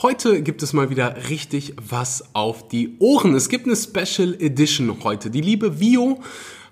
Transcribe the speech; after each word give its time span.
Heute 0.00 0.42
gibt 0.42 0.62
es 0.62 0.72
mal 0.74 0.90
wieder 0.90 1.28
richtig 1.28 1.74
was 1.82 2.32
auf 2.32 2.68
die 2.68 2.94
Ohren. 3.00 3.34
Es 3.34 3.48
gibt 3.48 3.66
eine 3.66 3.74
Special 3.74 4.32
Edition 4.38 5.02
heute. 5.02 5.28
Die 5.28 5.40
liebe 5.40 5.80
Vio 5.80 6.20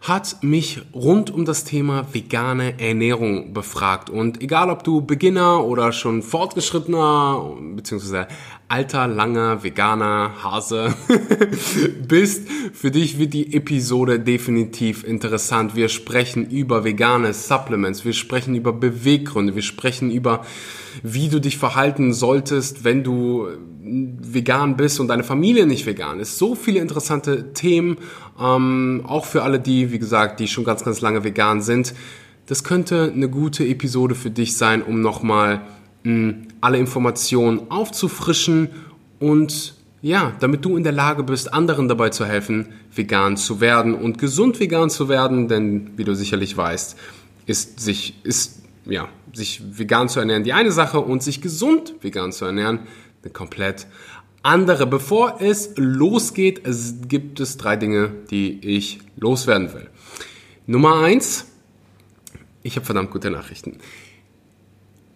hat 0.01 0.45
mich 0.45 0.83
rund 0.95 1.33
um 1.33 1.45
das 1.45 1.65
Thema 1.65 2.07
vegane 2.15 2.79
Ernährung 2.79 3.53
befragt. 3.53 4.11
Und 4.11 4.41
egal 4.45 4.71
ob 4.71 4.85
du 4.85 5.01
Beginner 5.01 5.65
oder 5.65 5.91
schon 5.91 6.23
fortgeschrittener 6.23 7.57
bzw. 7.75 8.27
alter, 8.69 9.09
langer, 9.09 9.65
veganer 9.65 10.45
Hase 10.45 10.95
bist, 12.07 12.49
für 12.75 12.93
dich 12.93 13.19
wird 13.19 13.35
die 13.35 13.55
Episode 13.55 14.21
definitiv 14.21 15.03
interessant. 15.03 15.75
Wir 15.75 15.89
sprechen 15.89 16.49
über 16.49 16.85
vegane 16.85 17.35
Supplements, 17.35 18.05
wir 18.05 18.13
sprechen 18.13 18.55
über 18.55 18.73
Beweggründe, 18.73 19.57
wir 19.57 19.63
sprechen 19.63 20.13
über 20.13 20.45
wie 21.03 21.29
du 21.29 21.41
dich 21.41 21.59
verhalten 21.59 22.13
solltest, 22.13 22.85
wenn 22.85 23.05
du 23.05 23.49
vegan 23.83 24.77
bist 24.77 24.99
und 24.99 25.09
deine 25.09 25.23
Familie 25.23 25.67
nicht 25.67 25.87
vegan 25.87 26.19
ist. 26.19 26.39
So 26.39 26.55
viele 26.55 26.81
interessante 26.81 27.53
Themen, 27.53 27.99
ähm, 28.41 29.03
auch 29.07 29.25
für 29.25 29.43
alle 29.43 29.61
die, 29.61 29.93
wie 29.93 29.99
gesagt, 29.99 30.41
die 30.41 30.49
schon 30.49 30.65
ganz, 30.65 30.85
ganz 30.85 31.01
lange 31.01 31.23
vegan 31.25 31.63
sind. 31.63 31.95
Das 32.47 32.65
könnte 32.65 33.13
eine 33.15 33.29
gute 33.29 33.67
Episode 33.67 34.15
für 34.15 34.31
dich 34.31 34.57
sein, 34.57 34.83
um 34.83 35.01
nochmal 35.01 35.63
alle 36.61 36.79
Informationen 36.79 37.69
aufzufrischen 37.71 38.69
und 39.19 39.75
ja, 40.03 40.35
damit 40.39 40.65
du 40.65 40.77
in 40.77 40.85
der 40.85 40.93
Lage 40.93 41.25
bist, 41.25 41.53
anderen 41.53 41.89
dabei 41.89 42.11
zu 42.11 42.25
helfen, 42.25 42.69
vegan 42.95 43.37
zu 43.37 43.61
werden 43.61 43.95
und 43.95 44.19
gesund 44.19 44.61
vegan 44.61 44.89
zu 44.89 45.09
werden, 45.09 45.49
denn 45.49 45.91
wie 45.97 46.05
du 46.05 46.15
sicherlich 46.15 46.57
weißt, 46.57 46.97
ist 47.47 47.81
sich, 47.81 48.15
ist, 48.25 48.63
ja, 48.87 49.09
sich 49.33 49.63
vegan 49.79 50.09
zu 50.09 50.21
ernähren 50.21 50.45
die 50.45 50.53
eine 50.53 50.73
Sache 50.73 51.01
und 51.01 51.23
sich 51.23 51.41
gesund 51.41 51.95
vegan 52.01 52.33
zu 52.33 52.45
ernähren 52.45 52.81
eine 53.23 53.33
komplett 53.33 53.87
andere. 54.43 54.87
Bevor 54.87 55.41
es 55.41 55.73
losgeht, 55.77 56.67
es 56.67 56.95
gibt 57.09 57.41
es 57.41 57.57
drei 57.57 57.77
Dinge, 57.77 58.13
die 58.31 58.61
ich 58.77 59.01
loswerden 59.17 59.73
will. 59.75 59.91
Nummer 60.67 61.01
eins, 61.03 61.47
ich 62.63 62.77
habe 62.77 62.87
verdammt 62.87 63.11
gute 63.11 63.31
Nachrichten. 63.31 63.79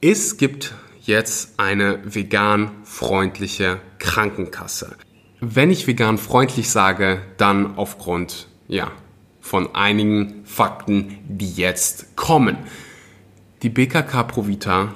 Es 0.00 0.36
gibt 0.36 0.74
jetzt 1.00 1.58
eine 1.58 2.00
vegan 2.04 2.70
freundliche 2.84 3.80
Krankenkasse. 3.98 4.96
Wenn 5.40 5.70
ich 5.70 5.86
vegan 5.86 6.18
freundlich 6.18 6.70
sage, 6.70 7.22
dann 7.36 7.76
aufgrund, 7.76 8.48
ja, 8.68 8.92
von 9.40 9.74
einigen 9.74 10.44
Fakten, 10.44 11.18
die 11.26 11.52
jetzt 11.52 12.14
kommen. 12.14 12.58
Die 13.62 13.68
BKK 13.68 14.22
Provita 14.22 14.94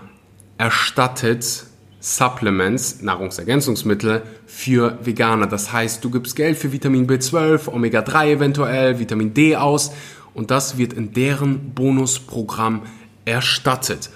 erstattet 0.57 1.67
Supplements, 2.01 3.03
Nahrungsergänzungsmittel 3.03 4.23
für 4.47 4.99
Veganer. 5.03 5.47
Das 5.47 5.71
heißt, 5.71 6.03
du 6.03 6.11
gibst 6.11 6.35
Geld 6.35 6.57
für 6.57 6.73
Vitamin 6.73 7.07
B12, 7.07 7.69
Omega-3 7.69 8.37
eventuell, 8.37 8.99
Vitamin 8.99 9.35
D 9.35 9.57
aus 9.57 9.93
und 10.33 10.51
das 10.51 10.79
wird 10.79 10.95
in 10.95 11.13
deren 11.13 11.75
Bonusprogramm 11.75 12.85
erstattet. 13.27 14.09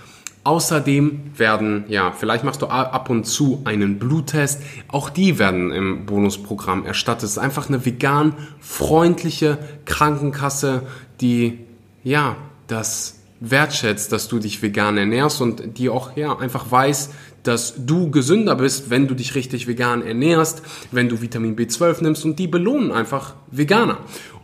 Außerdem 0.44 1.32
werden, 1.36 1.84
ja, 1.88 2.12
vielleicht 2.12 2.44
machst 2.44 2.62
du 2.62 2.69
ab 2.69 3.10
und 3.10 3.24
zu 3.24 3.60
einen 3.66 3.98
Bluttest. 3.98 4.62
Auch 4.88 5.10
die 5.10 5.38
werden 5.38 5.72
im 5.72 6.06
Bonusprogramm 6.06 6.86
erstattet. 6.86 7.24
Es 7.24 7.32
ist 7.32 7.38
einfach 7.38 7.69
eine 7.69 7.84
vegan 7.84 8.32
freundliche 8.60 9.58
Krankenkasse, 9.84 10.84
die, 11.20 11.58
ja, 12.02 12.36
das 12.66 13.17
wertschätzt, 13.41 14.12
dass 14.12 14.28
du 14.28 14.39
dich 14.39 14.62
vegan 14.62 14.98
ernährst 14.98 15.41
und 15.41 15.78
die 15.78 15.89
auch, 15.89 16.17
ja, 16.17 16.36
einfach 16.36 16.70
weiß, 16.70 17.11
dass 17.42 17.75
du 17.86 18.11
gesünder 18.11 18.56
bist, 18.56 18.91
wenn 18.91 19.06
du 19.06 19.14
dich 19.14 19.34
richtig 19.34 19.67
vegan 19.67 20.03
ernährst, 20.03 20.62
wenn 20.91 21.08
du 21.08 21.20
Vitamin 21.20 21.56
B12 21.56 22.03
nimmst 22.03 22.25
und 22.25 22.39
die 22.39 22.48
belohnen 22.48 22.91
einfach 22.91 23.34
Veganer. 23.50 23.98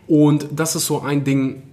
Und 0.07 0.47
das 0.51 0.75
ist 0.75 0.85
so 0.85 1.01
ein 1.01 1.23
Ding, 1.23 1.63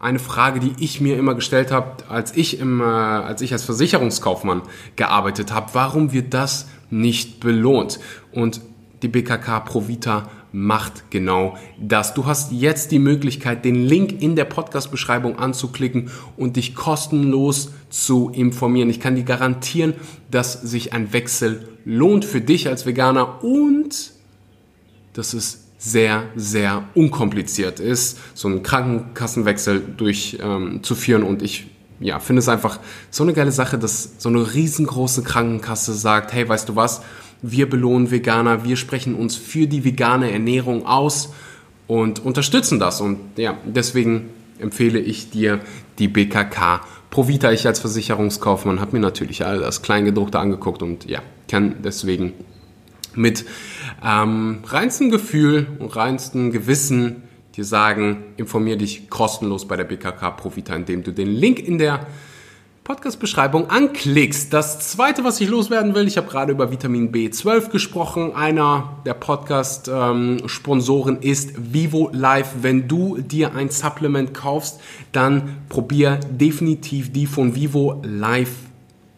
eine 0.00 0.18
Frage, 0.18 0.58
die 0.58 0.72
ich 0.78 1.00
mir 1.00 1.16
immer 1.16 1.34
gestellt 1.34 1.70
habe, 1.70 2.08
als 2.08 2.36
ich 2.36 2.58
im, 2.58 2.80
äh, 2.80 2.84
als 2.84 3.40
ich 3.40 3.52
als 3.52 3.62
Versicherungskaufmann 3.62 4.62
gearbeitet 4.96 5.52
habe. 5.52 5.70
Warum 5.74 6.12
wird 6.12 6.34
das 6.34 6.68
nicht 6.90 7.38
belohnt? 7.38 8.00
Und 8.32 8.60
die 9.02 9.08
BKK 9.08 9.60
Provita 9.60 10.28
macht 10.52 11.10
genau 11.10 11.56
das. 11.80 12.14
Du 12.14 12.26
hast 12.26 12.52
jetzt 12.52 12.92
die 12.92 12.98
Möglichkeit, 12.98 13.64
den 13.64 13.86
Link 13.86 14.20
in 14.22 14.36
der 14.36 14.44
Podcast-Beschreibung 14.44 15.38
anzuklicken 15.38 16.10
und 16.36 16.56
dich 16.56 16.74
kostenlos 16.74 17.72
zu 17.90 18.30
informieren. 18.30 18.90
Ich 18.90 19.00
kann 19.00 19.16
dir 19.16 19.24
garantieren, 19.24 19.94
dass 20.30 20.52
sich 20.52 20.92
ein 20.92 21.12
Wechsel 21.12 21.68
lohnt 21.84 22.24
für 22.24 22.40
dich 22.40 22.68
als 22.68 22.86
Veganer 22.86 23.42
und 23.42 24.12
dass 25.14 25.34
es 25.34 25.64
sehr, 25.78 26.24
sehr 26.36 26.84
unkompliziert 26.94 27.80
ist, 27.80 28.18
so 28.34 28.46
einen 28.46 28.62
Krankenkassenwechsel 28.62 29.82
durchzuführen. 29.96 31.22
Ähm, 31.22 31.28
und 31.28 31.42
ich 31.42 31.66
ja, 31.98 32.20
finde 32.20 32.40
es 32.40 32.48
einfach 32.48 32.78
so 33.10 33.24
eine 33.24 33.32
geile 33.32 33.52
Sache, 33.52 33.78
dass 33.78 34.14
so 34.18 34.28
eine 34.28 34.54
riesengroße 34.54 35.22
Krankenkasse 35.22 35.94
sagt, 35.94 36.32
hey, 36.32 36.48
weißt 36.48 36.68
du 36.68 36.76
was, 36.76 37.02
wir 37.42 37.68
belohnen 37.68 38.10
Veganer, 38.10 38.64
wir 38.64 38.76
sprechen 38.76 39.14
uns 39.14 39.36
für 39.36 39.66
die 39.66 39.84
vegane 39.84 40.30
Ernährung 40.30 40.86
aus 40.86 41.32
und 41.88 42.24
unterstützen 42.24 42.78
das. 42.78 43.00
Und 43.00 43.18
ja, 43.36 43.58
deswegen 43.64 44.30
empfehle 44.58 45.00
ich 45.00 45.30
dir 45.30 45.60
die 45.98 46.08
BKK 46.08 46.80
Provita. 47.10 47.52
Ich 47.52 47.66
als 47.66 47.80
Versicherungskaufmann 47.80 48.80
habe 48.80 48.96
mir 48.96 49.02
natürlich 49.02 49.44
all 49.44 49.58
das 49.58 49.82
Kleingedruckte 49.82 50.38
angeguckt 50.38 50.82
und 50.82 51.04
ja, 51.04 51.20
kann 51.48 51.76
deswegen 51.84 52.32
mit 53.14 53.44
ähm, 54.02 54.60
reinstem 54.64 55.10
Gefühl 55.10 55.66
und 55.78 55.94
reinstem 55.94 56.52
Gewissen 56.52 57.24
dir 57.56 57.64
sagen, 57.64 58.24
informier 58.38 58.78
dich 58.78 59.10
kostenlos 59.10 59.68
bei 59.68 59.76
der 59.76 59.84
BKK 59.84 60.30
Provita, 60.30 60.74
indem 60.74 61.02
du 61.02 61.12
den 61.12 61.28
Link 61.28 61.58
in 61.58 61.76
der 61.76 62.06
Podcast-Beschreibung 62.84 63.70
anklickst. 63.70 64.52
Das 64.52 64.80
zweite, 64.80 65.22
was 65.22 65.40
ich 65.40 65.48
loswerden 65.48 65.94
will, 65.94 66.08
ich 66.08 66.16
habe 66.16 66.28
gerade 66.28 66.50
über 66.50 66.72
Vitamin 66.72 67.12
B12 67.12 67.70
gesprochen. 67.70 68.34
Einer 68.34 68.96
der 69.06 69.14
Podcast-Sponsoren 69.14 71.20
ist 71.20 71.52
Vivo 71.72 72.10
Life. 72.12 72.56
Wenn 72.62 72.88
du 72.88 73.18
dir 73.18 73.54
ein 73.54 73.68
Supplement 73.68 74.34
kaufst, 74.34 74.80
dann 75.12 75.58
probier 75.68 76.18
definitiv 76.28 77.12
die 77.12 77.26
von 77.26 77.54
Vivo 77.54 78.02
Life 78.04 78.54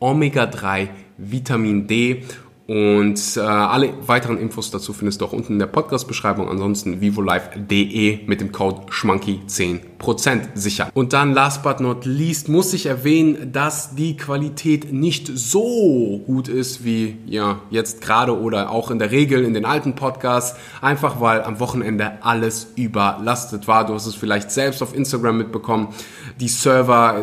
Omega 0.00 0.44
3, 0.44 0.90
Vitamin 1.16 1.86
D 1.86 2.22
und 2.66 3.36
äh, 3.36 3.40
alle 3.40 3.94
weiteren 4.08 4.38
Infos 4.38 4.72
dazu 4.72 4.92
findest 4.92 5.20
du 5.20 5.26
auch 5.26 5.32
unten 5.32 5.52
in 5.52 5.58
der 5.60 5.66
Podcast-Beschreibung. 5.66 6.48
Ansonsten 6.48 7.00
vivolife.de 7.00 8.26
mit 8.26 8.40
dem 8.40 8.50
Code 8.50 8.86
schmanky 8.90 9.40
10% 9.48 10.48
sicher. 10.54 10.90
Und 10.92 11.12
dann 11.12 11.32
last 11.32 11.62
but 11.62 11.78
not 11.78 12.04
least 12.04 12.48
muss 12.48 12.74
ich 12.74 12.86
erwähnen, 12.86 13.52
dass 13.52 13.94
die 13.94 14.16
Qualität 14.16 14.92
nicht 14.92 15.30
so 15.32 16.20
gut 16.26 16.48
ist 16.48 16.84
wie 16.84 17.18
ja 17.26 17.60
jetzt 17.70 18.00
gerade 18.00 18.36
oder 18.36 18.70
auch 18.70 18.90
in 18.90 18.98
der 18.98 19.12
Regel 19.12 19.44
in 19.44 19.54
den 19.54 19.64
alten 19.64 19.94
Podcasts. 19.94 20.58
Einfach 20.80 21.20
weil 21.20 21.44
am 21.44 21.60
Wochenende 21.60 22.18
alles 22.22 22.72
überlastet 22.74 23.68
war. 23.68 23.86
Du 23.86 23.94
hast 23.94 24.06
es 24.06 24.16
vielleicht 24.16 24.50
selbst 24.50 24.82
auf 24.82 24.92
Instagram 24.92 25.38
mitbekommen. 25.38 25.94
Die 26.40 26.48
Server 26.48 27.22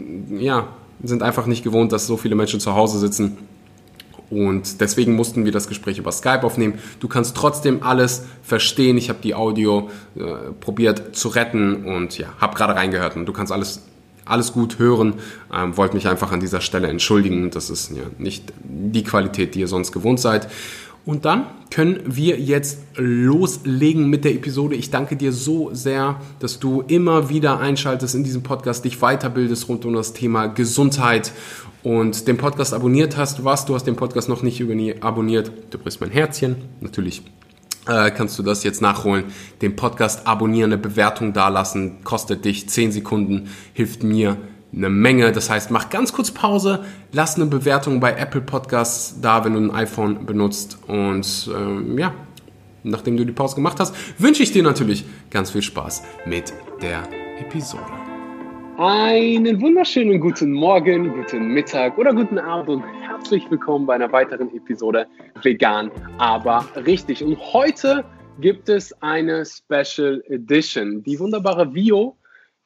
äh, 0.00 0.42
ja, 0.42 0.66
sind 1.00 1.22
einfach 1.22 1.46
nicht 1.46 1.62
gewohnt, 1.62 1.92
dass 1.92 2.08
so 2.08 2.16
viele 2.16 2.34
Menschen 2.34 2.58
zu 2.58 2.74
Hause 2.74 2.98
sitzen 2.98 3.38
und 4.30 4.80
deswegen 4.80 5.14
mussten 5.14 5.44
wir 5.44 5.52
das 5.52 5.68
Gespräch 5.68 5.98
über 5.98 6.12
Skype 6.12 6.42
aufnehmen. 6.42 6.78
Du 7.00 7.08
kannst 7.08 7.36
trotzdem 7.36 7.82
alles 7.82 8.24
verstehen. 8.42 8.98
Ich 8.98 9.08
habe 9.08 9.20
die 9.22 9.34
Audio 9.34 9.90
äh, 10.16 10.52
probiert 10.60 11.16
zu 11.16 11.28
retten 11.28 11.84
und 11.84 12.18
ja, 12.18 12.28
habe 12.38 12.56
gerade 12.56 12.74
reingehört 12.74 13.16
und 13.16 13.26
du 13.26 13.32
kannst 13.32 13.52
alles 13.52 13.82
alles 14.28 14.52
gut 14.52 14.78
hören. 14.78 15.14
Ähm, 15.52 15.76
wollte 15.76 15.94
mich 15.94 16.06
einfach 16.06 16.32
an 16.32 16.40
dieser 16.40 16.60
Stelle 16.60 16.88
entschuldigen. 16.88 17.50
Das 17.50 17.70
ist 17.70 17.90
ja 17.90 18.02
nicht 18.18 18.52
die 18.62 19.02
Qualität, 19.02 19.54
die 19.54 19.60
ihr 19.60 19.68
sonst 19.68 19.92
gewohnt 19.92 20.20
seid. 20.20 20.48
Und 21.04 21.24
dann 21.24 21.46
können 21.70 22.00
wir 22.04 22.38
jetzt 22.38 22.80
loslegen 22.96 24.08
mit 24.08 24.24
der 24.24 24.34
Episode. 24.34 24.74
Ich 24.74 24.90
danke 24.90 25.16
dir 25.16 25.32
so 25.32 25.70
sehr, 25.72 26.20
dass 26.38 26.58
du 26.58 26.82
immer 26.82 27.28
wieder 27.28 27.60
einschaltest 27.60 28.14
in 28.14 28.24
diesem 28.24 28.42
Podcast, 28.42 28.84
dich 28.84 28.98
weiterbildest 28.98 29.68
rund 29.68 29.84
um 29.84 29.94
das 29.94 30.12
Thema 30.12 30.46
Gesundheit 30.48 31.32
und 31.82 32.28
den 32.28 32.36
Podcast 32.36 32.74
abonniert 32.74 33.16
hast. 33.16 33.44
Was, 33.44 33.64
du 33.64 33.74
hast 33.74 33.84
den 33.84 33.96
Podcast 33.96 34.28
noch 34.28 34.42
nicht 34.42 34.62
abonniert, 35.02 35.52
du 35.70 35.78
brichst 35.78 36.00
mein 36.00 36.10
Herzchen. 36.10 36.56
Natürlich 36.80 37.22
äh, 37.86 38.10
kannst 38.10 38.38
du 38.38 38.42
das 38.42 38.62
jetzt 38.64 38.82
nachholen. 38.82 39.24
Den 39.62 39.76
Podcast 39.76 40.26
abonnieren, 40.26 40.72
eine 40.72 40.80
Bewertung 40.80 41.32
dalassen, 41.32 42.04
kostet 42.04 42.44
dich 42.44 42.68
10 42.68 42.92
Sekunden, 42.92 43.48
hilft 43.72 44.02
mir 44.02 44.36
eine 44.74 44.88
Menge. 44.88 45.32
Das 45.32 45.50
heißt, 45.50 45.70
mach 45.70 45.90
ganz 45.90 46.12
kurz 46.12 46.30
Pause, 46.30 46.84
lass 47.12 47.36
eine 47.36 47.46
Bewertung 47.46 48.00
bei 48.00 48.12
Apple 48.12 48.40
Podcasts 48.40 49.20
da, 49.20 49.44
wenn 49.44 49.54
du 49.54 49.60
ein 49.60 49.70
iPhone 49.70 50.26
benutzt. 50.26 50.78
Und 50.86 51.50
ähm, 51.54 51.98
ja, 51.98 52.12
nachdem 52.82 53.16
du 53.16 53.24
die 53.24 53.32
Pause 53.32 53.56
gemacht 53.56 53.80
hast, 53.80 53.94
wünsche 54.20 54.42
ich 54.42 54.52
dir 54.52 54.62
natürlich 54.62 55.04
ganz 55.30 55.50
viel 55.50 55.62
Spaß 55.62 56.02
mit 56.26 56.52
der 56.82 57.02
Episode. 57.40 57.84
Einen 58.78 59.60
wunderschönen 59.60 60.20
guten 60.20 60.52
Morgen, 60.52 61.12
guten 61.12 61.48
Mittag 61.48 61.98
oder 61.98 62.14
guten 62.14 62.38
Abend 62.38 62.68
und 62.68 62.84
herzlich 63.02 63.42
willkommen 63.50 63.86
bei 63.86 63.96
einer 63.96 64.12
weiteren 64.12 64.54
Episode 64.54 65.04
Vegan, 65.42 65.90
aber 66.18 66.64
richtig. 66.86 67.24
Und 67.24 67.36
heute 67.52 68.04
gibt 68.40 68.68
es 68.68 68.92
eine 69.02 69.44
Special 69.44 70.22
Edition. 70.28 71.02
Die 71.02 71.18
wunderbare 71.18 71.74
Vio 71.74 72.16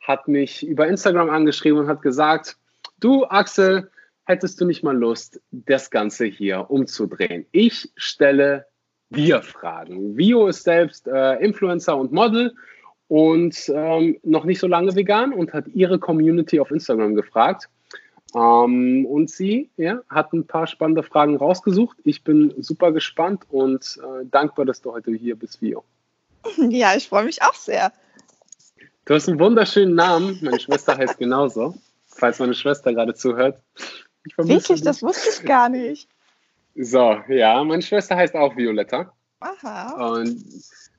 hat 0.02 0.28
mich 0.28 0.66
über 0.66 0.86
Instagram 0.86 1.30
angeschrieben 1.30 1.78
und 1.78 1.88
hat 1.88 2.02
gesagt, 2.02 2.56
du 3.00 3.24
Axel, 3.24 3.90
hättest 4.24 4.60
du 4.60 4.64
nicht 4.64 4.82
mal 4.82 4.96
Lust, 4.96 5.40
das 5.50 5.90
Ganze 5.90 6.26
hier 6.26 6.70
umzudrehen? 6.70 7.46
Ich 7.52 7.90
stelle 7.96 8.66
dir 9.10 9.42
Fragen. 9.42 10.16
Vio 10.16 10.48
ist 10.48 10.64
selbst 10.64 11.06
äh, 11.06 11.34
Influencer 11.36 11.96
und 11.96 12.12
Model 12.12 12.54
und 13.08 13.70
ähm, 13.74 14.18
noch 14.22 14.44
nicht 14.44 14.58
so 14.58 14.66
lange 14.66 14.94
vegan 14.94 15.32
und 15.32 15.52
hat 15.52 15.68
ihre 15.68 15.98
Community 15.98 16.58
auf 16.60 16.70
Instagram 16.70 17.14
gefragt. 17.14 17.68
Ähm, 18.34 19.04
und 19.06 19.30
sie 19.30 19.70
ja, 19.76 20.00
hat 20.08 20.32
ein 20.32 20.46
paar 20.46 20.66
spannende 20.66 21.02
Fragen 21.02 21.36
rausgesucht. 21.36 21.98
Ich 22.04 22.24
bin 22.24 22.54
super 22.58 22.92
gespannt 22.92 23.44
und 23.50 24.00
äh, 24.02 24.24
dankbar, 24.24 24.64
dass 24.64 24.80
du 24.80 24.92
heute 24.92 25.12
hier 25.12 25.36
bist, 25.36 25.60
Vio. 25.60 25.84
Ja, 26.56 26.94
ich 26.96 27.08
freue 27.08 27.24
mich 27.24 27.42
auch 27.42 27.54
sehr. 27.54 27.92
Du 29.04 29.14
hast 29.14 29.28
einen 29.28 29.40
wunderschönen 29.40 29.94
Namen. 29.94 30.38
Meine 30.42 30.60
Schwester 30.60 30.96
heißt 30.96 31.18
genauso. 31.18 31.74
Falls 32.06 32.38
meine 32.38 32.54
Schwester 32.54 32.92
gerade 32.92 33.14
zuhört. 33.14 33.60
Wirklich, 34.36 34.82
das 34.82 35.02
wusste 35.02 35.28
ich 35.30 35.46
gar 35.46 35.68
nicht. 35.68 36.08
So, 36.76 37.16
ja, 37.28 37.62
meine 37.64 37.82
Schwester 37.82 38.16
heißt 38.16 38.34
auch 38.34 38.56
Violetta. 38.56 39.12
Aha. 39.40 40.14
Und 40.14 40.44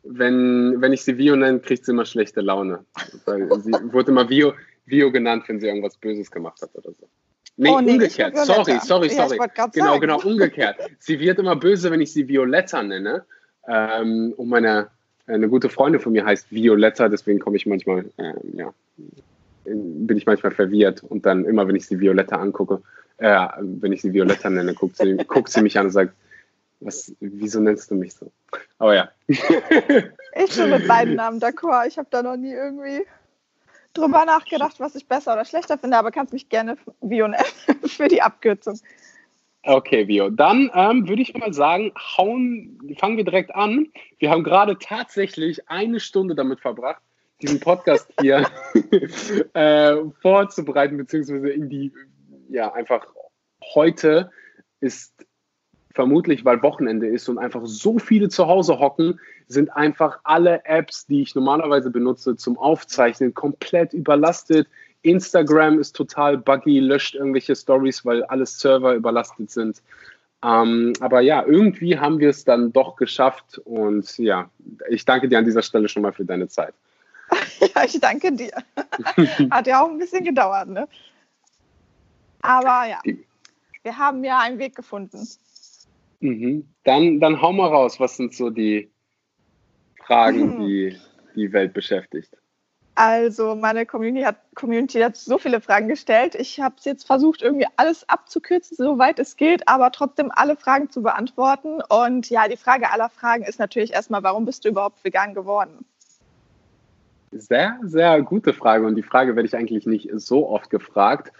wenn, 0.03 0.81
wenn 0.81 0.91
ich 0.91 1.03
sie 1.03 1.17
Vio 1.17 1.35
nenne, 1.35 1.59
kriegt 1.59 1.85
sie 1.85 1.91
immer 1.91 2.05
schlechte 2.05 2.41
Laune. 2.41 2.85
Weil 3.25 3.49
sie 3.61 3.71
wurde 3.93 4.11
immer 4.11 4.27
Vio, 4.27 4.53
Vio 4.85 5.11
genannt, 5.11 5.45
wenn 5.47 5.59
sie 5.61 5.67
irgendwas 5.67 5.95
Böses 5.95 6.29
gemacht 6.29 6.61
hat 6.61 6.75
oder 6.75 6.91
so. 6.91 7.07
Nee, 7.55 7.69
oh, 7.69 7.79
nee 7.79 7.93
umgekehrt. 7.93 8.35
Sorry, 8.37 8.79
sorry, 8.81 9.09
sorry. 9.09 9.37
Ja, 9.37 9.67
genau, 9.67 9.87
sagen. 9.87 10.01
genau, 10.01 10.19
umgekehrt. 10.21 10.75
sie 10.99 11.19
wird 11.19 11.39
immer 11.39 11.55
böse, 11.55 11.89
wenn 11.91 12.01
ich 12.01 12.11
sie 12.11 12.27
Violetta 12.27 12.83
nenne. 12.83 13.25
Ähm, 13.67 14.33
um 14.35 14.49
meine 14.49 14.89
eine 15.27 15.49
gute 15.49 15.69
Freundin 15.69 16.01
von 16.01 16.11
mir 16.11 16.25
heißt 16.25 16.51
Violetta, 16.51 17.09
deswegen 17.09 17.39
komme 17.39 17.57
ich 17.57 17.65
manchmal, 17.65 18.05
äh, 18.17 18.33
ja, 18.53 18.73
bin 19.65 20.17
ich 20.17 20.25
manchmal 20.25 20.51
verwirrt 20.51 21.03
und 21.03 21.25
dann 21.25 21.45
immer, 21.45 21.67
wenn 21.67 21.75
ich 21.75 21.85
sie 21.85 21.99
Violetta 21.99 22.35
angucke, 22.37 22.81
äh, 23.17 23.47
wenn 23.59 23.93
ich 23.93 24.01
sie 24.01 24.13
Violetta 24.13 24.49
nenne, 24.49 24.73
guckt 24.73 24.97
sie, 24.97 25.15
guckt 25.27 25.49
sie 25.49 25.61
mich 25.61 25.77
an 25.77 25.85
und 25.85 25.91
sagt, 25.91 26.13
was, 26.81 27.13
wieso 27.19 27.59
nennst 27.61 27.89
du 27.91 27.95
mich 27.95 28.13
so? 28.13 28.31
Aber 28.77 28.95
ja. 28.95 29.09
ich 29.27 30.55
bin 30.55 30.69
mit 30.69 30.87
beiden 30.87 31.15
Namen 31.17 31.39
d'accord. 31.39 31.87
Ich 31.87 31.97
habe 31.97 32.07
da 32.11 32.21
noch 32.21 32.35
nie 32.35 32.51
irgendwie 32.51 33.05
drüber 33.93 34.25
nachgedacht, 34.25 34.79
was 34.79 34.95
ich 34.95 35.07
besser 35.07 35.33
oder 35.33 35.45
schlechter 35.45 35.77
finde, 35.77 35.97
aber 35.97 36.11
kannst 36.11 36.33
mich 36.33 36.49
gerne 36.49 36.77
Vio 36.99 37.27
nennen 37.27 37.45
für 37.85 38.07
die 38.07 38.21
Abkürzung. 38.21 38.79
Okay, 39.65 40.07
Vio. 40.09 40.29
Dann 40.29 40.69
ähm, 40.73 41.07
würde 41.07 41.21
ich 41.21 41.33
mal 41.37 41.53
sagen, 41.53 41.93
hauen, 41.95 42.95
fangen 42.99 43.15
wir 43.15 43.23
direkt 43.23 43.55
an. 43.55 43.87
Wir 44.19 44.29
haben 44.29 44.43
gerade 44.43 44.77
tatsächlich 44.77 45.69
eine 45.69 46.01
Stunde 46.01 46.35
damit 46.35 46.59
verbracht, 46.59 47.01
diesen 47.41 47.61
Podcast 47.61 48.11
hier 48.19 48.45
äh, 49.53 49.95
vorzubereiten, 50.21 50.97
beziehungsweise 50.97 51.49
in 51.49 51.69
die, 51.69 51.93
ja, 52.49 52.73
einfach 52.73 53.07
heute 53.73 54.31
ist 54.81 55.25
vermutlich, 55.93 56.43
weil 56.43 56.61
Wochenende 56.61 57.07
ist 57.07 57.29
und 57.29 57.37
einfach 57.37 57.61
so 57.63 57.99
viele 57.99 58.27
zu 58.27 58.47
Hause 58.47 58.79
hocken, 58.79 59.19
sind 59.47 59.69
einfach 59.69 60.19
alle 60.25 60.65
Apps, 60.65 61.05
die 61.05 61.21
ich 61.21 61.35
normalerweise 61.35 61.89
benutze 61.89 62.35
zum 62.35 62.57
Aufzeichnen, 62.57 63.33
komplett 63.33 63.93
überlastet. 63.93 64.67
Instagram 65.03 65.79
ist 65.79 65.95
total 65.95 66.37
buggy, 66.37 66.79
löscht 66.79 67.15
irgendwelche 67.15 67.55
Stories, 67.55 68.03
weil 68.05 68.23
alle 68.25 68.45
Server 68.45 68.95
überlastet 68.95 69.51
sind. 69.51 69.81
Ähm, 70.43 70.93
aber 70.99 71.21
ja, 71.21 71.45
irgendwie 71.45 71.97
haben 71.97 72.19
wir 72.19 72.29
es 72.29 72.43
dann 72.43 72.73
doch 72.73 72.95
geschafft 72.95 73.59
und 73.59 74.17
ja, 74.17 74.49
ich 74.89 75.05
danke 75.05 75.29
dir 75.29 75.37
an 75.37 75.45
dieser 75.45 75.61
Stelle 75.61 75.87
schon 75.87 76.01
mal 76.01 76.11
für 76.11 76.25
deine 76.25 76.47
Zeit. 76.47 76.73
Ja, 77.75 77.85
ich 77.85 77.99
danke 77.99 78.31
dir. 78.31 78.51
Hat 79.49 79.67
ja 79.67 79.81
auch 79.81 79.89
ein 79.89 79.97
bisschen 79.97 80.23
gedauert, 80.23 80.67
ne? 80.67 80.87
Aber 82.41 82.85
ja, 82.87 82.99
wir 83.83 83.97
haben 83.97 84.23
ja 84.23 84.39
einen 84.39 84.59
Weg 84.59 84.75
gefunden. 84.75 85.25
Mhm. 86.19 86.67
Dann, 86.83 87.21
dann 87.21 87.41
hau 87.41 87.53
mal 87.53 87.69
raus, 87.69 87.99
was 87.99 88.17
sind 88.17 88.35
so 88.35 88.49
die 88.49 88.91
Fragen, 90.05 90.59
die 90.67 90.97
die 91.35 91.51
Welt 91.51 91.73
beschäftigt? 91.73 92.37
Also 92.95 93.55
meine 93.55 93.87
Community 93.87 94.23
hat, 94.23 94.35
Community 94.53 94.99
hat 94.99 95.17
so 95.17 95.39
viele 95.39 95.61
Fragen 95.61 95.87
gestellt. 95.87 96.35
Ich 96.35 96.59
habe 96.59 96.75
es 96.77 96.85
jetzt 96.85 97.07
versucht, 97.07 97.41
irgendwie 97.41 97.65
alles 97.75 98.07
abzukürzen, 98.07 98.77
soweit 98.77 99.17
es 99.17 99.35
geht, 99.35 99.67
aber 99.67 99.91
trotzdem 99.91 100.29
alle 100.31 100.55
Fragen 100.55 100.91
zu 100.91 101.01
beantworten. 101.01 101.81
Und 101.89 102.29
ja, 102.29 102.47
die 102.47 102.57
Frage 102.57 102.91
aller 102.91 103.09
Fragen 103.09 103.43
ist 103.43 103.59
natürlich 103.59 103.93
erstmal, 103.93 104.21
warum 104.21 104.45
bist 104.45 104.63
du 104.63 104.69
überhaupt 104.69 105.03
vegan 105.03 105.33
geworden? 105.33 105.85
Sehr, 107.31 107.79
sehr 107.81 108.21
gute 108.21 108.53
Frage. 108.53 108.85
Und 108.85 108.95
die 108.95 109.01
Frage 109.01 109.35
werde 109.35 109.47
ich 109.47 109.55
eigentlich 109.55 109.87
nicht 109.87 110.09
so 110.13 110.47
oft 110.47 110.69
gefragt. 110.69 111.31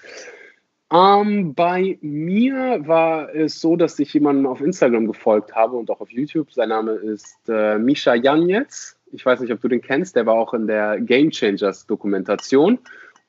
Ähm, 0.92 1.54
bei 1.54 2.00
mir 2.02 2.88
war 2.88 3.34
es 3.34 3.62
so, 3.62 3.76
dass 3.76 4.00
ich 4.00 4.12
jemanden 4.14 4.48
auf 4.48 4.60
Instagram 4.60 5.06
gefolgt 5.06 5.54
habe 5.54 5.78
und 5.78 5.92
auch 5.92 6.02
auf 6.02 6.10
YouTube. 6.10 6.52
Sein 6.52 6.70
Name 6.70 6.94
ist 6.94 7.38
äh, 7.48 7.78
Misha 7.78 8.16
Janetz 8.16 8.98
ich 9.14 9.26
weiß 9.26 9.40
nicht, 9.40 9.54
ob 9.54 9.62
du 9.62 9.68
den 9.68 9.82
kennst, 9.82 10.16
der 10.16 10.26
war 10.26 10.34
auch 10.34 10.54
in 10.54 10.68
der 10.68 11.00
Game 11.00 11.30
Changers 11.30 11.86
Dokumentation. 11.86 12.80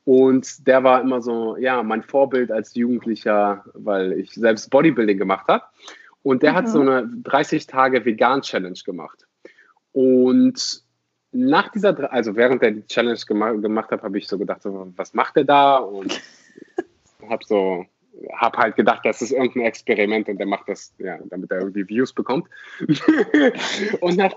Und 0.03 0.67
der 0.67 0.83
war 0.83 1.01
immer 1.01 1.21
so, 1.21 1.57
ja, 1.57 1.81
mein 1.81 2.03
Vorbild 2.03 2.51
als 2.51 2.75
Jugendlicher, 2.75 3.63
weil 3.73 4.13
ich 4.13 4.31
selbst 4.31 4.69
Bodybuilding 4.69 5.17
gemacht 5.17 5.47
habe. 5.47 5.63
Und 6.21 6.43
der 6.43 6.51
mhm. 6.51 6.55
hat 6.55 6.69
so 6.69 6.81
eine 6.81 7.07
30 7.23 7.67
Tage 7.67 8.03
Vegan 8.05 8.41
Challenge 8.41 8.79
gemacht. 8.85 9.25
Und 9.93 10.83
nach 11.31 11.69
dieser, 11.69 12.11
also 12.11 12.35
während 12.35 12.63
er 12.63 12.71
die 12.71 12.85
Challenge 12.85 13.19
gemacht, 13.27 13.61
gemacht 13.61 13.91
hat, 13.91 14.03
habe 14.03 14.17
ich 14.17 14.27
so 14.27 14.37
gedacht, 14.37 14.61
so, 14.61 14.91
was 14.95 15.13
macht 15.13 15.37
er 15.37 15.43
da? 15.43 15.77
Und 15.77 16.21
habe 17.29 17.43
so 17.45 17.85
habe 18.33 18.57
halt 18.57 18.75
gedacht, 18.75 19.01
das 19.03 19.21
ist 19.21 19.31
irgendein 19.31 19.63
Experiment 19.63 20.27
und 20.29 20.37
der 20.37 20.47
macht 20.47 20.69
das, 20.69 20.93
ja, 20.97 21.17
damit 21.29 21.51
er 21.51 21.59
irgendwie 21.59 21.87
Views 21.87 22.13
bekommt. 22.13 22.47
und 24.01 24.17
nach, 24.17 24.33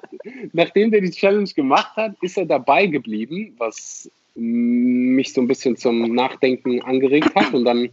nachdem 0.52 0.90
der 0.90 1.00
die 1.00 1.10
Challenge 1.10 1.48
gemacht 1.48 1.96
hat, 1.96 2.14
ist 2.20 2.36
er 2.36 2.46
dabei 2.46 2.86
geblieben, 2.86 3.54
was 3.58 4.10
mich 4.34 5.32
so 5.32 5.40
ein 5.40 5.48
bisschen 5.48 5.76
zum 5.76 6.14
Nachdenken 6.14 6.82
angeregt 6.82 7.34
hat. 7.34 7.52
Und 7.52 7.64
dann 7.64 7.88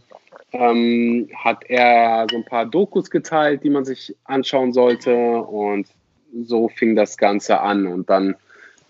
ähm, 0.52 1.28
hat 1.34 1.64
er 1.68 2.26
so 2.30 2.36
ein 2.36 2.44
paar 2.44 2.66
Dokus 2.66 3.10
geteilt, 3.10 3.64
die 3.64 3.70
man 3.70 3.84
sich 3.84 4.14
anschauen 4.24 4.72
sollte. 4.72 5.14
Und 5.14 5.88
so 6.44 6.68
fing 6.68 6.94
das 6.94 7.16
Ganze 7.16 7.60
an. 7.60 7.86
Und 7.86 8.08
dann 8.08 8.36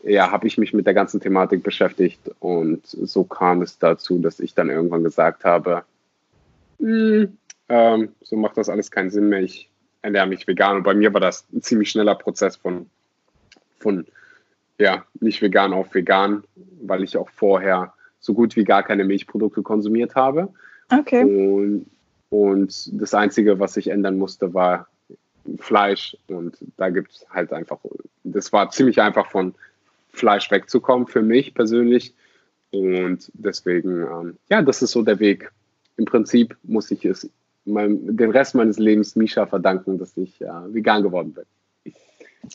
ja, 0.02 0.30
habe 0.30 0.46
ich 0.46 0.58
mich 0.58 0.72
mit 0.72 0.86
der 0.86 0.94
ganzen 0.94 1.20
Thematik 1.20 1.62
beschäftigt. 1.62 2.20
Und 2.40 2.86
so 2.86 3.24
kam 3.24 3.62
es 3.62 3.78
dazu, 3.78 4.18
dass 4.18 4.38
ich 4.38 4.54
dann 4.54 4.68
irgendwann 4.68 5.02
gesagt 5.02 5.44
habe, 5.44 5.84
hm, 6.78 7.36
ähm, 7.68 8.08
so 8.22 8.36
macht 8.36 8.56
das 8.56 8.68
alles 8.68 8.90
keinen 8.90 9.10
Sinn 9.10 9.28
mehr. 9.28 9.40
Ich 9.40 9.70
ernähre 10.02 10.26
mich 10.26 10.46
vegan. 10.46 10.76
Und 10.76 10.82
bei 10.82 10.94
mir 10.94 11.12
war 11.12 11.20
das 11.20 11.46
ein 11.52 11.62
ziemlich 11.62 11.90
schneller 11.90 12.14
Prozess 12.14 12.56
von, 12.56 12.88
von 13.78 14.06
ja, 14.78 15.04
nicht 15.20 15.42
vegan 15.42 15.72
auf 15.72 15.94
vegan, 15.94 16.44
weil 16.82 17.02
ich 17.02 17.16
auch 17.16 17.28
vorher 17.30 17.92
so 18.20 18.34
gut 18.34 18.56
wie 18.56 18.64
gar 18.64 18.82
keine 18.82 19.04
Milchprodukte 19.04 19.62
konsumiert 19.62 20.14
habe. 20.14 20.52
Okay. 20.92 21.24
Und, 21.24 21.86
und 22.30 23.00
das 23.00 23.14
Einzige, 23.14 23.58
was 23.58 23.76
ich 23.76 23.88
ändern 23.88 24.18
musste, 24.18 24.54
war 24.54 24.86
Fleisch. 25.58 26.16
Und 26.28 26.56
da 26.76 26.90
gibt 26.90 27.12
es 27.12 27.26
halt 27.30 27.52
einfach, 27.52 27.78
das 28.24 28.52
war 28.52 28.70
ziemlich 28.70 29.00
einfach 29.00 29.30
von 29.30 29.54
Fleisch 30.12 30.50
wegzukommen 30.50 31.06
für 31.06 31.22
mich 31.22 31.54
persönlich. 31.54 32.14
Und 32.70 33.30
deswegen, 33.34 34.02
ähm, 34.02 34.36
ja, 34.50 34.62
das 34.62 34.82
ist 34.82 34.92
so 34.92 35.02
der 35.02 35.18
Weg, 35.18 35.50
im 35.96 36.04
Prinzip 36.04 36.56
muss 36.62 36.90
ich 36.90 37.04
es 37.04 37.30
mein, 37.64 38.16
den 38.16 38.30
Rest 38.30 38.54
meines 38.54 38.78
Lebens 38.78 39.16
Misha 39.16 39.46
verdanken, 39.46 39.98
dass 39.98 40.16
ich 40.16 40.40
äh, 40.40 40.48
vegan 40.68 41.02
geworden 41.02 41.34
bin. 41.34 41.44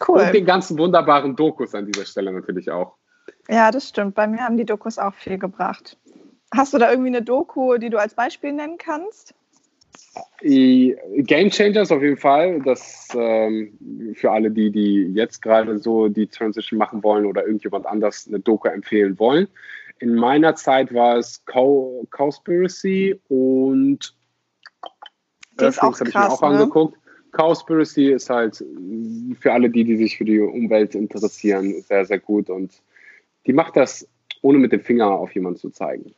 Cool. 0.08 0.22
Und 0.22 0.34
den 0.34 0.46
ganzen 0.46 0.78
wunderbaren 0.78 1.36
Dokus 1.36 1.76
an 1.76 1.86
dieser 1.86 2.06
Stelle 2.06 2.32
natürlich 2.32 2.72
auch. 2.72 2.96
Ja, 3.50 3.72
das 3.72 3.90
stimmt. 3.90 4.16
Bei 4.16 4.28
mir 4.28 4.40
haben 4.40 4.58
die 4.58 4.66
Dokus 4.66 4.98
auch 4.98 5.14
viel 5.14 5.38
gebracht. 5.38 5.98
Hast 6.54 6.74
du 6.74 6.78
da 6.78 6.90
irgendwie 6.90 7.10
eine 7.10 7.22
Doku, 7.22 7.78
die 7.78 7.90
du 7.90 7.98
als 7.98 8.14
Beispiel 8.14 8.54
nennen 8.54 8.78
kannst? 8.78 9.34
Game 10.42 11.50
Changers 11.50 11.92
auf 11.92 12.02
jeden 12.02 12.18
Fall. 12.18 12.62
Das 12.62 13.08
ähm, 13.16 14.14
für 14.16 14.32
alle, 14.32 14.52
die, 14.52 14.72
die 14.72 15.12
jetzt 15.14 15.42
gerade 15.42 15.80
so 15.80 16.08
die 16.08 16.28
Transition 16.28 16.78
machen 16.78 17.04
wollen 17.04 17.26
oder 17.26 17.46
irgendjemand 17.46 17.86
anders 17.86 18.28
eine 18.28 18.40
Doku 18.40 18.68
empfehlen 18.68 19.18
wollen. 19.20 19.48
In 20.02 20.16
meiner 20.16 20.56
Zeit 20.56 20.92
war 20.94 21.18
es 21.18 21.46
Co 21.46 22.08
Cowspiracy 22.10 23.22
und 23.30 24.16
Earthlings 25.60 26.00
habe 26.00 26.10
ich 26.10 26.16
mir 26.16 26.32
auch 26.32 26.42
ne? 26.42 26.48
angeguckt. 26.48 26.98
Cowspiracy 27.32 28.12
ist 28.12 28.30
halt 28.30 28.66
für 29.40 29.54
alle 29.54 29.70
die, 29.70 29.84
die 29.84 29.98
sich 29.98 30.18
für 30.18 30.26
die 30.26 30.40
Umwelt 30.40 30.96
interessieren, 30.96 31.82
sehr, 31.84 32.06
sehr 32.06 32.20
gut 32.20 32.50
und 32.50 32.82
die 33.46 33.54
macht 33.54 33.76
das, 33.76 34.08
ohne 34.42 34.58
mit 34.58 34.72
dem 34.72 34.82
Finger 34.82 35.08
auf 35.08 35.34
jemanden 35.36 35.60
zu 35.60 35.70
zeigen. 35.70 36.14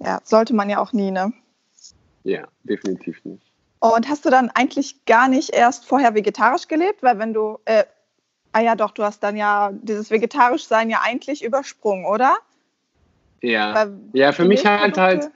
Ja, 0.00 0.20
sollte 0.24 0.54
man 0.54 0.68
ja 0.68 0.80
auch 0.80 0.92
nie, 0.92 1.12
ne? 1.12 1.32
Ja, 2.24 2.48
definitiv 2.64 3.24
nicht. 3.24 3.52
Und 3.78 4.08
hast 4.08 4.24
du 4.24 4.30
dann 4.30 4.50
eigentlich 4.50 5.04
gar 5.06 5.28
nicht 5.28 5.50
erst 5.50 5.86
vorher 5.86 6.14
vegetarisch 6.14 6.66
gelebt? 6.66 7.02
Weil 7.02 7.18
wenn 7.20 7.32
du, 7.32 7.58
äh, 7.64 7.84
ah 8.52 8.60
ja 8.60 8.74
doch, 8.74 8.92
du 8.92 9.02
hast 9.02 9.22
dann 9.22 9.36
ja 9.36 9.70
dieses 9.72 10.10
Vegetarisch-Sein 10.10 10.90
ja 10.90 11.00
eigentlich 11.02 11.44
übersprungen, 11.44 12.06
oder? 12.06 12.36
Ja, 13.40 13.74
Weil 13.74 13.98
ja 14.12 14.32
für 14.32 14.44
mich 14.44 14.66
halt 14.66 14.98
halt, 14.98 15.30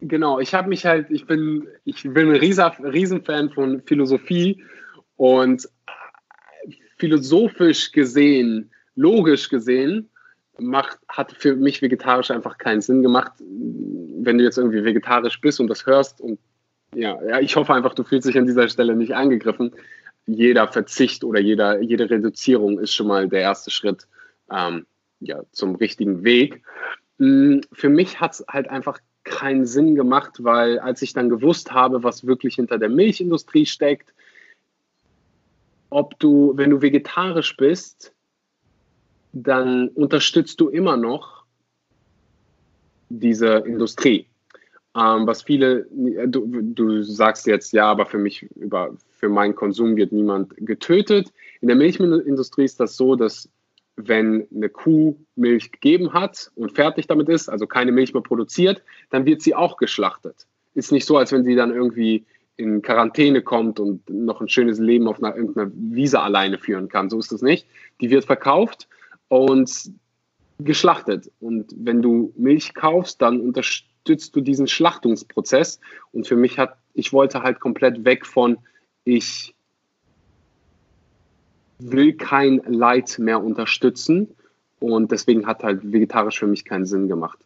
genau, 0.00 0.38
ich 0.38 0.54
habe 0.54 0.68
mich 0.68 0.86
halt, 0.86 1.10
ich 1.10 1.26
bin, 1.26 1.66
ich 1.84 2.02
bin 2.02 2.30
ein 2.30 2.36
Rieser, 2.36 2.74
Riesenfan 2.82 3.50
von 3.50 3.82
Philosophie 3.82 4.64
und 5.16 5.68
philosophisch 6.96 7.92
gesehen, 7.92 8.70
logisch 8.94 9.48
gesehen, 9.48 10.10
macht, 10.58 10.98
hat 11.08 11.32
für 11.32 11.56
mich 11.56 11.82
vegetarisch 11.82 12.30
einfach 12.30 12.58
keinen 12.58 12.80
Sinn 12.80 13.02
gemacht. 13.02 13.32
Wenn 13.38 14.38
du 14.38 14.44
jetzt 14.44 14.58
irgendwie 14.58 14.84
vegetarisch 14.84 15.40
bist 15.40 15.60
und 15.60 15.68
das 15.68 15.86
hörst 15.86 16.20
und 16.20 16.38
ja, 16.94 17.22
ja, 17.24 17.38
ich 17.38 17.54
hoffe 17.54 17.72
einfach, 17.72 17.94
du 17.94 18.02
fühlst 18.02 18.28
dich 18.28 18.36
an 18.36 18.46
dieser 18.46 18.68
Stelle 18.68 18.96
nicht 18.96 19.14
angegriffen. 19.14 19.72
Jeder 20.26 20.68
Verzicht 20.68 21.24
oder 21.24 21.40
jeder, 21.40 21.80
jede 21.80 22.08
Reduzierung 22.08 22.78
ist 22.78 22.94
schon 22.94 23.08
mal 23.08 23.28
der 23.28 23.40
erste 23.40 23.70
Schritt 23.70 24.06
ähm, 24.50 24.86
ja, 25.20 25.42
zum 25.52 25.74
richtigen 25.74 26.24
Weg. 26.24 26.62
Mm, 27.18 27.60
für 27.72 27.88
mich 27.88 28.20
hat 28.20 28.34
es 28.34 28.44
halt 28.48 28.68
einfach 28.68 28.98
keinen 29.24 29.66
Sinn 29.66 29.94
gemacht, 29.94 30.42
weil 30.42 30.78
als 30.78 31.02
ich 31.02 31.12
dann 31.12 31.28
gewusst 31.28 31.72
habe, 31.72 32.02
was 32.02 32.26
wirklich 32.26 32.54
hinter 32.54 32.78
der 32.78 32.88
Milchindustrie 32.88 33.66
steckt, 33.66 34.14
ob 35.90 36.18
du, 36.18 36.52
wenn 36.56 36.70
du 36.70 36.80
vegetarisch 36.80 37.56
bist, 37.56 38.12
dann 39.32 39.88
unterstützt 39.88 40.60
du 40.60 40.68
immer 40.68 40.96
noch 40.96 41.44
diese 43.08 43.56
Industrie. 43.66 44.29
Ähm, 44.96 45.26
was 45.26 45.42
viele, 45.42 45.86
du, 45.90 46.46
du, 46.62 47.02
sagst 47.02 47.46
jetzt, 47.46 47.72
ja, 47.72 47.90
aber 47.90 48.06
für 48.06 48.18
mich, 48.18 48.42
über, 48.56 48.96
für 49.10 49.28
meinen 49.28 49.54
Konsum 49.54 49.96
wird 49.96 50.10
niemand 50.10 50.52
getötet. 50.56 51.32
In 51.60 51.68
der 51.68 51.76
Milchindustrie 51.76 52.64
ist 52.64 52.80
das 52.80 52.96
so, 52.96 53.14
dass 53.14 53.48
wenn 53.96 54.48
eine 54.54 54.68
Kuh 54.68 55.16
Milch 55.36 55.70
gegeben 55.70 56.12
hat 56.12 56.50
und 56.56 56.72
fertig 56.72 57.06
damit 57.06 57.28
ist, 57.28 57.48
also 57.48 57.66
keine 57.66 57.92
Milch 57.92 58.14
mehr 58.14 58.22
produziert, 58.22 58.82
dann 59.10 59.26
wird 59.26 59.42
sie 59.42 59.54
auch 59.54 59.76
geschlachtet. 59.76 60.46
Ist 60.74 60.90
nicht 60.90 61.06
so, 61.06 61.16
als 61.16 61.30
wenn 61.30 61.44
sie 61.44 61.54
dann 61.54 61.72
irgendwie 61.72 62.24
in 62.56 62.82
Quarantäne 62.82 63.42
kommt 63.42 63.78
und 63.78 64.08
noch 64.10 64.40
ein 64.40 64.48
schönes 64.48 64.78
Leben 64.78 65.06
auf 65.06 65.22
einer, 65.22 65.36
irgendeiner 65.36 65.70
Wiese 65.74 66.20
alleine 66.20 66.58
führen 66.58 66.88
kann. 66.88 67.10
So 67.10 67.18
ist 67.18 67.32
das 67.32 67.42
nicht. 67.42 67.66
Die 68.00 68.10
wird 68.10 68.24
verkauft 68.24 68.88
und 69.28 69.92
geschlachtet. 70.58 71.30
Und 71.40 71.72
wenn 71.76 72.02
du 72.02 72.32
Milch 72.36 72.74
kaufst, 72.74 73.22
dann 73.22 73.40
unterstützt 73.40 73.89
du 74.04 74.40
diesen 74.40 74.66
Schlachtungsprozess. 74.66 75.80
Und 76.12 76.26
für 76.26 76.36
mich 76.36 76.58
hat, 76.58 76.76
ich 76.94 77.12
wollte 77.12 77.42
halt 77.42 77.60
komplett 77.60 78.04
weg 78.04 78.26
von, 78.26 78.58
ich 79.04 79.54
will 81.78 82.14
kein 82.14 82.58
Leid 82.66 83.18
mehr 83.18 83.42
unterstützen. 83.42 84.34
Und 84.78 85.12
deswegen 85.12 85.46
hat 85.46 85.62
halt 85.62 85.92
vegetarisch 85.92 86.38
für 86.38 86.46
mich 86.46 86.64
keinen 86.64 86.86
Sinn 86.86 87.08
gemacht. 87.08 87.38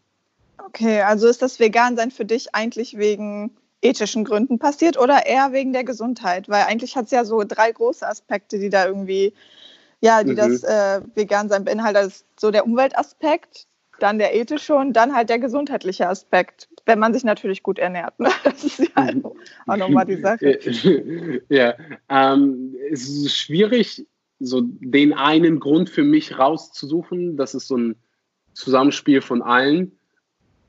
Okay, 0.58 1.02
also 1.02 1.28
ist 1.28 1.42
das 1.42 1.58
Vegan-Sein 1.60 2.10
für 2.10 2.24
dich 2.24 2.54
eigentlich 2.54 2.96
wegen 2.96 3.50
ethischen 3.82 4.24
Gründen 4.24 4.58
passiert 4.58 4.98
oder 4.98 5.26
eher 5.26 5.52
wegen 5.52 5.72
der 5.72 5.84
Gesundheit? 5.84 6.48
Weil 6.48 6.64
eigentlich 6.64 6.96
hat 6.96 7.06
es 7.06 7.10
ja 7.10 7.24
so 7.24 7.44
drei 7.44 7.70
große 7.70 8.06
Aspekte, 8.06 8.58
die 8.58 8.70
da 8.70 8.86
irgendwie 8.86 9.34
ja, 10.04 10.22
die 10.22 10.32
mhm. 10.32 10.36
das 10.36 10.62
äh, 10.62 11.00
Vegan-Sein 11.14 11.64
beinhaltet. 11.64 12.04
Das 12.04 12.06
ist 12.16 12.26
so 12.38 12.50
der 12.50 12.66
Umweltaspekt, 12.66 13.66
dann 14.00 14.18
der 14.18 14.34
ethische 14.34 14.74
und 14.74 14.92
dann 14.94 15.14
halt 15.14 15.28
der 15.30 15.38
gesundheitliche 15.38 16.08
Aspekt, 16.08 16.68
wenn 16.86 16.98
man 16.98 17.12
sich 17.12 17.24
natürlich 17.24 17.62
gut 17.62 17.78
ernährt. 17.78 18.18
Ne? 18.18 18.30
Das 18.44 18.64
ist 18.64 18.78
ja 18.78 19.12
mhm. 19.12 19.24
auch 19.66 19.76
nochmal 19.76 20.06
die 20.06 20.20
Sache. 20.20 20.58
Ja, 21.48 21.74
ähm, 22.08 22.74
es 22.90 23.08
ist 23.08 23.36
schwierig, 23.36 24.06
so 24.40 24.62
den 24.62 25.12
einen 25.12 25.60
Grund 25.60 25.90
für 25.90 26.04
mich 26.04 26.38
rauszusuchen. 26.38 27.36
Das 27.36 27.54
ist 27.54 27.68
so 27.68 27.76
ein 27.76 27.96
Zusammenspiel 28.52 29.20
von 29.20 29.42
allen. 29.42 29.98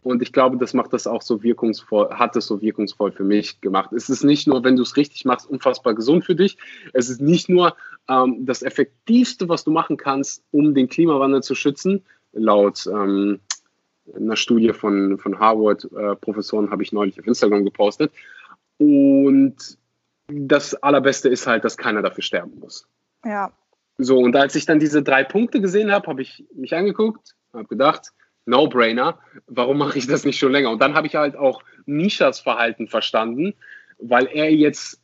Und 0.05 0.22
ich 0.22 0.32
glaube, 0.32 0.58
das 0.58 0.75
macht 0.75 0.94
das 0.94 1.08
auch 1.08 1.24
so 1.24 1.41
wirkungsvoll, 1.41 2.12
hat 2.12 2.36
es 2.36 2.46
so 2.46 2.62
wirkungsvoll 2.62 3.12
für 3.12 3.24
mich 3.24 3.60
gemacht. 3.62 3.91
Es 3.91 4.08
ist 4.08 4.24
nicht 4.24 4.48
nur, 4.48 4.63
wenn 4.63 4.75
du 4.75 4.84
es 4.84 4.98
richtig 4.98 5.25
machst, 5.25 5.50
unfassbar 5.50 5.96
gesund 5.96 6.25
für 6.25 6.36
dich. 6.36 6.58
Es 6.94 7.10
ist 7.10 7.22
nicht 7.22 7.50
nur 7.50 7.75
ähm, 8.08 8.46
das 8.46 8.62
Effektivste, 8.62 9.50
was 9.50 9.63
du 9.63 9.72
machen 9.72 9.98
kannst, 9.98 10.44
um 10.51 10.75
den 10.75 10.89
Klimawandel 10.89 11.41
zu 11.41 11.55
schützen. 11.55 12.03
Laut 12.36 12.86
ähm, 12.88 13.39
einer 14.15 14.36
Studie 14.36 14.74
von, 14.74 15.18
von 15.18 15.39
Harvard-Professoren 15.39 16.68
äh, 16.68 16.72
habe 16.72 16.84
ich 16.84 16.92
neulich 16.92 17.20
auf 17.20 17.25
Instagram 17.25 17.65
gepostet. 17.65 18.12
Und 18.77 19.56
das 20.27 20.75
Allerbeste 20.75 21.30
ist 21.30 21.48
halt, 21.48 21.63
dass 21.63 21.77
keiner 21.77 22.01
dafür 22.01 22.24
sterben 22.24 22.60
muss. 22.60 22.88
Ja. 23.24 23.51
So, 23.98 24.20
und 24.20 24.36
als 24.36 24.56
ich 24.56 24.65
dann 24.65 24.80
diese 24.80 25.01
drei 25.01 25.24
Punkte 25.24 25.62
gesehen 25.62 25.92
habe, 25.92 26.08
habe 26.08 26.22
ich 26.22 26.46
mich 26.54 26.75
angeguckt, 26.75 27.36
habe 27.54 27.68
gedacht, 27.68 28.12
No-Brainer. 28.46 29.20
Warum 29.48 29.77
mache 29.77 29.98
ich 29.98 30.08
das 30.08 30.25
nicht 30.25 30.38
schon 30.38 30.51
länger? 30.51 30.70
Und 30.70 30.82
dann 30.82 30.94
habe 30.94 31.08
ich 31.08 31.15
halt 31.15 31.36
auch 31.36 31.63
Nishas 31.86 32.39
Verhalten 32.39 32.88
verstanden, 32.88 33.54
weil 33.98 34.27
er 34.27 34.51
jetzt 34.51 35.01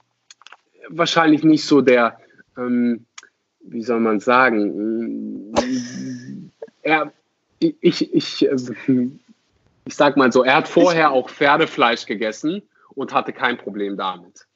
wahrscheinlich 0.89 1.43
nicht 1.43 1.65
so 1.65 1.81
der, 1.81 2.19
ähm, 2.57 3.05
wie 3.61 3.83
soll 3.83 4.00
man 4.00 4.19
sagen, 4.19 5.53
er, 6.81 7.11
ich, 7.61 8.13
ich, 8.13 8.47
ich 9.85 9.95
sag 9.95 10.17
mal 10.17 10.31
so, 10.31 10.43
er 10.43 10.55
hat 10.55 10.67
vorher 10.67 11.11
auch 11.11 11.29
Pferdefleisch 11.29 12.05
gegessen 12.05 12.61
und 12.95 13.13
hatte 13.13 13.33
kein 13.33 13.57
Problem 13.57 13.97
damit. 13.97 14.47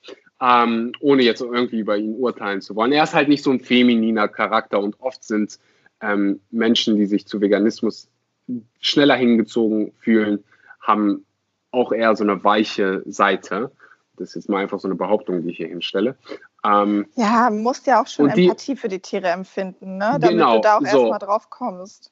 Ähm, 0.42 0.92
ohne 1.00 1.24
jetzt 1.24 1.42
irgendwie 1.42 1.80
über 1.80 1.98
ihn 1.98 2.16
urteilen 2.16 2.62
zu 2.62 2.76
wollen. 2.76 2.92
Er 2.92 3.04
ist 3.04 3.14
halt 3.14 3.30
nicht 3.30 3.44
so 3.44 3.52
ein 3.52 3.62
femininer 3.62 4.28
Charakter 4.28 4.80
und 4.80 5.00
oft 5.00 5.24
sind 5.24 5.60
ähm, 6.02 6.42
Menschen, 6.52 6.98
die 6.98 7.06
sich 7.06 7.26
zu 7.26 7.40
Veganismus 7.40 8.10
schneller 8.80 9.16
hingezogen 9.16 9.94
fühlen, 10.00 10.44
haben 10.82 11.26
auch 11.72 11.92
eher 11.92 12.16
so 12.16 12.24
eine 12.24 12.44
weiche 12.44 13.02
Seite. 13.06 13.72
Das 14.18 14.30
ist 14.30 14.36
jetzt 14.36 14.50
mal 14.50 14.62
einfach 14.62 14.80
so 14.80 14.88
eine 14.88 14.96
Behauptung, 14.96 15.44
die 15.44 15.52
ich 15.52 15.58
hier 15.58 15.68
hinstelle. 15.68 16.18
Ähm, 16.64 17.08
ja, 17.16 17.50
musst 17.50 17.88
ja 17.88 18.02
auch 18.02 18.08
schon 18.08 18.30
die, 18.32 18.44
Empathie 18.44 18.76
für 18.76 18.88
die 18.88 19.00
Tiere 19.00 19.30
empfinden, 19.30 19.98
ne? 19.98 20.18
damit 20.20 20.30
genau, 20.30 20.56
du 20.56 20.62
da 20.62 20.78
auch 20.78 20.82
so, 20.82 20.86
erstmal 20.86 21.20
drauf 21.20 21.50
kommst. 21.50 22.12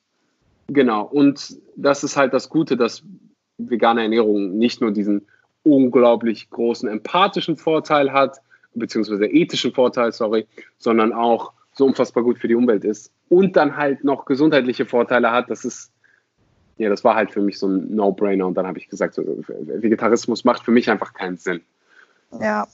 Genau, 0.67 1.03
und 1.03 1.57
das 1.75 2.03
ist 2.03 2.15
halt 2.17 2.33
das 2.33 2.49
Gute, 2.49 2.77
dass 2.77 3.03
vegane 3.57 4.03
Ernährung 4.03 4.57
nicht 4.57 4.81
nur 4.81 4.91
diesen 4.91 5.27
unglaublich 5.63 6.49
großen 6.49 6.89
empathischen 6.89 7.55
Vorteil 7.55 8.11
hat, 8.11 8.37
beziehungsweise 8.73 9.25
ethischen 9.25 9.73
Vorteil, 9.73 10.11
sorry, 10.11 10.47
sondern 10.77 11.13
auch 11.13 11.53
so 11.73 11.85
unfassbar 11.85 12.23
gut 12.23 12.39
für 12.39 12.47
die 12.47 12.55
Umwelt 12.55 12.83
ist 12.83 13.11
und 13.29 13.55
dann 13.55 13.77
halt 13.77 14.03
noch 14.03 14.25
gesundheitliche 14.25 14.85
Vorteile 14.85 15.31
hat. 15.31 15.49
Das 15.49 15.65
ist 15.65 15.93
ja, 16.77 16.89
das 16.89 17.03
war 17.03 17.15
halt 17.15 17.31
für 17.31 17.41
mich 17.41 17.59
so 17.59 17.67
ein 17.67 17.95
No-Brainer 17.95 18.47
und 18.47 18.55
dann 18.55 18.65
habe 18.65 18.79
ich 18.79 18.89
gesagt, 18.89 19.17
Vegetarismus 19.17 20.43
macht 20.43 20.63
für 20.63 20.71
mich 20.71 20.89
einfach 20.89 21.13
keinen 21.13 21.37
Sinn. 21.37 21.61
Ja. 22.39 22.67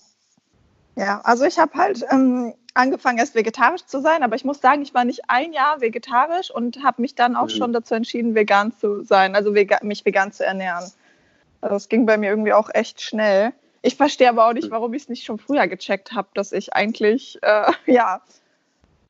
Ja, 0.96 1.22
also 1.24 1.46
ich 1.46 1.58
habe 1.60 1.74
halt 1.78 2.04
ähm, 2.12 2.54
angefangen, 2.74 3.18
erst 3.18 3.36
vegetarisch 3.36 3.86
zu 3.86 4.02
sein, 4.02 4.24
aber 4.24 4.36
ich 4.36 4.46
muss 4.46 4.62
sagen, 4.62 4.82
ich 4.82 4.94
war 4.94 5.06
nicht 5.06 5.22
ein 5.28 5.54
Jahr 5.54 5.82
vegetarisch 5.82 6.52
und 6.52 6.84
habe 6.84 7.02
mich 7.02 7.16
dann 7.16 7.36
auch 7.36 7.48
mhm. 7.48 7.50
schon 7.50 7.74
dazu 7.74 7.96
entschieden, 7.96 8.36
vegan 8.36 8.72
zu 8.72 9.04
sein, 9.04 9.36
also 9.36 9.54
vega 9.54 9.80
mich 9.82 10.06
vegan 10.06 10.32
zu 10.32 10.46
ernähren. 10.46 10.86
Also 11.62 11.76
das 11.76 11.90
ging 11.90 12.06
bei 12.06 12.18
mir 12.18 12.30
irgendwie 12.30 12.54
auch 12.54 12.70
echt 12.74 13.02
schnell. 13.02 13.54
Ich 13.82 13.96
verstehe 13.96 14.30
aber 14.30 14.48
auch 14.48 14.54
nicht, 14.54 14.68
mhm. 14.68 14.72
warum 14.72 14.94
ich 14.94 15.04
es 15.04 15.10
nicht 15.10 15.26
schon 15.26 15.40
früher 15.40 15.68
gecheckt 15.68 16.14
habe, 16.14 16.30
dass 16.34 16.52
ich 16.52 16.74
eigentlich 16.74 17.40
äh, 17.42 17.72
ja 17.86 18.22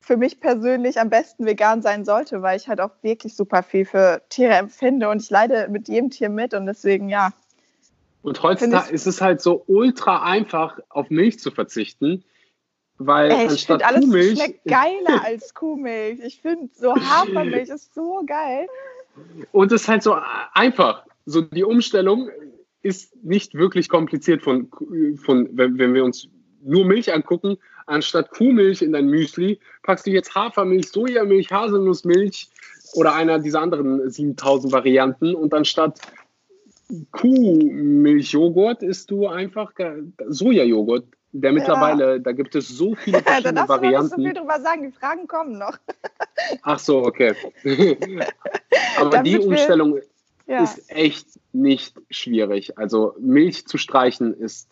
für 0.00 0.16
mich 0.16 0.40
persönlich 0.40 0.98
am 0.98 1.10
besten 1.10 1.46
vegan 1.46 1.82
sein 1.82 2.04
sollte, 2.04 2.42
weil 2.42 2.56
ich 2.56 2.66
halt 2.66 2.80
auch 2.80 2.90
wirklich 3.02 3.36
super 3.36 3.62
viel 3.62 3.84
für 3.84 4.22
Tiere 4.28 4.54
empfinde 4.54 5.08
und 5.08 5.22
ich 5.22 5.30
leide 5.30 5.68
mit 5.68 5.88
jedem 5.88 6.10
Tier 6.10 6.30
mit 6.30 6.54
und 6.54 6.66
deswegen, 6.66 7.08
ja, 7.08 7.30
Und 8.22 8.42
heutzutage 8.42 8.92
ist 8.92 9.06
es 9.06 9.20
halt 9.20 9.40
so 9.40 9.62
ultra 9.68 10.24
einfach, 10.24 10.80
auf 10.88 11.10
Milch 11.10 11.38
zu 11.38 11.50
verzichten, 11.52 12.24
weil 13.00 13.30
Ey, 13.30 13.46
ich 13.52 13.66
finde 13.66 13.86
alles 13.86 14.02
Kuhmilch 14.02 14.38
schmeckt 14.38 14.64
geiler 14.66 15.24
als 15.24 15.54
Kuhmilch. 15.54 16.20
Ich 16.20 16.42
finde 16.42 16.68
so 16.74 16.94
Hafermilch 16.94 17.70
ist 17.70 17.94
so 17.94 18.22
geil. 18.26 18.66
Und 19.52 19.72
es 19.72 19.82
ist 19.82 19.88
halt 19.88 20.02
so 20.02 20.16
einfach. 20.52 21.04
So 21.24 21.40
die 21.40 21.64
Umstellung 21.64 22.28
ist 22.82 23.16
nicht 23.24 23.54
wirklich 23.54 23.88
kompliziert 23.88 24.42
von, 24.42 24.68
von 25.16 25.48
wenn, 25.52 25.78
wenn 25.78 25.94
wir 25.94 26.04
uns 26.04 26.28
nur 26.62 26.84
Milch 26.84 27.12
angucken, 27.12 27.56
anstatt 27.86 28.30
Kuhmilch 28.32 28.82
in 28.82 28.92
dein 28.92 29.06
Müsli, 29.06 29.58
packst 29.82 30.06
du 30.06 30.10
jetzt 30.10 30.34
Hafermilch, 30.34 30.88
Sojamilch, 30.88 31.50
Haselnussmilch 31.50 32.50
oder 32.94 33.14
einer 33.14 33.38
dieser 33.38 33.62
anderen 33.62 34.10
7000 34.10 34.72
Varianten 34.72 35.34
und 35.34 35.54
anstatt 35.54 36.00
Kuhmilchjoghurt 37.12 38.82
isst 38.82 39.10
du 39.10 39.26
einfach 39.26 39.72
Sojajoghurt. 40.26 41.06
Der 41.32 41.52
mittlerweile, 41.52 42.12
ja. 42.14 42.18
da 42.18 42.32
gibt 42.32 42.54
es 42.56 42.68
so 42.68 42.94
viele 42.96 43.22
verschiedene 43.22 43.54
da 43.60 43.68
Varianten. 43.68 44.10
Da 44.10 44.16
nicht 44.16 44.26
so 44.26 44.34
viel 44.34 44.34
drüber 44.34 44.60
sagen, 44.60 44.82
die 44.82 44.92
Fragen 44.92 45.26
kommen 45.28 45.58
noch. 45.58 45.78
Ach 46.62 46.78
so, 46.78 47.04
okay. 47.04 47.34
Aber 48.98 49.10
Damit 49.10 49.26
die 49.26 49.38
Umstellung 49.38 50.00
ja. 50.46 50.62
ist 50.62 50.90
echt 50.90 51.26
nicht 51.52 51.94
schwierig. 52.10 52.76
Also 52.78 53.14
Milch 53.20 53.66
zu 53.66 53.78
streichen 53.78 54.34
ist 54.34 54.68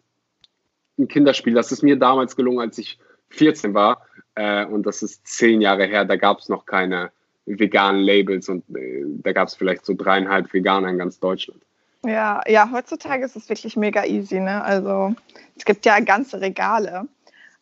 ein 0.99 1.07
Kinderspiel. 1.07 1.55
Das 1.55 1.71
ist 1.71 1.83
mir 1.83 1.97
damals 1.97 2.35
gelungen, 2.35 2.61
als 2.61 2.77
ich 2.79 2.99
14 3.31 3.75
war. 3.75 4.07
Äh, 4.35 4.67
und 4.67 4.85
das 4.85 5.03
ist 5.03 5.27
zehn 5.27 5.61
Jahre 5.61 5.87
her. 5.87 6.05
Da 6.05 6.17
gab 6.17 6.41
es 6.41 6.49
noch 6.49 6.67
keine 6.67 7.12
veganen 7.47 8.03
Labels 8.03 8.49
und 8.49 8.65
äh, 8.77 9.05
da 9.23 9.33
gab 9.33 9.49
es 9.49 9.55
vielleicht 9.55 9.87
so 9.87 9.95
dreieinhalb 9.95 10.53
Veganer 10.53 10.88
in 10.88 10.99
ganz 10.99 11.19
Deutschland. 11.21 11.62
Ja, 12.09 12.41
ja, 12.47 12.71
heutzutage 12.73 13.25
ist 13.25 13.37
es 13.37 13.49
wirklich 13.49 13.77
mega 13.77 14.05
easy. 14.05 14.41
Ne? 14.41 14.62
Also 14.62 15.15
es 15.57 15.65
gibt 15.65 15.85
ja 15.85 16.00
ganze 16.00 16.41
Regale. 16.41 17.07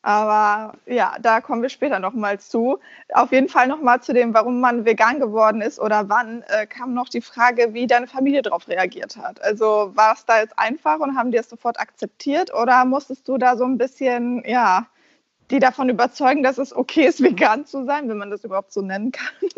Aber 0.03 0.79
ja, 0.87 1.17
da 1.21 1.41
kommen 1.41 1.63
wir 1.63 1.69
später 1.69 1.99
nochmal 1.99 2.39
zu. 2.39 2.79
Auf 3.13 3.33
jeden 3.33 3.49
Fall 3.49 3.67
nochmal 3.67 4.01
zu 4.01 4.13
dem, 4.13 4.35
warum 4.35 4.61
man 4.61 4.85
vegan 4.85 5.19
geworden 5.19 5.61
ist 5.61 5.81
oder 5.81 6.09
wann, 6.09 6.45
äh, 6.47 6.65
kam 6.69 6.95
noch 6.95 7.09
die 7.09 7.21
Frage, 7.21 7.75
wie 7.75 7.89
deine 7.89 8.07
Familie 8.07 8.43
darauf 8.43 8.69
reagiert 8.69 9.17
hat. 9.17 9.43
Also 9.43 9.91
war 9.95 10.15
es 10.15 10.25
da 10.25 10.39
jetzt 10.39 10.57
einfach 10.57 11.01
und 11.01 11.17
haben 11.17 11.33
die 11.33 11.39
es 11.39 11.49
sofort 11.49 11.81
akzeptiert 11.81 12.55
oder 12.55 12.85
musstest 12.85 13.27
du 13.27 13.37
da 13.37 13.57
so 13.57 13.65
ein 13.65 13.79
bisschen, 13.79 14.45
ja, 14.47 14.87
die 15.51 15.59
davon 15.59 15.89
überzeugen, 15.89 16.45
dass 16.45 16.59
es 16.59 16.73
okay 16.75 17.07
ist, 17.07 17.21
vegan 17.25 17.67
zu 17.67 17.85
sein, 17.85 18.09
wenn 18.09 18.19
man 18.19 18.31
das 18.31 18.45
überhaupt 18.45 18.73
so 18.73 18.83
nennen 18.83 19.11
kann? 19.11 19.51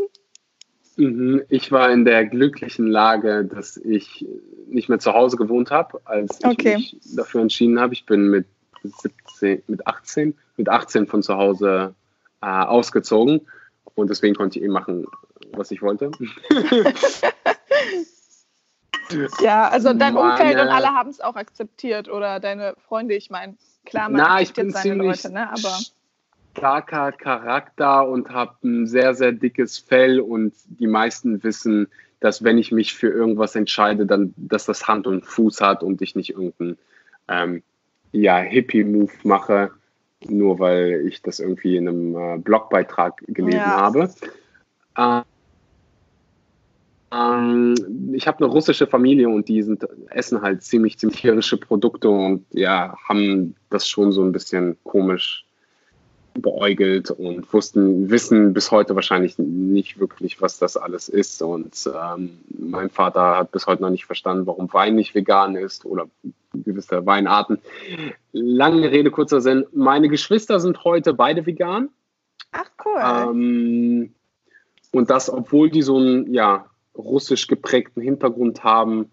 Mhm. 0.99 1.45
Ich 1.49 1.71
war 1.71 1.91
in 1.91 2.05
der 2.05 2.27
glücklichen 2.27 2.89
Lage, 2.89 3.45
dass 3.45 3.77
ich 3.77 4.27
nicht 4.67 4.89
mehr 4.89 4.99
zu 4.99 5.15
Hause 5.15 5.37
gewohnt 5.37 5.71
habe, 5.71 6.01
als 6.05 6.41
ich 6.41 6.47
okay. 6.47 6.77
mich 6.77 6.97
dafür 7.15 7.41
entschieden 7.41 7.79
habe. 7.79 7.95
Ich 7.95 8.05
bin 8.05 8.29
mit 8.29 8.47
17, 8.83 9.63
mit 9.69 9.87
18, 9.87 10.37
mit 10.57 10.69
18 10.69 11.07
von 11.07 11.23
zu 11.23 11.37
Hause 11.37 11.95
äh, 12.43 12.47
ausgezogen 12.47 13.43
und 13.95 14.11
deswegen 14.11 14.35
konnte 14.35 14.59
ich 14.59 14.65
eben 14.65 14.73
machen, 14.73 15.07
was 15.53 15.71
ich 15.71 15.83
wollte. 15.83 16.11
ja, 19.41 19.69
also 19.69 19.93
dein 19.93 20.15
Meine, 20.15 20.33
Umfeld 20.33 20.61
und 20.61 20.69
alle 20.69 20.89
haben 20.89 21.11
es 21.11 21.21
auch 21.21 21.37
akzeptiert 21.37 22.09
oder 22.09 22.41
deine 22.41 22.75
Freunde, 22.89 23.15
ich 23.15 23.31
meine, 23.31 23.57
klar, 23.85 24.09
man 24.09 24.21
na, 24.21 24.41
ich 24.41 24.53
bin 24.53 24.73
seine 24.73 24.95
Leute, 24.95 25.33
ne? 25.33 25.49
aber 25.49 25.79
starker 26.59 27.13
Charakter 27.13 28.09
und 28.09 28.31
habe 28.31 28.55
ein 28.65 28.87
sehr, 28.87 29.15
sehr 29.15 29.33
dickes 29.33 29.79
Fell 29.79 30.21
und 30.21 30.55
die 30.69 30.87
meisten 30.87 31.43
wissen, 31.43 31.89
dass 32.21 32.43
wenn 32.43 32.59
ich 32.59 32.73
mich 32.73 32.95
für 32.95 33.09
irgendwas 33.09 33.55
entscheide, 33.55 34.07
dann, 34.07 34.35
dass 34.37 34.67
das 34.67 34.89
Hand 34.89 35.07
und 35.07 35.25
Fuß 35.25 35.61
hat 35.61 35.83
und 35.83 36.03
ich 36.03 36.17
nicht 36.17 36.31
irgendeinen 36.31 36.79
ähm, 37.29 37.63
ja, 38.13 38.39
Hippie-Move 38.39 39.13
mache, 39.23 39.71
nur 40.27 40.59
weil 40.59 41.05
ich 41.07 41.23
das 41.23 41.41
irgendwie 41.41 41.77
in 41.77 41.89
einem 41.89 42.17
äh, 42.17 42.39
Blogbeitrag 42.39 43.23
gelesen 43.29 43.59
ja. 43.59 43.81
habe. 43.81 44.11
Äh, 44.97 45.23
ähm, 47.11 47.75
ich 48.13 48.27
habe 48.27 48.45
eine 48.45 48.53
russische 48.53 48.87
Familie 48.87 49.29
und 49.29 49.49
die 49.49 49.63
sind, 49.63 49.87
essen 50.11 50.43
halt 50.43 50.63
ziemlich, 50.63 50.99
ziemlich 50.99 51.21
tierische 51.21 51.57
Produkte 51.57 52.09
und 52.09 52.45
ja, 52.51 52.97
haben 53.09 53.55
das 53.71 53.89
schon 53.89 54.13
so 54.13 54.23
ein 54.23 54.33
bisschen 54.33 54.77
komisch 54.85 55.45
beäugelt 56.43 57.11
und 57.11 57.53
wussten, 57.53 58.11
wissen 58.11 58.53
bis 58.53 58.71
heute 58.71 58.95
wahrscheinlich 58.95 59.39
nicht 59.39 59.99
wirklich, 59.99 60.41
was 60.41 60.59
das 60.59 60.77
alles 60.77 61.09
ist. 61.09 61.43
Und 61.43 61.91
ähm, 61.93 62.39
mein 62.49 62.91
Vater 62.91 63.37
hat 63.37 63.53
bis 63.53 63.67
heute 63.67 63.83
noch 63.83 63.91
nicht 63.91 64.07
verstanden, 64.07 64.47
warum 64.47 64.73
Wein 64.73 64.95
nicht 64.95 65.15
vegan 65.15 65.57
ist 65.57 65.85
oder 65.85 66.09
gewisse 66.53 67.05
Weinarten. 67.07 67.59
Lange 68.33 68.91
Rede, 68.91 69.11
kurzer 69.11 69.41
Sinn. 69.41 69.67
Meine 69.73 70.09
Geschwister 70.09 70.61
sind 70.61 70.85
heute 70.85 71.15
beide 71.15 71.47
vegan. 71.47 71.91
Ach 72.53 72.71
cool. 72.85 73.01
Ähm, 73.01 74.15
und 74.93 75.11
das, 75.11 75.31
obwohl 75.31 75.71
die 75.71 75.83
so 75.83 75.99
einen 75.99 76.33
ja, 76.33 76.67
russisch 76.97 77.47
geprägten 77.47 78.01
Hintergrund 78.01 78.65
haben, 78.65 79.11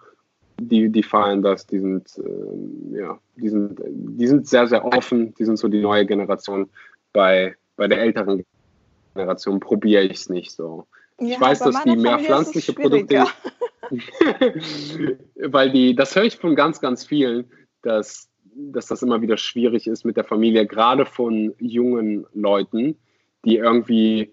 die, 0.59 0.89
die 0.89 1.03
feiern 1.03 1.41
das, 1.41 1.67
die 1.67 1.79
sind, 1.79 2.17
äh, 2.17 2.97
ja, 2.97 3.19
die 3.35 3.49
sind, 3.49 3.81
die 3.85 4.27
sind 4.27 4.47
sehr, 4.47 4.67
sehr 4.67 4.85
offen, 4.85 5.33
die 5.35 5.43
sind 5.43 5.57
so 5.57 5.67
die 5.67 5.81
neue 5.81 6.05
Generation 6.05 6.69
bei, 7.15 7.55
bei 7.77 7.87
der 7.87 7.99
älteren 7.99 8.45
Generation 9.15 9.59
probiere 9.59 10.03
ich 10.03 10.17
es 10.17 10.29
nicht 10.29 10.51
so. 10.51 10.85
Ja, 11.19 11.27
ich 11.27 11.41
weiß, 11.41 11.59
dass 11.59 11.83
die 11.83 11.95
mehr 11.95 12.19
pflanzliche 12.19 12.73
Produkte, 12.73 13.25
weil 15.35 15.71
die, 15.71 15.95
das 15.95 16.13
höre 16.15 16.25
ich 16.25 16.35
von 16.35 16.55
ganz, 16.55 16.81
ganz 16.81 17.05
vielen, 17.05 17.49
dass, 17.81 18.29
dass 18.53 18.87
das 18.87 19.01
immer 19.01 19.21
wieder 19.21 19.37
schwierig 19.37 19.87
ist 19.87 20.03
mit 20.03 20.17
der 20.17 20.25
Familie, 20.25 20.67
gerade 20.67 21.05
von 21.05 21.55
jungen 21.57 22.25
Leuten, 22.33 22.97
die 23.45 23.55
irgendwie 23.55 24.31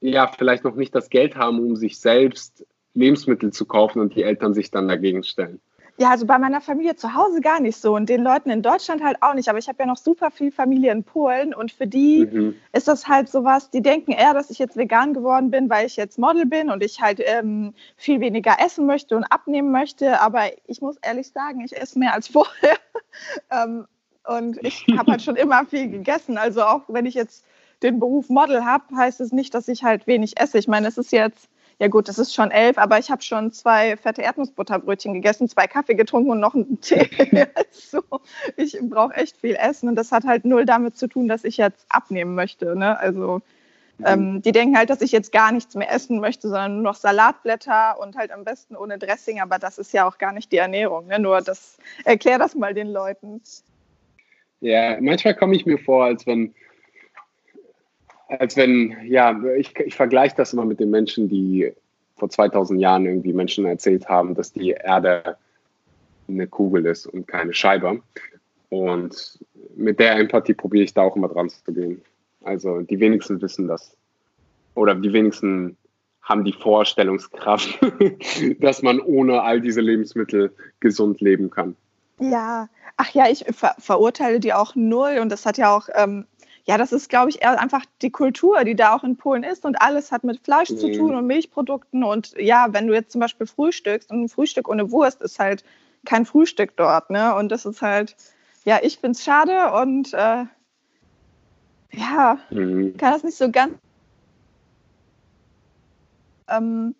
ja 0.00 0.26
vielleicht 0.26 0.64
noch 0.64 0.74
nicht 0.74 0.94
das 0.94 1.10
Geld 1.10 1.36
haben, 1.36 1.60
um 1.60 1.76
sich 1.76 2.00
selbst 2.00 2.66
Lebensmittel 2.94 3.52
zu 3.52 3.64
kaufen 3.64 4.00
und 4.00 4.16
die 4.16 4.24
Eltern 4.24 4.54
sich 4.54 4.72
dann 4.72 4.88
dagegen 4.88 5.22
stellen. 5.22 5.60
Ja, 5.96 6.10
also 6.10 6.26
bei 6.26 6.38
meiner 6.38 6.60
Familie 6.60 6.96
zu 6.96 7.14
Hause 7.14 7.40
gar 7.40 7.60
nicht 7.60 7.76
so 7.76 7.94
und 7.94 8.08
den 8.08 8.24
Leuten 8.24 8.50
in 8.50 8.62
Deutschland 8.62 9.02
halt 9.02 9.18
auch 9.20 9.34
nicht. 9.34 9.48
Aber 9.48 9.58
ich 9.58 9.68
habe 9.68 9.78
ja 9.78 9.86
noch 9.86 9.96
super 9.96 10.32
viel 10.32 10.50
Familie 10.50 10.90
in 10.90 11.04
Polen 11.04 11.54
und 11.54 11.70
für 11.70 11.86
die 11.86 12.26
mhm. 12.26 12.56
ist 12.72 12.88
das 12.88 13.06
halt 13.06 13.28
sowas, 13.28 13.70
die 13.70 13.80
denken 13.80 14.10
eher, 14.10 14.34
dass 14.34 14.50
ich 14.50 14.58
jetzt 14.58 14.76
vegan 14.76 15.14
geworden 15.14 15.52
bin, 15.52 15.70
weil 15.70 15.86
ich 15.86 15.94
jetzt 15.94 16.18
Model 16.18 16.46
bin 16.46 16.68
und 16.68 16.82
ich 16.82 17.00
halt 17.00 17.20
ähm, 17.24 17.74
viel 17.96 18.20
weniger 18.20 18.56
essen 18.58 18.86
möchte 18.86 19.16
und 19.16 19.24
abnehmen 19.24 19.70
möchte. 19.70 20.20
Aber 20.20 20.46
ich 20.66 20.80
muss 20.80 20.96
ehrlich 20.96 21.30
sagen, 21.30 21.60
ich 21.60 21.76
esse 21.76 21.96
mehr 21.98 22.12
als 22.12 22.26
vorher. 22.34 22.76
ähm, 23.52 23.86
und 24.26 24.58
ich 24.64 24.86
habe 24.96 25.12
halt 25.12 25.22
schon 25.22 25.36
immer 25.36 25.64
viel 25.64 25.88
gegessen. 25.88 26.38
Also 26.38 26.62
auch 26.62 26.82
wenn 26.88 27.06
ich 27.06 27.14
jetzt 27.14 27.44
den 27.82 28.00
Beruf 28.00 28.30
Model 28.30 28.64
habe, 28.64 28.96
heißt 28.96 29.20
es 29.20 29.30
nicht, 29.30 29.54
dass 29.54 29.68
ich 29.68 29.84
halt 29.84 30.08
wenig 30.08 30.40
esse. 30.40 30.58
Ich 30.58 30.66
meine, 30.66 30.88
es 30.88 30.98
ist 30.98 31.12
jetzt 31.12 31.48
ja 31.78 31.88
gut, 31.88 32.08
das 32.08 32.18
ist 32.18 32.34
schon 32.34 32.50
elf, 32.50 32.78
aber 32.78 32.98
ich 32.98 33.10
habe 33.10 33.22
schon 33.22 33.52
zwei 33.52 33.96
fette 33.96 34.22
Erdnussbutterbrötchen 34.22 35.14
gegessen, 35.14 35.48
zwei 35.48 35.66
Kaffee 35.66 35.94
getrunken 35.94 36.30
und 36.30 36.40
noch 36.40 36.54
einen 36.54 36.80
Tee. 36.80 37.08
also 37.54 38.02
ich 38.56 38.78
brauche 38.82 39.14
echt 39.14 39.38
viel 39.38 39.56
Essen 39.56 39.88
und 39.88 39.96
das 39.96 40.12
hat 40.12 40.24
halt 40.24 40.44
null 40.44 40.64
damit 40.64 40.96
zu 40.96 41.08
tun, 41.08 41.28
dass 41.28 41.44
ich 41.44 41.56
jetzt 41.56 41.86
abnehmen 41.88 42.34
möchte. 42.34 42.76
Ne? 42.76 42.98
Also 42.98 43.40
mhm. 43.98 44.04
ähm, 44.06 44.42
die 44.42 44.52
denken 44.52 44.78
halt, 44.78 44.90
dass 44.90 45.00
ich 45.00 45.12
jetzt 45.12 45.32
gar 45.32 45.50
nichts 45.50 45.74
mehr 45.74 45.90
essen 45.90 46.20
möchte, 46.20 46.48
sondern 46.48 46.74
nur 46.74 46.82
noch 46.82 46.96
Salatblätter 46.96 47.98
und 48.00 48.16
halt 48.16 48.30
am 48.30 48.44
besten 48.44 48.76
ohne 48.76 48.98
Dressing, 48.98 49.40
aber 49.40 49.58
das 49.58 49.78
ist 49.78 49.92
ja 49.92 50.06
auch 50.06 50.18
gar 50.18 50.32
nicht 50.32 50.52
die 50.52 50.58
Ernährung. 50.58 51.08
Ne? 51.08 51.18
Nur 51.18 51.40
das, 51.40 51.78
erklär 52.04 52.38
das 52.38 52.54
mal 52.54 52.74
den 52.74 52.92
Leuten. 52.92 53.42
Ja, 54.60 54.96
manchmal 55.00 55.34
komme 55.34 55.56
ich 55.56 55.66
mir 55.66 55.78
vor, 55.78 56.04
als 56.04 56.26
wenn 56.26 56.54
als 58.28 58.56
wenn, 58.56 58.96
ja, 59.04 59.38
ich, 59.56 59.78
ich 59.78 59.94
vergleiche 59.94 60.36
das 60.36 60.52
immer 60.52 60.64
mit 60.64 60.80
den 60.80 60.90
Menschen, 60.90 61.28
die 61.28 61.72
vor 62.16 62.30
2000 62.30 62.80
Jahren 62.80 63.06
irgendwie 63.06 63.32
Menschen 63.32 63.66
erzählt 63.66 64.08
haben, 64.08 64.34
dass 64.34 64.52
die 64.52 64.70
Erde 64.70 65.36
eine 66.28 66.46
Kugel 66.46 66.86
ist 66.86 67.06
und 67.06 67.26
keine 67.26 67.52
Scheibe. 67.52 68.00
Und 68.70 69.38
mit 69.76 69.98
der 69.98 70.16
Empathie 70.16 70.54
probiere 70.54 70.84
ich 70.84 70.94
da 70.94 71.02
auch 71.02 71.16
immer 71.16 71.28
dran 71.28 71.48
zu 71.48 71.72
gehen. 71.72 72.02
Also 72.42 72.80
die 72.80 73.00
wenigsten 73.00 73.40
wissen 73.42 73.68
das. 73.68 73.96
Oder 74.74 74.94
die 74.94 75.12
wenigsten 75.12 75.76
haben 76.22 76.44
die 76.44 76.52
Vorstellungskraft, 76.52 77.78
dass 78.60 78.82
man 78.82 79.00
ohne 79.00 79.42
all 79.42 79.60
diese 79.60 79.80
Lebensmittel 79.80 80.54
gesund 80.80 81.20
leben 81.20 81.50
kann. 81.50 81.76
Ja, 82.18 82.68
ach 82.96 83.10
ja, 83.10 83.28
ich 83.28 83.44
ver 83.50 83.74
verurteile 83.78 84.40
die 84.40 84.52
auch 84.52 84.74
null 84.74 85.18
und 85.20 85.30
das 85.30 85.44
hat 85.46 85.58
ja 85.58 85.76
auch 85.76 85.88
ähm, 85.94 86.26
ja, 86.66 86.78
das 86.78 86.92
ist, 86.92 87.10
glaube 87.10 87.28
ich, 87.28 87.46
einfach 87.46 87.84
die 88.00 88.10
Kultur, 88.10 88.64
die 88.64 88.74
da 88.74 88.94
auch 88.94 89.04
in 89.04 89.16
Polen 89.16 89.42
ist 89.42 89.66
und 89.66 89.80
alles 89.82 90.10
hat 90.10 90.24
mit 90.24 90.40
Fleisch 90.40 90.70
mhm. 90.70 90.78
zu 90.78 90.92
tun 90.92 91.14
und 91.14 91.26
Milchprodukten. 91.26 92.02
Und 92.02 92.34
ja, 92.38 92.68
wenn 92.70 92.86
du 92.86 92.94
jetzt 92.94 93.12
zum 93.12 93.20
Beispiel 93.20 93.46
frühstückst 93.46 94.10
und 94.10 94.22
ein 94.22 94.28
Frühstück 94.28 94.68
ohne 94.68 94.90
Wurst 94.90 95.20
ist 95.20 95.38
halt 95.38 95.62
kein 96.06 96.24
Frühstück 96.24 96.76
dort, 96.76 97.10
ne? 97.10 97.34
Und 97.34 97.50
das 97.50 97.66
ist 97.66 97.82
halt, 97.82 98.16
ja, 98.64 98.78
ich 98.82 98.98
finde 98.98 99.12
es 99.12 99.24
schade 99.24 99.72
und 99.72 100.14
äh, 100.14 100.44
ja, 101.92 102.38
mhm. 102.50 102.96
kann 102.96 103.12
das 103.12 103.24
nicht 103.24 103.36
so 103.36 103.50
ganz. 103.50 103.74
Ähm, 106.48 106.94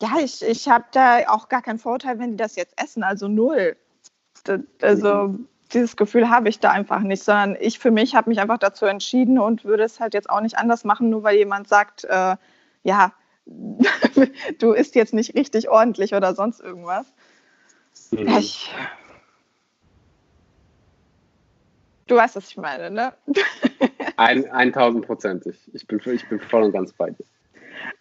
ja, 0.00 0.18
ich, 0.22 0.42
ich 0.42 0.68
habe 0.68 0.84
da 0.92 1.28
auch 1.28 1.48
gar 1.48 1.62
keinen 1.62 1.78
Vorteil, 1.80 2.18
wenn 2.20 2.32
die 2.32 2.36
das 2.36 2.54
jetzt 2.54 2.80
essen, 2.80 3.02
also 3.02 3.26
null. 3.26 3.76
Also 4.80 5.34
dieses 5.72 5.96
Gefühl 5.96 6.30
habe 6.30 6.48
ich 6.48 6.60
da 6.60 6.70
einfach 6.70 7.00
nicht, 7.00 7.22
sondern 7.22 7.56
ich 7.60 7.78
für 7.78 7.90
mich 7.90 8.14
habe 8.14 8.30
mich 8.30 8.40
einfach 8.40 8.58
dazu 8.58 8.86
entschieden 8.86 9.38
und 9.38 9.64
würde 9.64 9.84
es 9.84 10.00
halt 10.00 10.14
jetzt 10.14 10.28
auch 10.28 10.40
nicht 10.40 10.58
anders 10.58 10.84
machen, 10.84 11.10
nur 11.10 11.22
weil 11.22 11.36
jemand 11.36 11.68
sagt, 11.68 12.04
äh, 12.04 12.36
ja, 12.82 13.12
du 14.58 14.72
isst 14.72 14.94
jetzt 14.94 15.14
nicht 15.14 15.34
richtig 15.34 15.68
ordentlich 15.68 16.14
oder 16.14 16.34
sonst 16.34 16.60
irgendwas. 16.60 17.06
Mhm. 18.10 18.28
Ich, 18.38 18.70
du 22.06 22.16
weißt, 22.16 22.36
was 22.36 22.48
ich 22.48 22.56
meine, 22.56 22.90
ne? 22.90 23.12
Ein, 24.16 24.50
1000 24.50 25.06
Prozentig. 25.06 25.58
Ich 25.72 25.86
bin, 25.86 26.00
ich 26.04 26.28
bin 26.28 26.40
voll 26.40 26.64
und 26.64 26.72
ganz 26.72 26.92
bei 26.92 27.10
dir. 27.10 27.24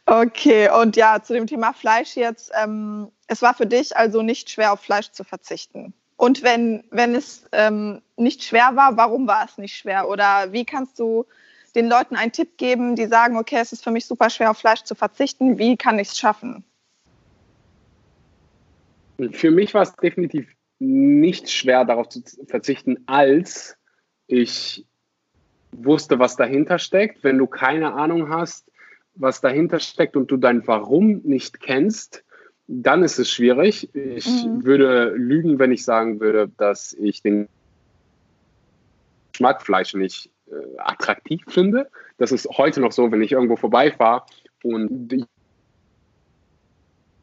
Okay, 0.06 0.70
und 0.70 0.96
ja, 0.98 1.22
zu 1.22 1.34
dem 1.34 1.48
Thema 1.48 1.74
Fleisch 1.74 2.16
jetzt. 2.16 2.52
Ähm, 2.62 3.12
es 3.28 3.42
war 3.42 3.54
für 3.54 3.66
dich 3.66 3.96
also 3.96 4.22
nicht 4.22 4.50
schwer, 4.50 4.74
auf 4.74 4.82
Fleisch 4.82 5.12
zu 5.12 5.24
verzichten. 5.24 5.94
Und 6.20 6.44
wenn, 6.44 6.84
wenn 6.92 7.16
es 7.16 7.46
ähm, 7.54 8.02
nicht 8.18 8.44
schwer 8.44 8.72
war, 8.74 8.98
warum 8.98 9.26
war 9.26 9.46
es 9.46 9.58
nicht 9.58 9.78
schwer? 9.78 10.10
Oder 10.10 10.52
wie 10.52 10.66
kannst 10.66 11.00
du 11.00 11.26
den 11.76 11.88
Leuten 11.88 12.18
einen 12.18 12.34
Tipp 12.34 12.58
geben, 12.58 12.98
die 12.98 13.06
sagen, 13.06 13.38
okay, 13.38 13.56
es 13.62 13.72
ist 13.72 13.86
für 13.86 13.92
mich 13.92 14.06
super 14.06 14.30
schwer, 14.30 14.52
auf 14.52 14.58
Fleisch 14.58 14.84
zu 14.84 14.96
verzichten. 14.96 15.58
Wie 15.58 15.78
kann 15.78 15.98
ich 15.98 16.10
es 16.10 16.20
schaffen? 16.20 16.66
Für 19.32 19.50
mich 19.50 19.74
war 19.74 19.84
es 19.84 19.96
definitiv 19.96 20.54
nicht 20.80 21.50
schwer, 21.50 21.86
darauf 21.86 22.10
zu 22.10 22.22
verzichten, 22.48 22.98
als 23.06 23.78
ich 24.28 24.86
wusste, 25.72 26.20
was 26.20 26.36
dahinter 26.36 26.80
steckt. 26.80 27.24
Wenn 27.24 27.38
du 27.38 27.48
keine 27.48 27.94
Ahnung 27.94 28.28
hast, 28.28 28.70
was 29.16 29.40
dahinter 29.40 29.80
steckt 29.80 30.18
und 30.18 30.30
du 30.30 30.36
dein 30.36 30.68
Warum 30.68 31.22
nicht 31.24 31.62
kennst, 31.62 32.26
dann 32.72 33.02
ist 33.02 33.18
es 33.18 33.32
schwierig. 33.32 33.90
Ich 33.96 34.28
mhm. 34.28 34.64
würde 34.64 35.14
lügen, 35.16 35.58
wenn 35.58 35.72
ich 35.72 35.84
sagen 35.84 36.20
würde, 36.20 36.52
dass 36.58 36.94
ich 36.94 37.24
den 37.24 37.50
Geschmackfleisch 39.32 39.96
nicht 39.96 40.30
äh, 40.52 40.78
attraktiv 40.78 41.42
finde. 41.48 41.90
Das 42.20 42.32
ist 42.32 42.48
heute 42.58 42.80
noch 42.80 42.92
so, 42.92 43.12
wenn 43.12 43.24
ich 43.24 43.32
irgendwo 43.32 43.56
vorbeifahre 43.56 44.24
und 44.62 45.26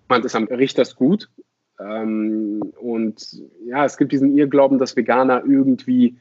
jemand 0.09 0.25
ist 0.25 0.35
am 0.35 0.45
riecht 0.45 0.79
das 0.79 0.97
gut. 0.97 1.29
Ähm, 1.79 2.61
und 2.81 3.41
ja, 3.67 3.85
es 3.85 3.97
gibt 3.97 4.11
diesen 4.11 4.37
Irrglauben, 4.37 4.79
dass 4.79 4.97
Veganer 4.97 5.45
irgendwie 5.47 6.17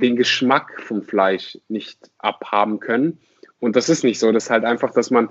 den 0.00 0.16
Geschmack 0.16 0.80
vom 0.80 1.02
Fleisch 1.02 1.58
nicht 1.68 2.10
abhaben 2.18 2.80
können. 2.80 3.20
Und 3.60 3.76
das 3.76 3.88
ist 3.88 4.02
nicht 4.02 4.18
so. 4.18 4.32
Das 4.32 4.44
ist 4.44 4.50
halt 4.50 4.64
einfach, 4.64 4.92
dass 4.92 5.12
man 5.12 5.28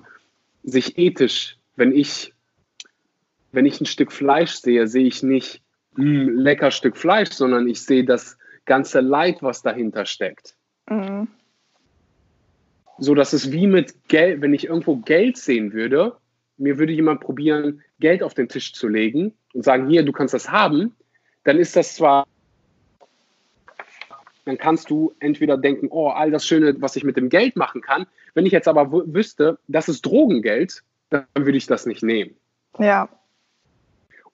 sich 0.64 0.98
ethisch, 0.98 1.58
wenn 1.76 1.92
ich 1.92 2.34
wenn 3.54 3.66
ich 3.66 3.80
ein 3.80 3.86
Stück 3.86 4.12
Fleisch 4.12 4.56
sehe, 4.56 4.88
sehe 4.88 5.06
ich 5.06 5.24
nicht 5.24 5.62
ein 5.98 6.04
hm, 6.04 6.36
lecker 6.36 6.72
Stück 6.72 6.98
Fleisch, 6.98 7.30
sondern 7.30 7.68
ich 7.68 7.82
sehe 7.82 8.04
das 8.04 8.38
ganze 8.66 9.00
Leid, 9.00 9.38
was 9.42 9.62
dahinter 9.62 10.06
steckt. 10.06 10.56
Mhm. 10.90 11.28
So 12.98 13.16
dass 13.16 13.34
es 13.34 13.52
wie 13.52 13.68
mit 13.68 14.08
Geld, 14.08 14.42
wenn 14.42 14.54
ich 14.54 14.66
irgendwo 14.66 14.98
Geld 14.98 15.38
sehen 15.38 15.72
würde, 15.72 16.18
mir 16.58 16.78
würde 16.78 16.94
jemand 16.94 17.22
probieren, 17.22 17.82
Geld 18.00 18.24
auf 18.24 18.34
den 18.34 18.50
Tisch 18.50 18.74
zu 18.74 18.88
legen 18.88 19.34
und 19.54 19.64
sagen, 19.64 19.88
hier, 19.88 20.04
du 20.04 20.12
kannst 20.12 20.34
das 20.34 20.50
haben, 20.50 20.96
dann 21.44 21.58
ist 21.58 21.76
das 21.76 21.96
zwar, 21.96 22.26
dann 24.46 24.58
kannst 24.58 24.90
du 24.90 25.14
entweder 25.20 25.58
denken, 25.58 25.88
oh, 25.90 26.10
all 26.10 26.32
das 26.32 26.46
Schöne, 26.46 26.76
was 26.80 26.96
ich 26.96 27.04
mit 27.04 27.18
dem 27.18 27.30
Geld 27.30 27.56
machen 27.56 27.82
kann. 27.82 28.06
Wenn 28.34 28.46
ich 28.46 28.52
jetzt 28.52 28.68
aber 28.68 28.92
wüsste, 28.92 29.60
das 29.68 29.90
ist 29.90 30.06
Drogengeld, 30.06 30.84
dann 31.10 31.26
würde 31.36 31.58
ich 31.58 31.68
das 31.68 31.86
nicht 31.86 32.04
nehmen. 32.04 32.36
Ja. 32.80 33.10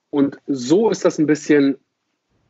Und 0.10 0.38
so 0.48 0.90
ist 0.90 1.06
das 1.06 1.20
ein 1.20 1.28
bisschen, 1.28 1.78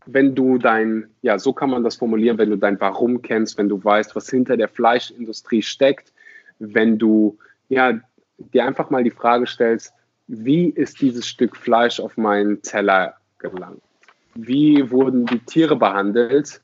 wenn 0.05 0.35
du 0.35 0.57
dein, 0.57 1.09
ja, 1.21 1.37
so 1.37 1.53
kann 1.53 1.69
man 1.69 1.83
das 1.83 1.97
formulieren, 1.97 2.37
wenn 2.37 2.49
du 2.49 2.57
dein 2.57 2.79
Warum 2.79 3.21
kennst, 3.21 3.57
wenn 3.57 3.69
du 3.69 3.83
weißt, 3.83 4.15
was 4.15 4.29
hinter 4.29 4.57
der 4.57 4.69
Fleischindustrie 4.69 5.61
steckt, 5.61 6.13
wenn 6.59 6.97
du, 6.97 7.37
ja, 7.67 7.99
dir 8.37 8.65
einfach 8.65 8.89
mal 8.89 9.03
die 9.03 9.11
Frage 9.11 9.45
stellst, 9.45 9.93
wie 10.27 10.69
ist 10.69 11.01
dieses 11.01 11.27
Stück 11.27 11.55
Fleisch 11.55 11.99
auf 11.99 12.15
meinen 12.15 12.61
Teller 12.61 13.15
gelangt? 13.39 13.81
Wie 14.35 14.89
wurden 14.91 15.25
die 15.25 15.39
Tiere 15.39 15.75
behandelt? 15.75 16.61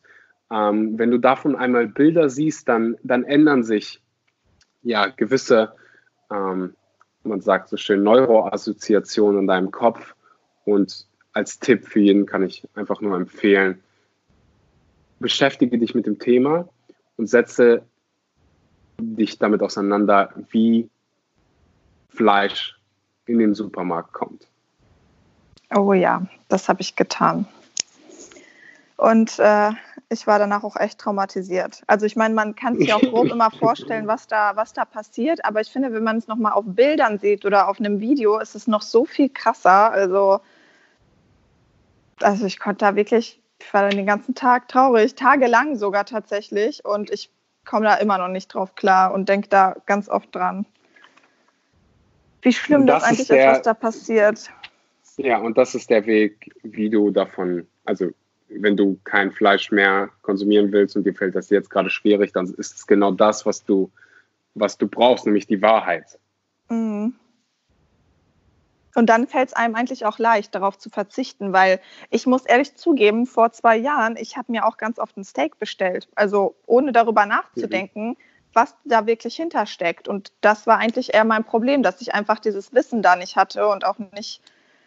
Ähm, 0.52 0.98
wenn 0.98 1.12
du 1.12 1.18
davon 1.18 1.56
einmal 1.56 1.88
Bilder 1.88 2.30
siehst, 2.30 2.70
dann, 2.70 2.98
dann 3.04 3.24
ändern 3.24 3.64
sich 3.64 4.02
ja 4.84 5.08
gewisse, 5.08 5.74
ähm, 6.32 6.76
man 7.24 7.42
sagt 7.42 7.70
so 7.70 7.78
schön, 7.78 8.04
Neuroassoziationen 8.04 9.42
in 9.42 9.48
deinem 9.48 9.72
Kopf 9.72 10.15
und 10.66 11.08
als 11.34 11.60
Tipp 11.60 11.88
für 11.88 12.00
jeden 12.00 12.26
kann 12.26 12.44
ich 12.44 12.68
einfach 12.76 13.02
nur 13.02 13.16
empfehlen, 13.16 13.82
beschäftige 15.20 15.78
dich 15.78 15.96
mit 15.96 16.06
dem 16.06 16.20
Thema 16.20 16.68
und 17.18 17.28
setze 17.28 17.84
dich 19.00 19.38
damit 19.38 19.62
auseinander, 19.62 20.34
wie 20.52 20.90
Fleisch 22.10 22.80
in 23.26 23.40
den 23.40 23.54
Supermarkt 23.54 24.14
kommt. 24.14 24.48
Oh 25.76 25.94
ja, 25.94 26.26
das 26.48 26.70
habe 26.70 26.82
ich 26.82 26.96
getan. 26.96 27.48
Und 28.98 29.40
äh, 29.40 29.72
ich 30.10 30.26
war 30.28 30.40
danach 30.40 30.64
auch 30.64 30.78
echt 30.78 31.00
traumatisiert. 31.00 31.84
Also 31.88 32.06
ich 32.06 32.16
meine, 32.16 32.34
man 32.34 32.56
kann 32.56 32.78
sich 32.78 32.94
auch 32.94 33.02
grob 33.12 33.30
immer 33.30 33.52
vorstellen, 33.52 34.08
was 34.08 34.28
da, 34.28 34.56
was 34.56 34.72
da 34.74 34.86
passiert, 34.86 35.44
aber 35.44 35.60
ich 35.62 35.70
finde, 35.70 35.92
wenn 35.92 36.04
man 36.04 36.18
es 36.18 36.28
nochmal 36.28 36.54
auf 36.54 36.64
Bildern 36.66 37.20
sieht 37.20 37.46
oder 37.46 37.68
auf 37.68 37.80
einem 37.80 38.00
Video, 38.00 38.38
ist 38.40 38.56
es 38.56 38.68
noch 38.68 38.82
so 38.82 39.04
viel 39.04 39.30
krasser. 39.30 39.92
Also 39.92 40.40
also 42.22 42.46
ich 42.46 42.60
konnte 42.60 42.86
da 42.86 42.96
wirklich, 42.96 43.42
ich 43.60 43.74
war 43.74 43.84
dann 43.84 43.98
den 43.98 44.06
ganzen 44.06 44.36
Tag 44.36 44.68
traurig, 44.68 45.16
tagelang 45.16 45.76
sogar 45.76 46.06
tatsächlich. 46.06 46.84
Und 46.86 47.10
ich 47.12 47.30
komme 47.66 47.86
da 47.86 47.96
immer 47.96 48.18
noch 48.18 48.28
nicht 48.28 48.54
drauf 48.54 48.76
klar 48.76 49.14
und 49.14 49.30
denke 49.30 49.50
da 49.50 49.76
ganz 49.86 50.10
oft 50.10 50.34
dran. 50.34 50.66
Wie 52.42 52.54
schlimm 52.54 52.86
das, 52.86 53.02
das, 53.02 53.10
eigentlich 53.10 53.20
ist, 53.22 53.30
der, 53.32 53.52
ist, 53.52 53.58
was 53.58 53.62
da 53.64 53.74
passiert. 53.74 54.52
Ja, 55.18 55.40
und 55.40 55.58
das 55.58 55.76
ist 55.76 55.90
der 55.90 56.06
Weg, 56.06 56.54
wie 56.64 56.90
du 56.90 57.10
davon, 57.10 57.68
also 57.86 58.12
wenn 58.50 58.78
du 58.78 59.00
kein 59.04 59.32
Fleisch 59.32 59.72
mehr 59.72 60.10
konsumieren 60.22 60.72
willst 60.72 60.96
und 60.96 61.06
dir 61.06 61.16
fällt 61.16 61.36
das 61.36 61.50
jetzt 61.50 61.70
gerade 61.70 61.90
schwierig, 61.90 62.34
dann 62.34 62.46
ist 62.46 62.76
es 62.76 62.86
genau 62.86 63.12
das, 63.12 63.46
was 63.46 63.64
du, 63.66 63.92
was 64.54 64.78
du 64.78 64.88
brauchst, 64.88 65.26
nämlich 65.26 65.48
die 65.48 65.62
Wahrheit. 65.62 66.20
Mhm. 66.70 67.16
Und 68.96 69.08
dann 69.08 69.28
fällt 69.28 69.50
es 69.50 69.54
einem 69.54 69.76
eigentlich 69.76 70.06
auch 70.06 70.20
leicht, 70.20 70.56
darauf 70.56 70.78
zu 70.78 70.90
verzichten, 70.90 71.54
weil 71.54 71.80
ich 72.10 72.26
muss 72.26 72.46
ehrlich 72.46 72.76
zugeben, 72.76 73.28
vor 73.28 73.52
zwei 73.52 73.76
Jahren, 73.78 74.16
ich 74.16 74.38
habe 74.38 74.52
mir 74.52 74.66
auch 74.66 74.78
ganz 74.78 75.00
oft 75.00 75.18
ein 75.18 75.26
Steak 75.26 75.60
bestellt. 75.60 76.08
Also 76.16 76.56
ohne 76.66 76.94
darüber 76.94 77.26
nachzudenken, 77.26 78.10
mhm. 78.10 78.18
was 78.54 78.74
da 78.86 79.06
wirklich 79.06 79.36
hintersteckt. 79.36 80.08
Und 80.08 80.32
das 80.40 80.66
war 80.66 80.78
eigentlich 80.78 81.14
eher 81.14 81.26
mein 81.26 81.44
Problem, 81.44 81.84
dass 81.84 82.02
ich 82.02 82.14
einfach 82.14 82.40
dieses 82.40 82.74
Wissen 82.74 83.02
da 83.02 83.18
nicht 83.18 83.36
hatte 83.36 83.68
und 83.68 83.86
auch 83.86 84.00
nicht, 84.00 84.42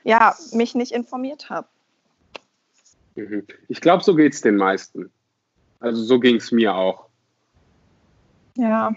ja, 0.05 0.35
mich 0.53 0.75
nicht 0.75 0.93
informiert 0.93 1.51
habe. 1.51 1.69
Mhm. 3.15 3.47
Ich 3.69 3.81
glaube, 3.83 4.03
so 4.03 4.15
geht 4.15 4.33
es 4.33 4.41
den 4.41 4.57
meisten. 4.57 5.11
Also 5.81 6.03
so 6.03 6.19
ging 6.19 6.37
es 6.37 6.51
mir 6.51 6.75
auch. 6.75 7.09
Ja, 8.55 8.95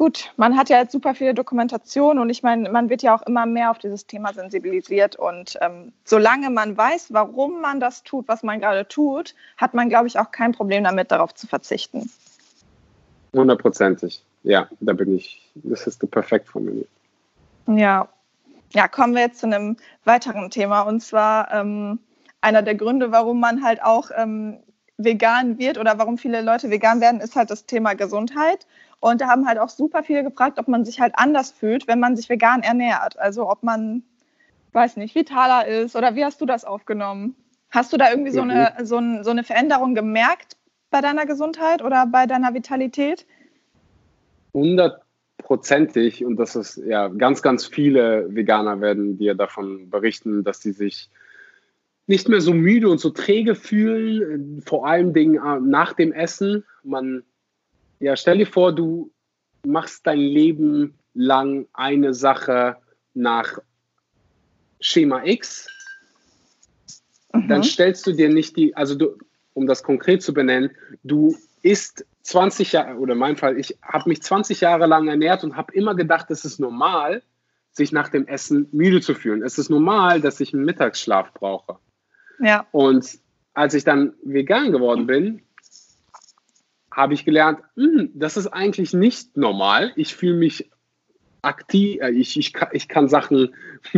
gut, 0.00 0.32
man 0.38 0.56
hat 0.56 0.70
ja 0.70 0.78
jetzt 0.78 0.92
super 0.92 1.14
viele 1.14 1.34
Dokumentationen 1.34 2.22
und 2.22 2.30
ich 2.30 2.42
meine, 2.42 2.70
man 2.70 2.88
wird 2.88 3.02
ja 3.02 3.14
auch 3.14 3.20
immer 3.26 3.44
mehr 3.44 3.70
auf 3.70 3.76
dieses 3.76 4.06
Thema 4.06 4.32
sensibilisiert 4.32 5.14
und 5.14 5.58
ähm, 5.60 5.92
solange 6.06 6.48
man 6.48 6.74
weiß, 6.74 7.12
warum 7.12 7.60
man 7.60 7.80
das 7.80 8.02
tut, 8.02 8.26
was 8.26 8.42
man 8.42 8.60
gerade 8.60 8.88
tut, 8.88 9.34
hat 9.58 9.74
man, 9.74 9.90
glaube 9.90 10.06
ich, 10.08 10.18
auch 10.18 10.30
kein 10.30 10.52
Problem 10.52 10.84
damit, 10.84 11.10
darauf 11.10 11.34
zu 11.34 11.46
verzichten. 11.46 12.10
Hundertprozentig, 13.34 14.24
ja, 14.42 14.70
da 14.80 14.94
bin 14.94 15.14
ich, 15.14 15.46
das 15.54 15.86
ist 15.86 16.10
perfekt 16.10 16.48
formuliert. 16.48 16.88
Ja, 17.66 18.08
ja, 18.72 18.88
kommen 18.88 19.14
wir 19.14 19.20
jetzt 19.20 19.40
zu 19.40 19.48
einem 19.48 19.76
weiteren 20.06 20.48
Thema 20.50 20.80
und 20.80 21.02
zwar 21.02 21.52
ähm, 21.52 21.98
einer 22.40 22.62
der 22.62 22.74
Gründe, 22.74 23.12
warum 23.12 23.38
man 23.38 23.62
halt 23.62 23.82
auch 23.82 24.10
ähm, 24.16 24.60
vegan 24.96 25.58
wird 25.58 25.76
oder 25.76 25.98
warum 25.98 26.16
viele 26.16 26.40
Leute 26.40 26.70
vegan 26.70 27.02
werden, 27.02 27.20
ist 27.20 27.36
halt 27.36 27.50
das 27.50 27.66
Thema 27.66 27.92
Gesundheit. 27.92 28.66
Und 29.00 29.22
da 29.22 29.28
haben 29.28 29.48
halt 29.48 29.58
auch 29.58 29.70
super 29.70 30.02
viele 30.02 30.22
gefragt, 30.22 30.58
ob 30.58 30.68
man 30.68 30.84
sich 30.84 31.00
halt 31.00 31.14
anders 31.16 31.50
fühlt, 31.50 31.88
wenn 31.88 32.00
man 32.00 32.16
sich 32.16 32.28
vegan 32.28 32.62
ernährt. 32.62 33.18
Also 33.18 33.50
ob 33.50 33.62
man, 33.62 34.02
weiß 34.72 34.98
nicht, 34.98 35.14
vitaler 35.14 35.66
ist 35.66 35.96
oder 35.96 36.14
wie 36.14 36.24
hast 36.24 36.40
du 36.40 36.46
das 36.46 36.66
aufgenommen? 36.66 37.34
Hast 37.70 37.92
du 37.92 37.96
da 37.96 38.10
irgendwie 38.10 38.30
so, 38.30 38.42
eine, 38.42 38.74
so, 38.82 38.98
ein, 38.98 39.24
so 39.24 39.30
eine 39.30 39.42
Veränderung 39.42 39.94
gemerkt 39.94 40.56
bei 40.90 41.00
deiner 41.00 41.24
Gesundheit 41.24 41.82
oder 41.82 42.06
bei 42.06 42.26
deiner 42.26 42.52
Vitalität? 42.52 43.26
Hundertprozentig. 44.52 46.24
Und 46.24 46.36
das 46.36 46.56
ist 46.56 46.76
ja 46.76 47.08
ganz, 47.08 47.40
ganz 47.40 47.64
viele 47.64 48.34
Veganer 48.34 48.80
werden 48.80 49.16
dir 49.16 49.34
davon 49.34 49.88
berichten, 49.88 50.44
dass 50.44 50.60
sie 50.60 50.72
sich 50.72 51.08
nicht 52.06 52.28
mehr 52.28 52.40
so 52.40 52.52
müde 52.52 52.90
und 52.90 52.98
so 52.98 53.10
träge 53.10 53.54
fühlen, 53.54 54.62
vor 54.66 54.86
allen 54.86 55.14
Dingen 55.14 55.36
äh, 55.36 55.60
nach 55.60 55.92
dem 55.92 56.12
Essen. 56.12 56.64
Man 56.82 57.22
ja, 58.00 58.16
stell 58.16 58.38
dir 58.38 58.46
vor, 58.46 58.74
du 58.74 59.12
machst 59.64 60.06
dein 60.06 60.18
Leben 60.18 60.98
lang 61.14 61.66
eine 61.72 62.14
Sache 62.14 62.76
nach 63.14 63.58
Schema 64.80 65.24
X 65.24 65.68
mhm. 67.32 67.48
dann 67.48 67.62
stellst 67.62 68.06
du 68.06 68.12
dir 68.12 68.28
nicht 68.28 68.56
die, 68.56 68.74
also 68.76 68.94
du, 68.94 69.18
um 69.54 69.66
das 69.66 69.82
konkret 69.82 70.22
zu 70.22 70.32
benennen, 70.32 70.70
du 71.02 71.36
isst 71.62 72.06
20 72.22 72.72
Jahre, 72.72 72.98
oder 72.98 73.14
in 73.14 73.18
meinem 73.18 73.36
Fall, 73.36 73.58
ich 73.58 73.76
habe 73.82 74.08
mich 74.08 74.22
20 74.22 74.60
Jahre 74.60 74.86
lang 74.86 75.08
ernährt 75.08 75.44
und 75.44 75.56
habe 75.56 75.72
immer 75.74 75.94
gedacht, 75.94 76.30
es 76.30 76.44
ist 76.44 76.60
normal, 76.60 77.22
sich 77.72 77.92
nach 77.92 78.08
dem 78.08 78.26
Essen 78.26 78.68
müde 78.72 79.00
zu 79.00 79.14
fühlen. 79.14 79.42
Es 79.42 79.58
ist 79.58 79.70
normal, 79.70 80.20
dass 80.20 80.40
ich 80.40 80.52
einen 80.52 80.64
Mittagsschlaf 80.64 81.32
brauche. 81.32 81.78
Ja. 82.40 82.66
Und 82.72 83.18
als 83.54 83.74
ich 83.74 83.84
dann 83.84 84.14
vegan 84.22 84.72
geworden 84.72 85.06
bin, 85.06 85.42
habe 86.90 87.14
ich 87.14 87.24
gelernt, 87.24 87.60
hm, 87.76 88.10
das 88.14 88.36
ist 88.36 88.48
eigentlich 88.48 88.92
nicht 88.92 89.36
normal. 89.36 89.92
Ich 89.96 90.14
fühle 90.14 90.36
mich 90.36 90.70
aktiv, 91.42 92.00
äh, 92.00 92.10
ich, 92.10 92.38
ich, 92.38 92.54
ich 92.72 92.88
kann 92.88 93.08
Sachen 93.08 93.54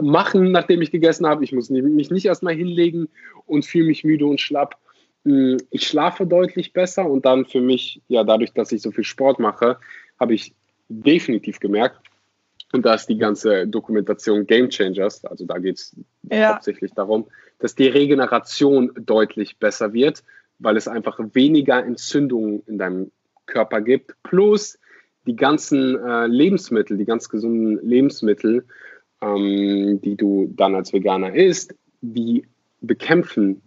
machen, 0.00 0.52
nachdem 0.52 0.82
ich 0.82 0.90
gegessen 0.90 1.26
habe. 1.26 1.44
Ich 1.44 1.52
muss 1.52 1.70
mich 1.70 2.10
nicht 2.10 2.26
erstmal 2.26 2.54
hinlegen 2.54 3.08
und 3.46 3.64
fühle 3.64 3.86
mich 3.86 4.04
müde 4.04 4.26
und 4.26 4.40
schlapp. 4.40 4.76
Hm, 5.24 5.56
ich 5.70 5.86
schlafe 5.86 6.26
deutlich 6.26 6.72
besser 6.72 7.06
und 7.06 7.24
dann 7.24 7.46
für 7.46 7.60
mich, 7.60 8.02
ja, 8.08 8.24
dadurch, 8.24 8.52
dass 8.52 8.72
ich 8.72 8.82
so 8.82 8.90
viel 8.90 9.04
Sport 9.04 9.38
mache, 9.38 9.78
habe 10.20 10.34
ich 10.34 10.54
definitiv 10.88 11.60
gemerkt, 11.60 12.00
und 12.74 12.84
da 12.84 12.94
ist 12.94 13.06
die 13.06 13.18
ganze 13.18 13.68
Dokumentation 13.68 14.48
Game 14.48 14.68
Changers, 14.68 15.24
also 15.24 15.46
da 15.46 15.58
geht 15.58 15.76
es 15.76 15.96
ja. 16.24 16.54
hauptsächlich 16.54 16.92
darum, 16.92 17.26
dass 17.60 17.76
die 17.76 17.86
Regeneration 17.86 18.90
deutlich 18.96 19.58
besser 19.58 19.92
wird, 19.92 20.24
weil 20.58 20.76
es 20.76 20.88
einfach 20.88 21.18
weniger 21.32 21.84
Entzündungen 21.84 22.62
in 22.66 22.78
deinem 22.78 23.10
Körper 23.46 23.80
gibt, 23.80 24.14
plus 24.22 24.78
die 25.26 25.36
ganzen 25.36 25.98
äh, 25.98 26.26
Lebensmittel, 26.26 26.96
die 26.96 27.04
ganz 27.04 27.28
gesunden 27.28 27.78
Lebensmittel, 27.86 28.64
ähm, 29.20 30.00
die 30.02 30.16
du 30.16 30.52
dann 30.54 30.74
als 30.74 30.92
Veganer 30.92 31.34
isst, 31.34 31.74
die 32.00 32.46
bekämpfen 32.80 33.62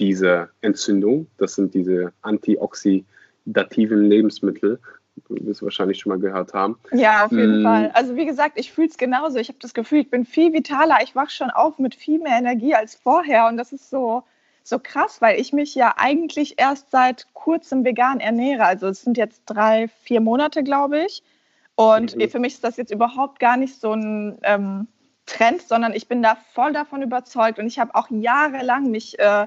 diese 0.00 0.50
Entzündung. 0.62 1.26
Das 1.36 1.54
sind 1.54 1.74
diese 1.74 2.12
antioxidativen 2.22 4.04
Lebensmittel 4.04 4.78
du 5.28 5.46
wirst 5.46 5.62
wahrscheinlich 5.62 5.98
schon 5.98 6.10
mal 6.10 6.18
gehört 6.18 6.54
haben. 6.54 6.78
Ja, 6.92 7.24
auf 7.24 7.32
jeden 7.32 7.60
mm. 7.60 7.64
Fall. 7.64 7.90
Also 7.94 8.16
wie 8.16 8.26
gesagt, 8.26 8.58
ich 8.58 8.72
fühle 8.72 8.88
es 8.88 8.96
genauso. 8.96 9.38
Ich 9.38 9.48
habe 9.48 9.58
das 9.60 9.74
Gefühl, 9.74 10.00
ich 10.00 10.10
bin 10.10 10.24
viel 10.24 10.52
vitaler. 10.52 10.98
Ich 11.02 11.14
wache 11.14 11.30
schon 11.30 11.50
auf 11.50 11.78
mit 11.78 11.94
viel 11.94 12.18
mehr 12.18 12.38
Energie 12.38 12.74
als 12.74 12.94
vorher. 12.94 13.48
Und 13.48 13.56
das 13.56 13.72
ist 13.72 13.90
so, 13.90 14.24
so 14.64 14.78
krass, 14.78 15.20
weil 15.20 15.40
ich 15.40 15.52
mich 15.52 15.74
ja 15.74 15.94
eigentlich 15.96 16.58
erst 16.58 16.90
seit 16.90 17.26
kurzem 17.34 17.84
vegan 17.84 18.20
ernähre. 18.20 18.64
Also 18.64 18.88
es 18.88 19.02
sind 19.02 19.16
jetzt 19.16 19.42
drei, 19.46 19.88
vier 20.04 20.20
Monate, 20.20 20.62
glaube 20.62 21.04
ich. 21.04 21.22
Und 21.74 22.16
mhm. 22.16 22.28
für 22.28 22.38
mich 22.38 22.54
ist 22.54 22.64
das 22.64 22.76
jetzt 22.76 22.92
überhaupt 22.92 23.40
gar 23.40 23.56
nicht 23.56 23.80
so 23.80 23.92
ein 23.92 24.38
ähm, 24.42 24.88
Trend, 25.26 25.62
sondern 25.62 25.94
ich 25.94 26.08
bin 26.08 26.22
da 26.22 26.36
voll 26.52 26.72
davon 26.72 27.02
überzeugt. 27.02 27.58
Und 27.58 27.66
ich 27.66 27.78
habe 27.78 27.94
auch 27.94 28.08
jahrelang 28.10 28.90
mich 28.90 29.18
äh, 29.18 29.46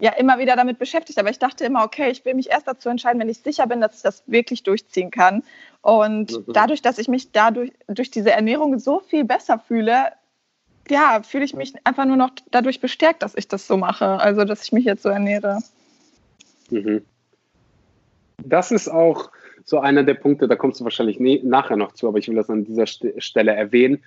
ja 0.00 0.12
immer 0.12 0.38
wieder 0.38 0.56
damit 0.56 0.78
beschäftigt. 0.78 1.18
Aber 1.18 1.30
ich 1.30 1.38
dachte 1.38 1.64
immer, 1.64 1.84
okay, 1.84 2.10
ich 2.10 2.24
will 2.24 2.34
mich 2.34 2.50
erst 2.50 2.68
dazu 2.68 2.88
entscheiden, 2.88 3.20
wenn 3.20 3.28
ich 3.28 3.38
sicher 3.38 3.66
bin, 3.66 3.80
dass 3.80 3.96
ich 3.96 4.02
das 4.02 4.22
wirklich 4.26 4.62
durchziehen 4.62 5.10
kann. 5.10 5.42
Und 5.80 6.32
mhm. 6.32 6.52
dadurch, 6.52 6.82
dass 6.82 6.98
ich 6.98 7.08
mich 7.08 7.32
dadurch 7.32 7.72
durch 7.88 8.10
diese 8.10 8.32
Ernährung 8.32 8.78
so 8.78 9.00
viel 9.00 9.24
besser 9.24 9.58
fühle, 9.58 10.12
ja, 10.88 11.22
fühle 11.22 11.44
ich 11.44 11.54
mich 11.54 11.74
einfach 11.84 12.04
nur 12.04 12.16
noch 12.16 12.30
dadurch 12.50 12.80
bestärkt, 12.80 13.22
dass 13.22 13.36
ich 13.36 13.48
das 13.48 13.66
so 13.66 13.76
mache. 13.76 14.06
Also, 14.20 14.44
dass 14.44 14.64
ich 14.64 14.72
mich 14.72 14.84
jetzt 14.84 15.02
so 15.02 15.08
ernähre. 15.08 15.58
Mhm. 16.70 17.02
Das 18.44 18.72
ist 18.72 18.88
auch 18.88 19.30
so 19.64 19.78
einer 19.78 20.02
der 20.02 20.14
Punkte, 20.14 20.48
da 20.48 20.56
kommst 20.56 20.80
du 20.80 20.84
wahrscheinlich 20.84 21.20
nachher 21.44 21.76
noch 21.76 21.92
zu, 21.92 22.08
aber 22.08 22.18
ich 22.18 22.28
will 22.28 22.34
das 22.34 22.50
an 22.50 22.64
dieser 22.64 22.86
Stelle 22.86 23.52
erwähnen. 23.52 24.02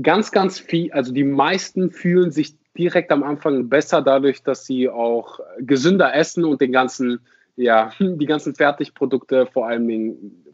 Ganz, 0.00 0.32
ganz 0.32 0.58
viel, 0.58 0.90
also 0.92 1.12
die 1.12 1.24
meisten 1.24 1.90
fühlen 1.90 2.30
sich 2.30 2.56
direkt 2.78 3.12
am 3.12 3.22
Anfang 3.22 3.68
besser 3.68 4.00
dadurch, 4.00 4.42
dass 4.42 4.64
sie 4.64 4.88
auch 4.88 5.40
gesünder 5.58 6.14
essen 6.14 6.44
und 6.44 6.62
den 6.62 6.72
ganzen, 6.72 7.20
ja, 7.56 7.92
die 8.00 8.26
ganzen 8.26 8.54
Fertigprodukte, 8.54 9.46
vor 9.46 9.66
allem 9.66 9.86
den 9.88 10.44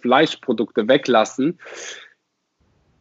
Fleischprodukte 0.00 0.86
weglassen. 0.86 1.58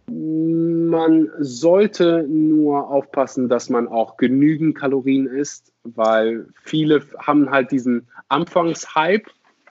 Man 0.08 1.32
sollte 1.40 2.26
nur 2.28 2.90
aufpassen, 2.90 3.50
dass 3.50 3.70
man 3.70 3.88
auch 3.88 4.18
genügend 4.18 4.78
Kalorien 4.78 5.28
isst, 5.28 5.72
weil 5.84 6.48
viele 6.64 7.02
haben 7.18 7.50
halt 7.50 7.72
diesen 7.72 8.08
Anfangshype 8.28 9.30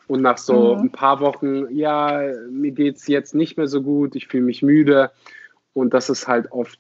und 0.09 0.23
nach 0.23 0.39
so 0.39 0.77
mhm. 0.77 0.83
ein 0.83 0.91
paar 0.91 1.21
Wochen, 1.21 1.75
ja, 1.75 2.33
mir 2.51 2.73
geht 2.73 2.97
es 2.97 3.07
jetzt 3.07 3.35
nicht 3.35 3.57
mehr 3.57 3.69
so 3.69 3.83
gut, 3.83 4.17
ich 4.17 4.29
fühle 4.29 4.45
mich 4.45 4.63
müde. 4.63 5.11
Und 5.75 5.95
das 5.95 6.11
ist 6.11 6.29
halt 6.29 6.53
oft, 6.53 6.79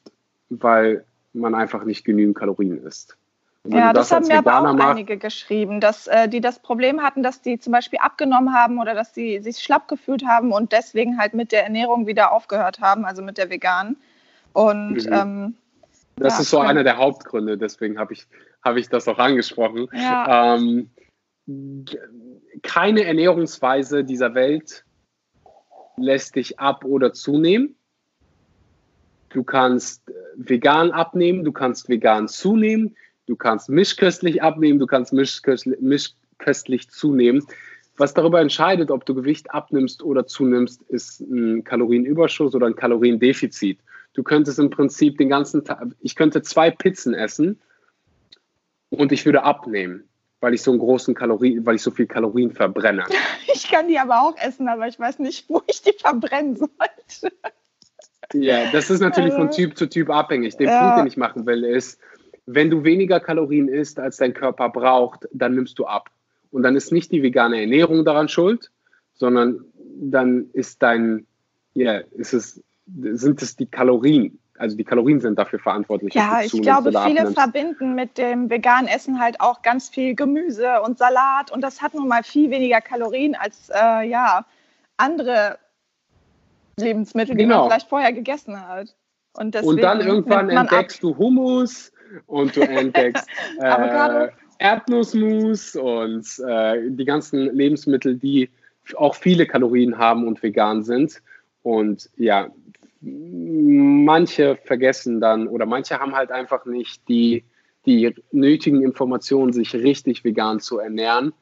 weil 0.50 1.04
man 1.32 1.54
einfach 1.54 1.84
nicht 1.84 2.04
genügend 2.04 2.36
Kalorien 2.36 2.82
isst. 2.84 3.16
Ja, 3.64 3.92
das, 3.92 4.08
das 4.08 4.16
haben 4.16 4.26
mir 4.26 4.38
aber 4.38 4.58
auch 4.58 4.74
macht, 4.74 4.90
einige 4.90 5.16
geschrieben, 5.18 5.80
dass 5.80 6.08
äh, 6.08 6.28
die 6.28 6.40
das 6.40 6.58
Problem 6.58 7.00
hatten, 7.00 7.22
dass 7.22 7.42
die 7.42 7.60
zum 7.60 7.72
Beispiel 7.72 8.00
abgenommen 8.00 8.52
haben 8.52 8.80
oder 8.80 8.94
dass 8.94 9.14
sie 9.14 9.40
sich 9.40 9.58
schlapp 9.58 9.86
gefühlt 9.86 10.26
haben 10.26 10.52
und 10.52 10.72
deswegen 10.72 11.18
halt 11.18 11.32
mit 11.34 11.52
der 11.52 11.62
Ernährung 11.62 12.08
wieder 12.08 12.32
aufgehört 12.32 12.80
haben, 12.80 13.04
also 13.04 13.22
mit 13.22 13.38
der 13.38 13.50
veganen. 13.50 13.96
Und 14.52 15.06
mhm. 15.06 15.12
ähm, 15.12 15.54
das 16.16 16.34
ja, 16.34 16.40
ist 16.40 16.50
so 16.50 16.58
einer 16.58 16.82
genau. 16.82 16.82
der 16.82 16.96
Hauptgründe, 16.96 17.56
deswegen 17.56 17.98
habe 17.98 18.14
ich, 18.14 18.26
hab 18.62 18.76
ich 18.76 18.88
das 18.88 19.06
auch 19.06 19.18
angesprochen. 19.18 19.86
Ja. 19.92 20.56
Ähm, 20.56 20.90
keine 22.62 23.04
Ernährungsweise 23.04 24.02
dieser 24.04 24.34
Welt 24.34 24.84
lässt 25.96 26.34
dich 26.34 26.58
ab 26.58 26.84
oder 26.84 27.12
zunehmen. 27.12 27.76
Du 29.28 29.44
kannst 29.44 30.08
äh, 30.08 30.12
vegan 30.36 30.90
abnehmen, 30.90 31.44
du 31.44 31.52
kannst 31.52 31.88
vegan 31.88 32.26
zunehmen, 32.26 32.96
du 33.26 33.36
kannst 33.36 33.68
mischköstlich 33.68 34.42
abnehmen, 34.42 34.78
du 34.78 34.86
kannst 34.86 35.12
mischköstlich, 35.12 35.80
mischköstlich 35.80 36.90
zunehmen. 36.90 37.46
Was 37.96 38.14
darüber 38.14 38.40
entscheidet, 38.40 38.90
ob 38.90 39.04
du 39.04 39.14
Gewicht 39.14 39.52
abnimmst 39.52 40.02
oder 40.02 40.26
zunimmst, 40.26 40.82
ist 40.88 41.20
ein 41.20 41.62
Kalorienüberschuss 41.64 42.54
oder 42.54 42.66
ein 42.66 42.76
Kaloriendefizit. 42.76 43.78
Du 44.14 44.22
könntest 44.22 44.58
im 44.58 44.70
Prinzip 44.70 45.18
den 45.18 45.28
ganzen 45.28 45.64
Tag, 45.64 45.86
ich 46.00 46.16
könnte 46.16 46.42
zwei 46.42 46.70
Pizzen 46.70 47.14
essen 47.14 47.60
und 48.90 49.12
ich 49.12 49.24
würde 49.24 49.42
abnehmen, 49.42 50.04
weil 50.40 50.54
ich 50.54 50.62
so 50.62 50.70
einen 50.70 50.80
großen 50.80 51.14
Kalorien, 51.14 51.64
weil 51.64 51.76
ich 51.76 51.82
so 51.82 51.90
viel 51.90 52.06
Kalorien 52.06 52.52
verbrenne. 52.52 53.04
Ich 53.54 53.70
kann 53.70 53.86
die 53.86 53.98
aber 53.98 54.22
auch 54.22 54.36
essen, 54.38 54.68
aber 54.68 54.88
ich 54.88 54.98
weiß 54.98 55.18
nicht, 55.18 55.48
wo 55.48 55.62
ich 55.66 55.82
die 55.82 55.92
verbrennen 55.92 56.56
sollte. 56.56 57.36
Ja, 58.34 58.70
das 58.70 58.90
ist 58.90 59.00
natürlich 59.00 59.34
von 59.34 59.50
Typ 59.50 59.76
zu 59.76 59.88
Typ 59.88 60.10
abhängig. 60.10 60.56
Den 60.56 60.68
ja. 60.68 60.80
Punkt, 60.80 60.98
den 61.00 61.06
ich 61.06 61.16
machen 61.16 61.46
will, 61.46 61.64
ist, 61.64 61.98
wenn 62.46 62.70
du 62.70 62.84
weniger 62.84 63.20
Kalorien 63.20 63.68
isst, 63.68 63.98
als 63.98 64.16
dein 64.16 64.34
Körper 64.34 64.68
braucht, 64.68 65.28
dann 65.32 65.54
nimmst 65.54 65.78
du 65.78 65.86
ab. 65.86 66.10
Und 66.50 66.62
dann 66.62 66.76
ist 66.76 66.92
nicht 66.92 67.12
die 67.12 67.22
vegane 67.22 67.60
Ernährung 67.60 68.04
daran 68.04 68.28
schuld, 68.28 68.70
sondern 69.14 69.64
dann 70.00 70.50
ist 70.52 70.82
dein, 70.82 71.26
ja, 71.74 71.98
ist 72.12 72.34
es, 72.34 72.62
sind 72.86 73.40
es 73.42 73.56
die 73.56 73.66
Kalorien. 73.66 74.38
Also 74.58 74.76
die 74.76 74.84
Kalorien 74.84 75.20
sind 75.20 75.38
dafür 75.38 75.58
verantwortlich. 75.58 76.14
Ja, 76.14 76.42
ich 76.42 76.52
glaube, 76.52 76.92
viele 77.04 77.32
verbinden 77.32 77.94
mit 77.94 78.18
dem 78.18 78.50
veganen 78.50 78.86
Essen 78.86 79.18
halt 79.18 79.40
auch 79.40 79.62
ganz 79.62 79.88
viel 79.88 80.14
Gemüse 80.14 80.82
und 80.82 80.98
Salat 80.98 81.50
und 81.50 81.62
das 81.62 81.80
hat 81.80 81.94
nun 81.94 82.06
mal 82.06 82.22
viel 82.22 82.50
weniger 82.50 82.80
Kalorien 82.80 83.34
als 83.34 83.70
äh, 83.70 84.08
ja 84.08 84.44
andere 84.98 85.58
Lebensmittel, 86.78 87.34
genau. 87.34 87.38
die 87.38 87.46
man 87.46 87.56
genau. 87.56 87.68
vielleicht 87.68 87.88
vorher 87.88 88.12
gegessen 88.12 88.60
hat. 88.68 88.94
Und, 89.34 89.56
und 89.56 89.80
dann 89.80 90.00
irgendwann 90.00 90.50
entdeckst 90.50 90.98
ab. 90.98 91.00
du 91.00 91.16
Hummus 91.16 91.91
und 92.26 92.56
du 92.56 92.60
entdeckst 92.62 93.28
äh, 93.60 94.28
Erdnussmus 94.58 95.76
und 95.76 96.26
äh, 96.46 96.90
die 96.90 97.04
ganzen 97.04 97.54
Lebensmittel, 97.54 98.16
die 98.16 98.50
auch 98.96 99.14
viele 99.14 99.46
Kalorien 99.46 99.98
haben 99.98 100.26
und 100.26 100.42
vegan 100.42 100.82
sind. 100.82 101.22
Und 101.62 102.10
ja, 102.16 102.50
manche 103.00 104.56
vergessen 104.64 105.20
dann 105.20 105.48
oder 105.48 105.66
manche 105.66 105.98
haben 105.98 106.14
halt 106.14 106.30
einfach 106.30 106.64
nicht 106.66 107.08
die, 107.08 107.44
die 107.86 108.14
nötigen 108.30 108.82
Informationen, 108.82 109.52
sich 109.52 109.74
richtig 109.74 110.24
vegan 110.24 110.60
zu 110.60 110.78
ernähren 110.78 111.32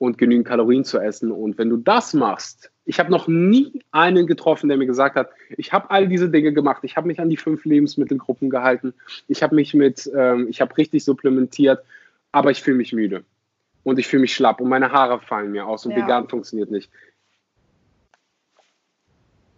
und 0.00 0.16
genügend 0.16 0.48
Kalorien 0.48 0.82
zu 0.82 0.98
essen. 0.98 1.30
Und 1.30 1.58
wenn 1.58 1.68
du 1.68 1.76
das 1.76 2.14
machst, 2.14 2.70
ich 2.86 2.98
habe 2.98 3.10
noch 3.10 3.28
nie 3.28 3.82
einen 3.92 4.26
getroffen, 4.26 4.68
der 4.68 4.78
mir 4.78 4.86
gesagt 4.86 5.14
hat, 5.14 5.28
ich 5.58 5.74
habe 5.74 5.90
all 5.90 6.08
diese 6.08 6.30
Dinge 6.30 6.54
gemacht, 6.54 6.82
ich 6.84 6.96
habe 6.96 7.06
mich 7.06 7.20
an 7.20 7.28
die 7.28 7.36
fünf 7.36 7.66
Lebensmittelgruppen 7.66 8.48
gehalten, 8.48 8.94
ich 9.28 9.42
habe 9.42 9.54
mich 9.54 9.74
mit, 9.74 10.10
ähm, 10.16 10.48
ich 10.48 10.62
habe 10.62 10.74
richtig 10.78 11.04
supplementiert, 11.04 11.84
aber 12.32 12.50
ich 12.50 12.62
fühle 12.62 12.78
mich 12.78 12.94
müde 12.94 13.24
und 13.84 13.98
ich 13.98 14.08
fühle 14.08 14.22
mich 14.22 14.34
schlapp 14.34 14.62
und 14.62 14.70
meine 14.70 14.90
Haare 14.90 15.20
fallen 15.20 15.52
mir 15.52 15.66
aus 15.66 15.84
und 15.84 15.92
ja. 15.92 15.98
vegan 15.98 16.28
funktioniert 16.28 16.70
nicht. 16.70 16.90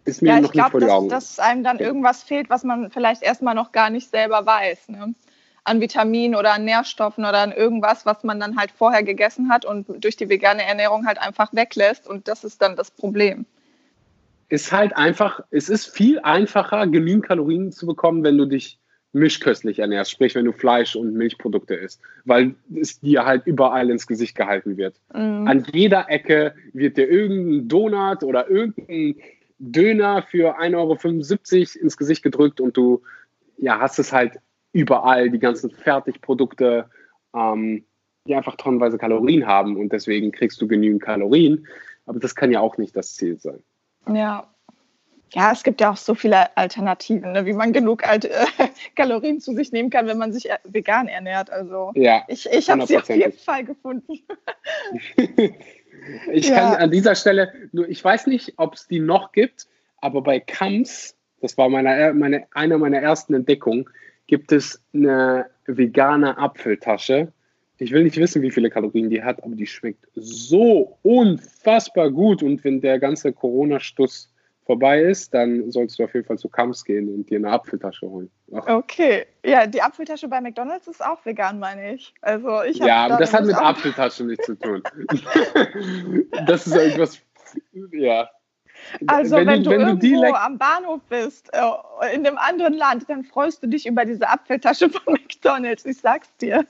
Ist 0.03 0.21
mir 0.21 0.31
ja, 0.31 0.41
noch 0.41 0.47
ich 0.47 0.51
glaube, 0.51 0.81
dass, 0.81 1.07
dass 1.07 1.39
einem 1.39 1.63
dann 1.63 1.79
irgendwas 1.79 2.21
fehlt, 2.21 2.49
was 2.49 2.65
man 2.65 2.91
vielleicht 2.91 3.23
erstmal 3.23 3.55
noch 3.55 3.71
gar 3.71 3.89
nicht 3.89 4.09
selber 4.09 4.45
weiß. 4.45 4.89
Ne? 4.89 5.15
An 5.63 5.79
Vitaminen 5.79 6.35
oder 6.35 6.53
an 6.53 6.65
Nährstoffen 6.65 7.25
oder 7.25 7.39
an 7.39 7.51
irgendwas, 7.51 8.05
was 8.05 8.23
man 8.23 8.39
dann 8.39 8.57
halt 8.57 8.71
vorher 8.71 9.03
gegessen 9.03 9.49
hat 9.49 9.65
und 9.65 10.03
durch 10.03 10.17
die 10.17 10.29
vegane 10.29 10.63
Ernährung 10.63 11.05
halt 11.05 11.19
einfach 11.19 11.53
weglässt. 11.53 12.07
Und 12.07 12.27
das 12.27 12.43
ist 12.43 12.61
dann 12.61 12.75
das 12.75 12.91
Problem. 12.91 13.45
Ist 14.49 14.71
halt 14.71 14.95
einfach, 14.95 15.39
es 15.51 15.69
ist 15.69 15.87
viel 15.87 16.19
einfacher, 16.19 16.85
genügend 16.87 17.25
Kalorien 17.25 17.71
zu 17.71 17.85
bekommen, 17.85 18.23
wenn 18.23 18.37
du 18.37 18.45
dich 18.45 18.77
mischköstlich 19.13 19.79
ernährst, 19.79 20.11
sprich 20.11 20.35
wenn 20.35 20.45
du 20.45 20.51
Fleisch 20.51 20.95
und 20.95 21.13
Milchprodukte 21.13 21.75
isst, 21.75 22.01
weil 22.25 22.55
es 22.75 22.99
dir 22.99 23.25
halt 23.25 23.43
überall 23.45 23.89
ins 23.89 24.07
Gesicht 24.07 24.35
gehalten 24.35 24.75
wird. 24.75 24.95
Mhm. 25.13 25.47
An 25.47 25.65
jeder 25.71 26.09
Ecke 26.09 26.55
wird 26.73 26.97
dir 26.97 27.07
irgendein 27.07 27.67
Donut 27.67 28.23
oder 28.23 28.49
irgendein 28.49 29.15
Döner 29.59 30.23
für 30.23 30.59
1,75 30.59 30.75
Euro 30.75 31.83
ins 31.83 31.95
Gesicht 31.95 32.23
gedrückt 32.23 32.59
und 32.59 32.75
du 32.75 33.03
ja, 33.57 33.79
hast 33.79 33.99
es 33.99 34.11
halt 34.11 34.39
überall, 34.73 35.29
die 35.29 35.39
ganzen 35.39 35.71
Fertigprodukte, 35.71 36.89
ähm, 37.33 37.85
die 38.27 38.35
einfach 38.35 38.55
tonnenweise 38.57 38.97
Kalorien 38.97 39.47
haben 39.47 39.77
und 39.77 39.93
deswegen 39.93 40.31
kriegst 40.31 40.61
du 40.61 40.67
genügend 40.67 41.01
Kalorien. 41.01 41.67
Aber 42.05 42.19
das 42.19 42.35
kann 42.35 42.51
ja 42.51 42.59
auch 42.59 42.77
nicht 42.77 42.95
das 42.95 43.13
Ziel 43.13 43.39
sein. 43.39 43.63
Ja, 44.13 44.53
ja, 45.33 45.51
es 45.51 45.63
gibt 45.63 45.81
ja 45.81 45.91
auch 45.91 45.97
so 45.97 46.13
viele 46.13 46.55
Alternativen, 46.55 47.31
ne, 47.31 47.45
wie 47.45 47.53
man 47.53 47.73
genug 47.73 48.07
Alt 48.07 48.25
äh, 48.25 48.45
Kalorien 48.95 49.39
zu 49.39 49.55
sich 49.55 49.71
nehmen 49.71 49.89
kann, 49.89 50.05
wenn 50.07 50.17
man 50.17 50.31
sich 50.31 50.49
vegan 50.63 51.07
ernährt. 51.07 51.49
Also 51.49 51.91
ja, 51.95 52.23
ich, 52.27 52.47
ich 52.51 52.69
habe 52.69 52.85
sie 52.85 52.97
auf 52.97 53.09
jeden 53.09 53.33
Fall 53.33 53.63
gefunden. 53.63 54.19
ich 56.31 56.49
ja. 56.49 56.55
kann 56.55 56.75
an 56.75 56.91
dieser 56.91 57.15
Stelle, 57.15 57.51
nur 57.71 57.89
ich 57.89 58.03
weiß 58.03 58.27
nicht, 58.27 58.53
ob 58.57 58.75
es 58.75 58.87
die 58.87 58.99
noch 58.99 59.31
gibt, 59.31 59.67
aber 59.97 60.21
bei 60.21 60.39
Kams, 60.39 61.15
das 61.41 61.57
war 61.57 61.67
meine, 61.67 62.13
meine, 62.13 62.45
eine 62.51 62.77
meiner 62.77 62.99
ersten 62.99 63.33
Entdeckungen, 63.33 63.89
gibt 64.27 64.51
es 64.51 64.81
eine 64.93 65.47
vegane 65.65 66.37
Apfeltasche. 66.37 67.31
Ich 67.77 67.91
will 67.91 68.03
nicht 68.03 68.17
wissen, 68.17 68.41
wie 68.41 68.51
viele 68.51 68.69
Kalorien 68.69 69.09
die 69.09 69.23
hat, 69.23 69.43
aber 69.43 69.55
die 69.55 69.67
schmeckt 69.67 70.07
so 70.15 70.97
unfassbar 71.01 72.11
gut. 72.11 72.43
Und 72.43 72.63
wenn 72.63 72.81
der 72.81 72.99
ganze 72.99 73.33
Corona-Stuss 73.33 74.33
vorbei 74.65 75.01
ist, 75.01 75.33
dann 75.33 75.69
sollst 75.71 75.99
du 75.99 76.03
auf 76.05 76.13
jeden 76.13 76.25
Fall 76.25 76.37
zu 76.37 76.47
Kams 76.47 76.85
gehen 76.85 77.13
und 77.13 77.29
dir 77.29 77.37
eine 77.37 77.49
Apfeltasche 77.49 78.09
holen. 78.09 78.29
Ach. 78.53 78.67
Okay, 78.67 79.25
ja, 79.45 79.67
die 79.67 79.81
Apfeltasche 79.81 80.27
bei 80.27 80.39
McDonalds 80.39 80.87
ist 80.87 81.03
auch 81.03 81.25
vegan, 81.25 81.59
meine 81.59 81.95
ich. 81.95 82.13
Also 82.21 82.63
ich 82.63 82.77
ja, 82.77 83.05
aber 83.05 83.17
das 83.17 83.33
hat 83.33 83.45
mit 83.45 83.55
Apfeltasche 83.55 84.23
nichts 84.23 84.45
zu 84.45 84.55
tun. 84.55 84.81
das 86.47 86.67
ist 86.67 86.75
irgendwas, 86.75 87.19
ja. 87.91 88.29
Also 89.07 89.35
wenn, 89.35 89.47
wenn 89.47 89.63
du, 89.63 89.69
wenn 89.71 89.99
du 89.99 90.07
irgendwo 90.07 90.35
am 90.35 90.57
Bahnhof 90.57 91.01
bist, 91.09 91.49
äh, 91.53 92.15
in 92.15 92.25
einem 92.25 92.37
anderen 92.37 92.73
Land, 92.73 93.09
dann 93.09 93.23
freust 93.23 93.63
du 93.63 93.67
dich 93.67 93.85
über 93.85 94.05
diese 94.05 94.27
Apfeltasche 94.27 94.89
von 94.89 95.01
McDonalds, 95.13 95.85
ich 95.85 95.99
sag's 95.99 96.35
dir. 96.37 96.65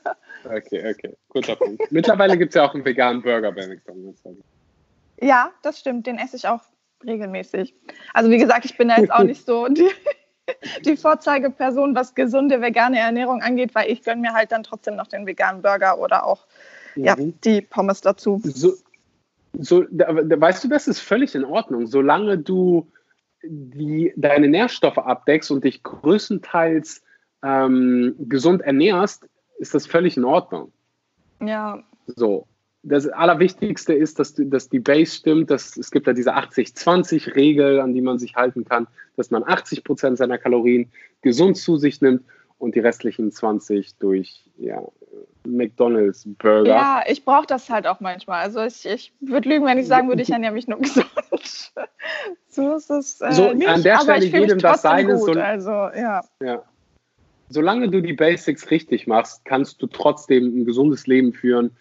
Okay, 0.46 0.90
okay, 0.90 1.16
guter 1.30 1.56
Punkt. 1.56 1.82
Mittlerweile 1.92 2.38
gibt 2.38 2.50
es 2.50 2.56
ja 2.56 2.66
auch 2.66 2.74
einen 2.74 2.86
veganen 2.86 3.22
Burger 3.22 3.52
bei 3.52 3.68
McDonalds. 3.68 4.22
Ja, 5.22 5.52
das 5.62 5.80
stimmt, 5.80 6.08
den 6.08 6.18
esse 6.18 6.36
ich 6.36 6.48
auch 6.48 6.62
regelmäßig. 7.06 7.74
Also 8.14 8.30
wie 8.30 8.38
gesagt, 8.38 8.66
ich 8.66 8.78
bin 8.78 8.90
da 8.90 8.98
jetzt 8.98 9.12
auch 9.12 9.24
nicht 9.24 9.46
so 9.46 9.68
die, 9.68 9.90
die 10.86 10.98
Vorzeigeperson, 10.98 11.96
was 11.96 12.16
gesunde 12.16 12.62
vegane 12.62 13.00
Ernährung 13.00 13.42
angeht, 13.42 13.76
weil 13.76 13.92
ich 13.92 14.04
gönne 14.04 14.22
mir 14.22 14.34
halt 14.34 14.52
dann 14.52 14.64
trotzdem 14.64 14.96
noch 14.96 15.08
den 15.08 15.26
veganen 15.26 15.62
Burger 15.62 16.00
oder 16.00 16.26
auch 16.26 16.46
mhm. 16.96 17.04
ja, 17.04 17.16
die 17.18 17.62
Pommes 17.62 18.02
dazu. 18.02 18.42
So, 18.44 18.74
so, 19.60 19.86
da, 19.90 20.12
da, 20.12 20.40
weißt 20.40 20.64
du, 20.64 20.68
das 20.68 20.88
ist 20.88 21.00
völlig 21.00 21.36
in 21.36 21.46
Ordnung, 21.46 21.88
solange 21.88 22.38
du 22.38 22.92
die, 23.44 24.14
deine 24.16 24.48
Nährstoffe 24.48 24.98
abdeckst 24.98 25.52
und 25.52 25.64
dich 25.64 25.84
größtenteils 25.84 27.04
ähm, 27.44 28.16
gesund 28.20 28.62
ernährst, 28.62 29.30
ist 29.60 29.76
das 29.76 29.86
völlig 29.86 30.18
in 30.18 30.24
Ordnung. 30.24 30.72
Ja. 31.42 31.84
So, 32.08 32.48
das 32.84 33.08
Allerwichtigste 33.08 33.94
ist, 33.94 34.20
dass, 34.20 34.34
dass 34.38 34.70
die 34.70 34.80
Base 34.80 35.16
stimmt. 35.16 35.52
Dass, 35.52 35.78
es 35.78 35.92
gibt 35.92 36.08
ja 36.08 36.14
diese 36.14 36.36
80-20-Regel, 36.36 37.80
an 37.80 37.94
die 37.94 38.02
man 38.02 38.18
sich 38.18 38.36
halten 38.36 38.66
kann, 38.66 38.88
dass 39.16 39.32
man 39.32 39.44
80 39.44 39.84
Prozent 39.84 40.18
seiner 40.18 40.38
Kalorien 40.38 40.92
gesund 41.22 41.58
zu 41.58 41.78
sich 41.78 42.02
nimmt 42.02 42.24
und 42.64 42.76
die 42.76 42.80
restlichen 42.80 43.32
20 43.32 43.98
durch 43.98 44.50
ja, 44.58 44.82
McDonalds 45.46 46.28
Burger. 46.38 46.70
Ja, 46.70 47.04
ich 47.08 47.26
brauche 47.26 47.46
das 47.46 47.70
halt 47.70 47.86
auch 47.86 48.00
manchmal. 48.00 48.42
Also 48.42 48.62
ich, 48.62 48.86
ich 48.86 49.14
würde 49.20 49.50
lügen, 49.50 49.66
wenn 49.66 49.78
ich 49.78 49.88
sagen 49.88 50.08
würde, 50.08 50.22
ich 50.22 50.30
ernähre 50.32 50.54
mich 50.54 50.68
nur 50.68 50.80
gesund. 50.80 51.08
so 52.48 52.76
ist 52.76 52.90
es 52.90 53.20
äh, 53.22 53.34
so, 53.34 53.54
nicht, 53.54 53.68
an 53.68 53.84
der 53.84 54.00
Stelle 54.00 54.26
jedem 54.26 54.60
das 54.60 54.82
seine. 54.82 55.16
Gut, 55.16 55.34
so, 55.34 55.40
also, 55.40 55.72
ja. 55.72 56.22
ja. 56.42 56.64
Solange 57.50 57.90
du 57.90 58.02
die 58.02 58.14
Basics 58.14 58.72
richtig 58.72 59.08
machst, 59.08 59.44
kannst 59.44 59.82
du 59.82 59.88
trotzdem 59.88 60.62
ein 60.62 60.66
gesundes 60.66 61.06
Leben 61.06 61.34
führen 61.34 61.72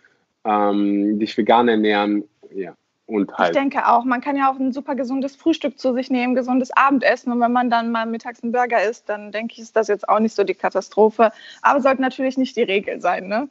ähm, 0.45 1.19
dich 1.19 1.37
vegan 1.39 1.69
ernähren, 1.69 2.25
ja. 2.53 2.75
Und 3.07 3.37
halt. 3.37 3.51
Ich 3.51 3.61
denke 3.61 3.87
auch, 3.89 4.05
man 4.05 4.21
kann 4.21 4.37
ja 4.37 4.51
auch 4.51 4.59
ein 4.59 4.73
super 4.73 4.95
gesundes 4.95 5.37
Frühstück 5.37 5.79
zu 5.79 5.93
sich 5.93 6.11
nehmen, 6.11 6.35
gesundes 6.35 6.71
Abendessen. 6.71 7.33
Und 7.33 7.41
wenn 7.41 7.53
man 7.53 7.69
dann 7.69 7.91
mal 7.91 8.07
mittags 8.07 8.43
einen 8.43 8.53
Burger 8.53 8.83
isst, 8.83 9.09
dann 9.09 9.33
denke 9.33 9.55
ich, 9.55 9.61
ist 9.61 9.77
das 9.77 9.89
jetzt 9.89 10.09
auch 10.09 10.21
nicht 10.21 10.35
so 10.35 10.45
die 10.45 10.55
Katastrophe. 10.55 11.33
Aber 11.63 11.81
sollte 11.81 12.01
natürlich 12.01 12.39
nicht 12.39 12.57
die 12.57 12.63
Regel 12.63 13.01
sein, 13.01 13.29
ne? 13.29 13.49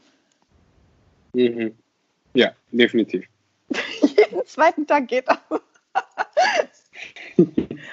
Mhm. 1.33 1.75
Ja, 2.33 2.51
definitiv. 2.71 3.25
Jeden 4.01 4.45
zweiten 4.45 4.87
Tag 4.87 5.07
geht 5.07 5.27
das. 5.27 5.37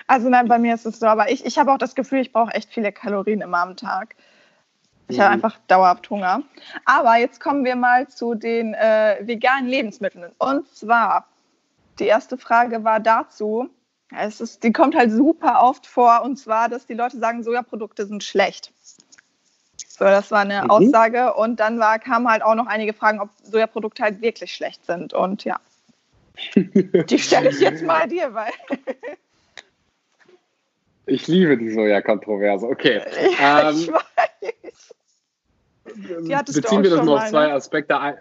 also 0.07 0.29
nein, 0.29 0.49
bei 0.49 0.59
mir 0.59 0.75
ist 0.75 0.87
es 0.87 1.01
so. 1.01 1.07
Aber 1.07 1.31
ich, 1.31 1.45
ich 1.45 1.59
habe 1.59 1.73
auch 1.73 1.79
das 1.79 1.95
Gefühl, 1.95 2.21
ich 2.21 2.33
brauche 2.33 2.55
echt 2.55 2.73
viele 2.73 2.93
Kalorien 2.93 3.41
immer 3.41 3.59
am 3.59 3.77
Tag. 3.77 4.15
Ich 5.09 5.17
mhm. 5.19 5.23
habe 5.23 5.33
einfach 5.33 5.59
dauerhaft 5.67 6.09
Hunger. 6.11 6.43
Aber 6.85 7.17
jetzt 7.17 7.41
kommen 7.41 7.65
wir 7.65 7.77
mal 7.77 8.09
zu 8.09 8.35
den 8.35 8.75
äh, 8.75 9.17
veganen 9.23 9.69
Lebensmitteln. 9.69 10.33
Und 10.39 10.69
zwar, 10.69 11.27
die 11.99 12.07
erste 12.07 12.39
Frage 12.39 12.85
war 12.85 13.01
dazu, 13.01 13.71
es 14.17 14.41
ist, 14.41 14.65
die 14.65 14.73
kommt 14.73 14.95
halt 14.95 15.13
super 15.13 15.63
oft 15.63 15.87
vor, 15.87 16.23
und 16.23 16.37
zwar, 16.37 16.69
dass 16.69 16.87
die 16.87 16.95
Leute 16.95 17.19
sagen, 17.19 17.43
Sojaprodukte 17.43 18.07
sind 18.07 18.25
schlecht. 18.25 18.73
So, 19.99 20.05
das 20.05 20.31
war 20.31 20.41
eine 20.41 20.63
mhm. 20.65 20.71
Aussage. 20.71 21.35
Und 21.35 21.59
dann 21.61 21.79
war, 21.81 21.99
kamen 21.99 22.29
halt 22.29 22.43
auch 22.43 22.55
noch 22.55 22.67
einige 22.67 22.93
Fragen, 22.93 23.21
ob 23.21 23.31
Sojaprodukte 23.43 24.03
halt 24.03 24.21
wirklich 24.21 24.55
schlecht 24.55 24.87
sind. 24.87 25.13
Und 25.13 25.45
ja, 25.45 25.59
die 26.55 27.19
stelle 27.19 27.51
ich 27.51 27.59
jetzt 27.59 27.83
mal 27.83 28.09
dir, 28.09 28.33
weil. 28.33 28.53
ich 31.07 31.27
liebe 31.27 31.59
die 31.59 31.71
Soja-Kontroverse. 31.71 32.67
Okay. 32.67 33.03
Ja, 33.41 33.71
ähm, 33.71 33.77
ich 33.77 33.93
weiß 33.93 34.03
beziehen 36.55 36.83
wir 36.83 36.91
das 36.91 37.05
nur 37.05 37.17
auf 37.17 37.29
zwei 37.31 37.47
ne? 37.47 37.55
Aspekte 37.55 37.99
ein. 37.99 38.17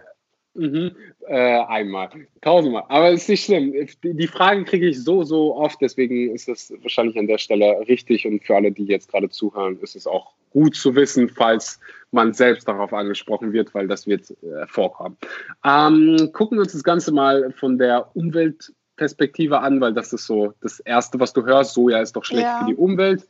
Mhm, 0.58 0.90
äh, 1.28 1.60
einmal, 1.68 2.08
tausendmal. 2.40 2.82
Aber 2.88 3.12
es 3.12 3.22
ist 3.22 3.28
nicht 3.28 3.44
schlimm. 3.44 3.72
Die 4.02 4.26
Fragen 4.26 4.64
kriege 4.64 4.88
ich 4.88 5.04
so, 5.04 5.22
so 5.22 5.54
oft, 5.54 5.80
deswegen 5.80 6.34
ist 6.34 6.48
es 6.48 6.72
wahrscheinlich 6.82 7.16
an 7.16 7.28
der 7.28 7.38
Stelle 7.38 7.78
richtig 7.86 8.26
und 8.26 8.42
für 8.42 8.56
alle, 8.56 8.72
die 8.72 8.84
jetzt 8.86 9.08
gerade 9.08 9.30
zuhören, 9.30 9.78
ist 9.80 9.94
es 9.94 10.08
auch 10.08 10.32
gut 10.50 10.74
zu 10.74 10.96
wissen, 10.96 11.28
falls 11.28 11.78
man 12.10 12.32
selbst 12.32 12.66
darauf 12.66 12.92
angesprochen 12.92 13.52
wird, 13.52 13.72
weil 13.72 13.86
das 13.86 14.08
wird 14.08 14.30
äh, 14.42 14.66
vorkommen. 14.66 15.16
Ähm, 15.64 16.30
gucken 16.32 16.58
wir 16.58 16.62
uns 16.62 16.72
das 16.72 16.82
Ganze 16.82 17.12
mal 17.12 17.52
von 17.52 17.78
der 17.78 18.10
Umweltperspektive 18.16 19.60
an, 19.60 19.80
weil 19.80 19.94
das 19.94 20.12
ist 20.12 20.26
so 20.26 20.54
das 20.60 20.80
Erste, 20.80 21.20
was 21.20 21.32
du 21.34 21.44
hörst. 21.46 21.74
Soja 21.74 22.00
ist 22.00 22.16
doch 22.16 22.24
schlecht 22.24 22.42
ja. 22.42 22.60
für 22.60 22.66
die 22.66 22.74
Umwelt. 22.74 23.28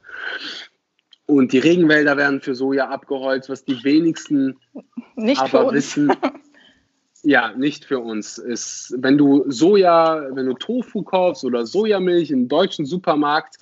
Und 1.26 1.52
die 1.52 1.58
Regenwälder 1.58 2.16
werden 2.16 2.40
für 2.40 2.54
Soja 2.54 2.88
abgeholzt, 2.88 3.50
was 3.50 3.66
die 3.66 3.84
wenigsten 3.84 4.56
nicht 5.14 5.42
aber 5.42 5.74
wissen. 5.74 6.10
Ja, 7.22 7.52
nicht 7.52 7.84
für 7.84 7.98
uns. 7.98 8.38
Ist, 8.38 8.94
wenn 8.98 9.18
du 9.18 9.44
Soja, 9.50 10.26
wenn 10.30 10.46
du 10.46 10.54
Tofu 10.54 11.02
kaufst 11.02 11.44
oder 11.44 11.66
Sojamilch 11.66 12.30
im 12.30 12.48
deutschen 12.48 12.86
Supermarkt, 12.86 13.56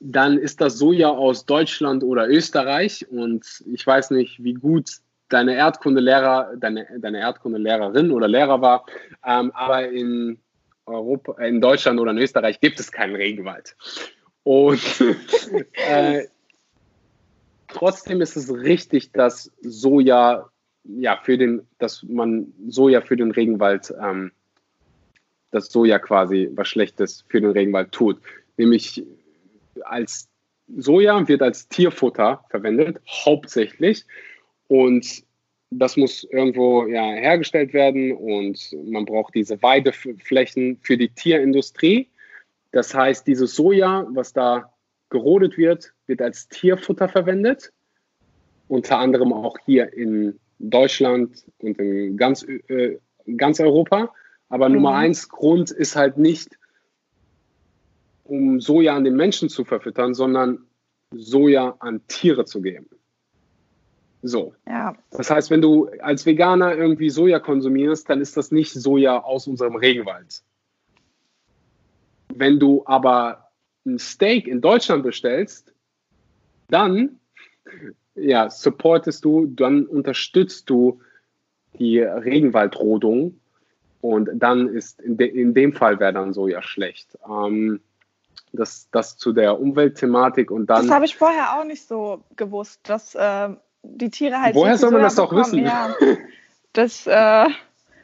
dann 0.00 0.38
ist 0.38 0.60
das 0.60 0.78
Soja 0.78 1.08
aus 1.08 1.46
Deutschland 1.46 2.04
oder 2.04 2.28
Österreich. 2.28 3.06
Und 3.10 3.64
ich 3.72 3.86
weiß 3.86 4.10
nicht, 4.10 4.42
wie 4.42 4.54
gut 4.54 4.90
deine 5.28 5.54
Erdkundelehrer, 5.54 6.52
deine, 6.56 6.86
deine 6.98 7.20
Erdkundelehrerin 7.20 8.10
oder 8.10 8.28
Lehrer 8.28 8.60
war, 8.60 8.86
ähm, 9.26 9.50
aber 9.54 9.88
in 9.88 10.38
Europa, 10.86 11.42
in 11.42 11.60
Deutschland 11.60 12.00
oder 12.00 12.12
in 12.12 12.18
Österreich 12.18 12.60
gibt 12.60 12.80
es 12.80 12.90
keinen 12.90 13.16
Regenwald. 13.16 13.76
Und 14.44 14.80
äh, 15.72 16.26
Trotzdem 17.68 18.22
ist 18.22 18.36
es 18.36 18.50
richtig, 18.50 19.12
dass 19.12 19.52
Soja, 19.60 20.48
ja, 20.88 21.18
für 21.22 21.36
den, 21.36 21.62
dass 21.78 22.02
man 22.02 22.52
Soja 22.68 23.00
für 23.00 23.16
den 23.16 23.30
Regenwald, 23.30 23.92
ähm, 24.00 24.32
dass 25.50 25.70
Soja 25.70 25.98
quasi 25.98 26.50
was 26.54 26.68
Schlechtes 26.68 27.24
für 27.28 27.40
den 27.40 27.50
Regenwald 27.50 27.92
tut. 27.92 28.20
Nämlich 28.56 29.04
als 29.82 30.28
Soja 30.76 31.26
wird 31.28 31.42
als 31.42 31.68
Tierfutter 31.68 32.44
verwendet, 32.50 33.00
hauptsächlich. 33.06 34.04
Und 34.66 35.24
das 35.70 35.96
muss 35.96 36.24
irgendwo 36.24 36.86
ja, 36.86 37.12
hergestellt 37.12 37.72
werden 37.72 38.12
und 38.12 38.74
man 38.84 39.04
braucht 39.04 39.34
diese 39.34 39.62
Weideflächen 39.62 40.78
für 40.82 40.96
die 40.96 41.10
Tierindustrie. 41.10 42.08
Das 42.72 42.94
heißt, 42.94 43.26
dieses 43.26 43.54
Soja, 43.54 44.06
was 44.10 44.32
da 44.32 44.72
gerodet 45.10 45.56
wird, 45.56 45.92
wird 46.06 46.22
als 46.22 46.48
Tierfutter 46.48 47.08
verwendet. 47.08 47.72
Unter 48.68 48.98
anderem 48.98 49.32
auch 49.32 49.56
hier 49.64 49.92
in 49.92 50.38
Deutschland 50.58 51.44
und 51.58 51.78
in 51.78 52.16
ganz, 52.16 52.42
äh, 52.42 52.98
ganz 53.36 53.60
Europa. 53.60 54.12
Aber 54.48 54.68
mhm. 54.68 54.76
Nummer 54.76 54.94
eins 54.94 55.28
Grund 55.28 55.70
ist 55.70 55.96
halt 55.96 56.18
nicht, 56.18 56.58
um 58.24 58.60
Soja 58.60 58.94
an 58.94 59.04
den 59.04 59.16
Menschen 59.16 59.48
zu 59.48 59.64
verfüttern, 59.64 60.14
sondern 60.14 60.66
Soja 61.10 61.76
an 61.78 62.06
Tiere 62.06 62.44
zu 62.44 62.60
geben. 62.60 62.88
So. 64.22 64.54
Ja. 64.66 64.96
Das 65.10 65.30
heißt, 65.30 65.50
wenn 65.50 65.62
du 65.62 65.88
als 66.00 66.26
Veganer 66.26 66.74
irgendwie 66.74 67.08
Soja 67.08 67.38
konsumierst, 67.38 68.10
dann 68.10 68.20
ist 68.20 68.36
das 68.36 68.50
nicht 68.50 68.72
Soja 68.72 69.22
aus 69.22 69.46
unserem 69.46 69.76
Regenwald. 69.76 70.42
Wenn 72.34 72.58
du 72.58 72.82
aber 72.84 73.50
ein 73.86 73.98
Steak 73.98 74.46
in 74.48 74.60
Deutschland 74.60 75.02
bestellst, 75.02 75.72
dann 76.68 77.18
ja, 78.20 78.50
supportest 78.50 79.24
du, 79.24 79.46
dann 79.46 79.86
unterstützt 79.86 80.68
du 80.70 81.00
die 81.78 82.00
Regenwaldrodung 82.00 83.38
und 84.00 84.30
dann 84.34 84.68
ist 84.68 85.00
in, 85.00 85.16
de, 85.16 85.28
in 85.28 85.54
dem 85.54 85.72
Fall 85.72 85.98
wäre 86.00 86.12
dann 86.12 86.32
Soja 86.32 86.62
schlecht. 86.62 87.18
Ähm, 87.28 87.80
das, 88.52 88.88
das 88.90 89.16
zu 89.16 89.32
der 89.32 89.60
Umweltthematik 89.60 90.50
und 90.50 90.66
dann. 90.66 90.86
Das 90.86 90.94
habe 90.94 91.04
ich 91.04 91.16
vorher 91.16 91.58
auch 91.58 91.64
nicht 91.64 91.86
so 91.86 92.24
gewusst, 92.36 92.80
dass 92.84 93.14
äh, 93.14 93.50
die 93.82 94.10
Tiere 94.10 94.40
halt. 94.40 94.54
Woher 94.54 94.78
soll 94.78 94.90
man 94.90 95.02
das 95.02 95.16
doch 95.16 95.34
wissen? 95.34 95.64
Ja, 95.64 95.94
dass, 96.72 97.06
äh, 97.06 97.46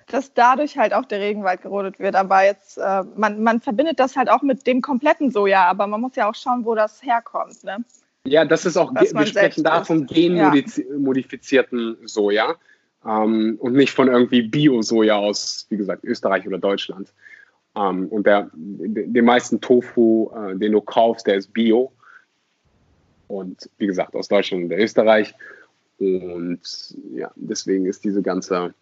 dass 0.09 0.35
dadurch 0.35 0.77
halt 0.77 0.93
auch 0.93 1.05
der 1.07 1.21
Regenwald 1.21 1.63
gerodet 1.63 1.99
wird. 1.99 2.15
Aber 2.15 2.45
jetzt, 2.45 2.79
äh, 2.79 3.05
man, 3.17 3.43
man 3.43 3.61
verbindet 3.61 4.01
das 4.01 4.17
halt 4.17 4.29
auch 4.29 4.43
mit 4.43 4.67
dem 4.67 4.83
kompletten 4.83 5.31
Soja, 5.31 5.65
aber 5.65 5.87
man 5.87 6.01
muss 6.01 6.17
ja 6.17 6.29
auch 6.29 6.35
schauen, 6.35 6.65
wo 6.65 6.75
das 6.75 7.03
herkommt. 7.03 7.65
Ne? 7.65 7.79
Ja, 8.27 8.45
das 8.45 8.65
ist 8.65 8.77
auch, 8.77 8.93
wir 8.95 9.27
sprechen 9.27 9.65
da 9.65 9.85
von 9.85 10.07
genmodifizierten 10.07 11.99
ja. 12.01 12.09
Soja 12.09 12.55
ähm, 13.05 13.57
und 13.61 13.75
nicht 13.75 13.93
von 13.93 14.09
irgendwie 14.09 14.43
Bio-Soja 14.43 15.17
aus, 15.17 15.67
wie 15.69 15.77
gesagt, 15.77 16.05
Österreich 16.05 16.47
oder 16.47 16.59
Deutschland. 16.59 17.13
Ähm, 17.77 18.09
und 18.09 18.27
der, 18.27 18.51
den 18.55 19.25
meisten 19.25 19.61
Tofu, 19.61 20.31
äh, 20.35 20.57
den 20.57 20.73
du 20.73 20.81
kaufst, 20.81 21.27
der 21.27 21.37
ist 21.37 21.53
Bio. 21.53 21.93
Und 23.29 23.69
wie 23.79 23.87
gesagt, 23.87 24.15
aus 24.15 24.29
Deutschland 24.29 24.65
und 24.65 24.73
Österreich. 24.73 25.35
Und 25.99 26.61
ja, 27.15 27.31
deswegen 27.37 27.85
ist 27.87 28.05
diese 28.05 28.23
ganze 28.23 28.73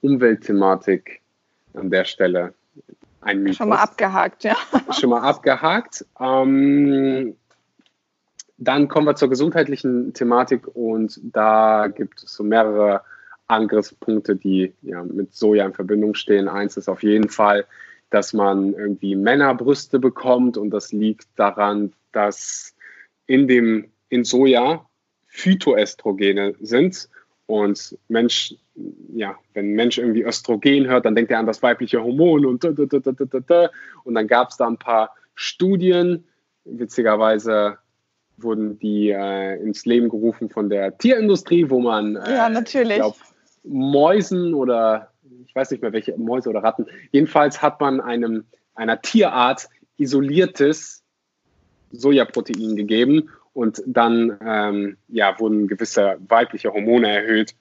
Umweltthematik 0.00 1.20
an 1.74 1.90
der 1.90 2.04
Stelle 2.04 2.54
ein 3.20 3.42
Mythos. 3.42 3.56
Schon 3.58 3.68
mal 3.68 3.78
abgehakt, 3.78 4.44
ja. 4.44 4.56
Schon 4.98 5.10
mal 5.10 5.22
abgehakt. 5.22 6.04
Ähm, 6.20 7.36
dann 8.64 8.86
kommen 8.86 9.06
wir 9.06 9.16
zur 9.16 9.28
gesundheitlichen 9.28 10.14
Thematik 10.14 10.68
und 10.74 11.20
da 11.22 11.88
gibt 11.88 12.22
es 12.22 12.32
so 12.32 12.44
mehrere 12.44 13.02
Angriffspunkte, 13.48 14.36
die 14.36 14.72
ja, 14.82 15.02
mit 15.02 15.34
Soja 15.34 15.66
in 15.66 15.72
Verbindung 15.72 16.14
stehen. 16.14 16.48
Eins 16.48 16.76
ist 16.76 16.88
auf 16.88 17.02
jeden 17.02 17.28
Fall, 17.28 17.66
dass 18.10 18.32
man 18.32 18.72
irgendwie 18.74 19.16
Männerbrüste 19.16 19.98
bekommt 19.98 20.56
und 20.56 20.70
das 20.70 20.92
liegt 20.92 21.26
daran, 21.36 21.92
dass 22.12 22.74
in 23.26 23.48
dem 23.48 23.90
in 24.10 24.24
Soja 24.24 24.86
Phytoestrogene 25.26 26.54
sind 26.60 27.08
und 27.46 27.98
Mensch, 28.08 28.54
ja, 29.12 29.36
wenn 29.54 29.72
ein 29.72 29.74
Mensch 29.74 29.98
irgendwie 29.98 30.22
Östrogen 30.22 30.86
hört, 30.86 31.04
dann 31.04 31.16
denkt 31.16 31.32
er 31.32 31.40
an 31.40 31.46
das 31.46 31.62
weibliche 31.62 32.02
Hormon 32.02 32.46
und 32.46 32.64
und 32.64 34.14
dann 34.14 34.28
gab 34.28 34.50
es 34.50 34.56
da 34.56 34.68
ein 34.68 34.76
paar 34.76 35.14
Studien, 35.34 36.24
witzigerweise 36.64 37.78
wurden 38.42 38.78
die 38.78 39.10
äh, 39.10 39.60
ins 39.62 39.84
Leben 39.86 40.08
gerufen 40.08 40.48
von 40.48 40.68
der 40.68 40.96
Tierindustrie, 40.98 41.70
wo 41.70 41.80
man 41.80 42.16
äh, 42.16 42.34
ja, 42.34 42.48
natürlich. 42.48 42.96
Glaub, 42.96 43.16
Mäusen 43.64 44.54
oder 44.54 45.12
ich 45.46 45.54
weiß 45.54 45.70
nicht 45.70 45.82
mehr 45.82 45.92
welche 45.92 46.16
Mäuse 46.16 46.48
oder 46.48 46.62
Ratten. 46.62 46.86
Jedenfalls 47.10 47.60
hat 47.60 47.80
man 47.80 48.00
einem, 48.00 48.44
einer 48.74 49.00
Tierart 49.02 49.68
isoliertes 49.98 51.02
Sojaprotein 51.90 52.74
gegeben 52.74 53.28
und 53.52 53.82
dann 53.86 54.38
ähm, 54.44 54.96
ja, 55.08 55.38
wurden 55.38 55.68
gewisse 55.68 56.16
weibliche 56.26 56.72
Hormone 56.72 57.08
erhöht. 57.08 57.54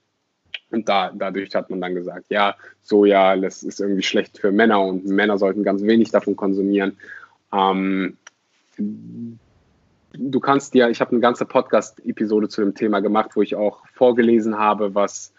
Und 0.70 0.88
da, 0.88 1.12
dadurch 1.14 1.54
hat 1.54 1.70
man 1.70 1.82
dann 1.82 1.96
gesagt, 1.96 2.28
ja, 2.30 2.56
Soja 2.82 3.36
das 3.36 3.62
ist 3.64 3.82
irgendwie 3.82 4.04
schlecht 4.04 4.38
für 4.38 4.54
Männer 4.54 4.82
und 4.82 5.06
Männer 5.06 5.38
sollten 5.38 5.64
ganz 5.64 5.84
wenig 5.84 6.12
davon 6.12 6.38
konsumieren. 6.38 6.98
Ähm, 7.52 8.18
du 10.14 10.40
kannst 10.40 10.74
dir, 10.74 10.90
ich 10.90 11.02
habe 11.02 11.12
eine 11.12 11.20
ganze 11.20 11.46
Podcast-Episode 11.46 12.50
zu 12.50 12.62
dem 12.62 12.76
Thema 12.76 13.00
gemacht, 13.00 13.32
wo 13.36 13.42
ich 13.42 13.56
auch 13.56 13.86
vorgelesen 13.94 14.58
habe, 14.58 14.96
was 14.96 15.34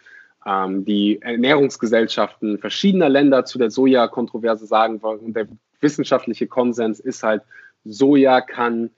ähm, 0.46 0.84
die 0.84 1.20
Ernährungsgesellschaften 1.20 2.58
verschiedener 2.58 3.08
Länder 3.08 3.44
zu 3.44 3.58
der 3.58 3.70
Soja-Kontroverse 3.70 4.66
sagen 4.66 5.02
wollen. 5.02 5.20
Und 5.20 5.36
der 5.36 5.48
wissenschaftliche 5.80 6.46
Konsens 6.46 7.00
ist 7.00 7.22
halt, 7.22 7.42
Soja 7.84 8.40
kann 8.40 8.90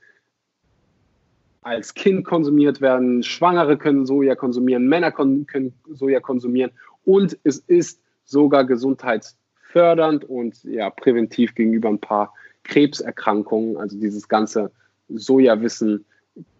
als 1.62 1.94
Kind 1.94 2.26
konsumiert 2.26 2.82
werden, 2.82 3.22
Schwangere 3.22 3.78
können 3.78 4.04
Soja 4.04 4.34
konsumieren, 4.34 4.86
Männer 4.86 5.10
können 5.10 5.46
Soja 5.90 6.20
konsumieren 6.20 6.72
und 7.04 7.38
es 7.42 7.58
ist 7.58 8.02
sogar 8.26 8.64
gesundheitsfördernd 8.64 10.24
und 10.24 10.62
ja, 10.64 10.90
präventiv 10.90 11.54
gegenüber 11.54 11.88
ein 11.88 12.00
paar 12.00 12.34
Krebserkrankungen. 12.64 13.78
Also 13.78 13.98
dieses 13.98 14.28
ganze 14.28 14.70
Sojawissen 15.08 16.04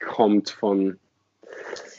kommt 0.01 0.51
von 0.51 0.99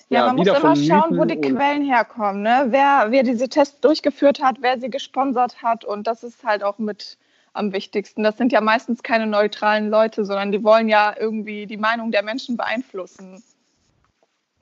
ja, 0.09 0.19
ja 0.19 0.25
man 0.27 0.35
muss 0.35 0.47
immer 0.47 0.75
schauen, 0.75 1.17
wo 1.17 1.25
die 1.25 1.41
Quellen 1.41 1.83
herkommen. 1.83 2.43
Ne? 2.43 2.67
Wer, 2.69 3.07
wer 3.09 3.23
diese 3.23 3.49
Tests 3.49 3.79
durchgeführt 3.81 4.41
hat, 4.41 4.57
wer 4.61 4.79
sie 4.79 4.89
gesponsert 4.89 5.63
hat. 5.63 5.83
Und 5.83 6.05
das 6.05 6.23
ist 6.23 6.43
halt 6.43 6.63
auch 6.63 6.77
mit 6.77 7.17
am 7.53 7.73
wichtigsten. 7.73 8.23
Das 8.23 8.37
sind 8.37 8.51
ja 8.51 8.61
meistens 8.61 9.01
keine 9.01 9.27
neutralen 9.27 9.89
Leute, 9.89 10.25
sondern 10.25 10.51
die 10.51 10.63
wollen 10.63 10.89
ja 10.89 11.15
irgendwie 11.17 11.65
die 11.65 11.77
Meinung 11.77 12.11
der 12.11 12.23
Menschen 12.23 12.57
beeinflussen. 12.57 13.41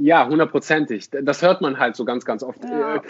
Ja, 0.04 0.28
hundertprozentig. 0.28 1.12
Das 1.12 1.42
hört 1.42 1.62
man 1.62 1.80
halt 1.80 1.96
so 1.96 2.04
ganz, 2.04 2.26
ganz 2.26 2.44
oft. 2.44 2.62
Ja. 2.62 2.98
Äh, 2.98 3.02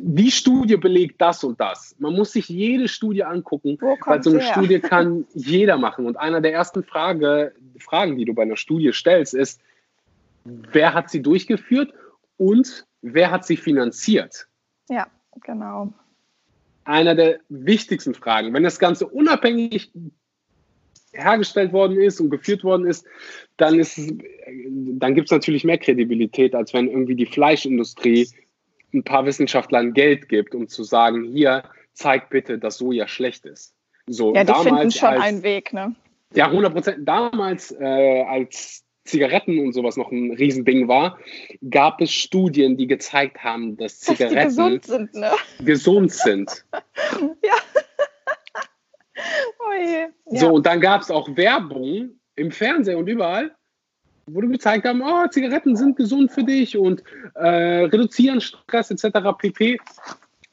die 0.00 0.32
Studie 0.32 0.76
belegt 0.76 1.20
das 1.20 1.44
und 1.44 1.60
das. 1.60 1.94
Man 2.00 2.14
muss 2.14 2.32
sich 2.32 2.48
jede 2.48 2.88
Studie 2.88 3.22
angucken, 3.22 3.78
weil 3.80 4.24
so 4.24 4.30
eine 4.30 4.40
her? 4.40 4.52
Studie 4.52 4.80
kann 4.80 5.24
jeder 5.34 5.78
machen. 5.78 6.04
Und 6.04 6.16
einer 6.16 6.40
der 6.40 6.52
ersten 6.52 6.82
Frage, 6.82 7.54
Fragen, 7.78 8.18
die 8.18 8.24
du 8.24 8.34
bei 8.34 8.42
einer 8.42 8.56
Studie 8.56 8.92
stellst, 8.92 9.34
ist, 9.34 9.60
wer 10.42 10.94
hat 10.94 11.10
sie 11.10 11.22
durchgeführt 11.22 11.94
und 12.38 12.86
wer 13.02 13.30
hat 13.30 13.46
sie 13.46 13.56
finanziert? 13.56 14.48
Ja, 14.88 15.06
genau. 15.44 15.92
Einer 16.82 17.14
der 17.14 17.38
wichtigsten 17.50 18.14
Fragen. 18.14 18.52
Wenn 18.52 18.64
das 18.64 18.80
Ganze 18.80 19.06
unabhängig 19.06 19.92
hergestellt 21.12 21.72
worden 21.72 22.00
ist 22.00 22.20
und 22.20 22.30
geführt 22.30 22.64
worden 22.64 22.84
ist, 22.84 23.06
dann, 23.62 23.78
ist 23.78 23.98
dann 24.98 25.14
gibt 25.14 25.28
es 25.28 25.32
natürlich 25.32 25.64
mehr 25.64 25.78
Kredibilität, 25.78 26.54
als 26.54 26.74
wenn 26.74 26.88
irgendwie 26.88 27.14
die 27.14 27.26
Fleischindustrie 27.26 28.28
ein 28.92 29.04
paar 29.04 29.24
Wissenschaftlern 29.24 29.94
Geld 29.94 30.28
gibt, 30.28 30.54
um 30.54 30.68
zu 30.68 30.84
sagen, 30.84 31.24
hier, 31.24 31.62
zeig 31.94 32.28
bitte, 32.28 32.58
dass 32.58 32.78
Soja 32.78 33.06
schlecht 33.06 33.46
ist. 33.46 33.74
So, 34.06 34.34
ja, 34.34 34.44
die 34.44 34.52
finden 34.52 34.90
schon 34.90 35.08
als, 35.08 35.22
einen 35.22 35.42
Weg, 35.42 35.72
ne? 35.72 35.94
Ja, 36.34 36.46
100 36.46 36.72
Prozent. 36.72 37.08
Damals, 37.08 37.70
äh, 37.70 38.22
als 38.22 38.84
Zigaretten 39.04 39.60
und 39.60 39.72
sowas 39.72 39.96
noch 39.96 40.10
ein 40.10 40.32
Riesending 40.32 40.88
war, 40.88 41.18
gab 41.70 42.00
es 42.00 42.12
Studien, 42.12 42.76
die 42.76 42.86
gezeigt 42.86 43.44
haben, 43.44 43.76
dass 43.76 44.00
Zigaretten 44.00 44.34
dass 44.34 44.56
gesund 44.56 44.84
sind. 44.84 45.14
Ne? 45.14 45.30
Gesund 45.60 46.12
sind. 46.12 46.64
ja. 47.44 47.54
oh 49.60 49.72
je. 49.78 50.06
So, 50.38 50.46
ja. 50.46 50.52
und 50.52 50.66
dann 50.66 50.80
gab 50.80 51.02
es 51.02 51.10
auch 51.10 51.36
Werbung 51.36 52.18
im 52.36 52.50
Fernsehen 52.50 52.96
und 52.96 53.08
überall, 53.08 53.52
wo 54.26 54.40
du 54.40 54.48
gezeigt 54.48 54.86
haben, 54.86 55.02
oh, 55.02 55.26
Zigaretten 55.28 55.76
sind 55.76 55.96
gesund 55.96 56.30
für 56.30 56.44
dich 56.44 56.76
und 56.76 57.02
äh, 57.34 57.84
reduzieren 57.84 58.40
Stress 58.40 58.90
etc. 58.90 59.18
pp. 59.36 59.78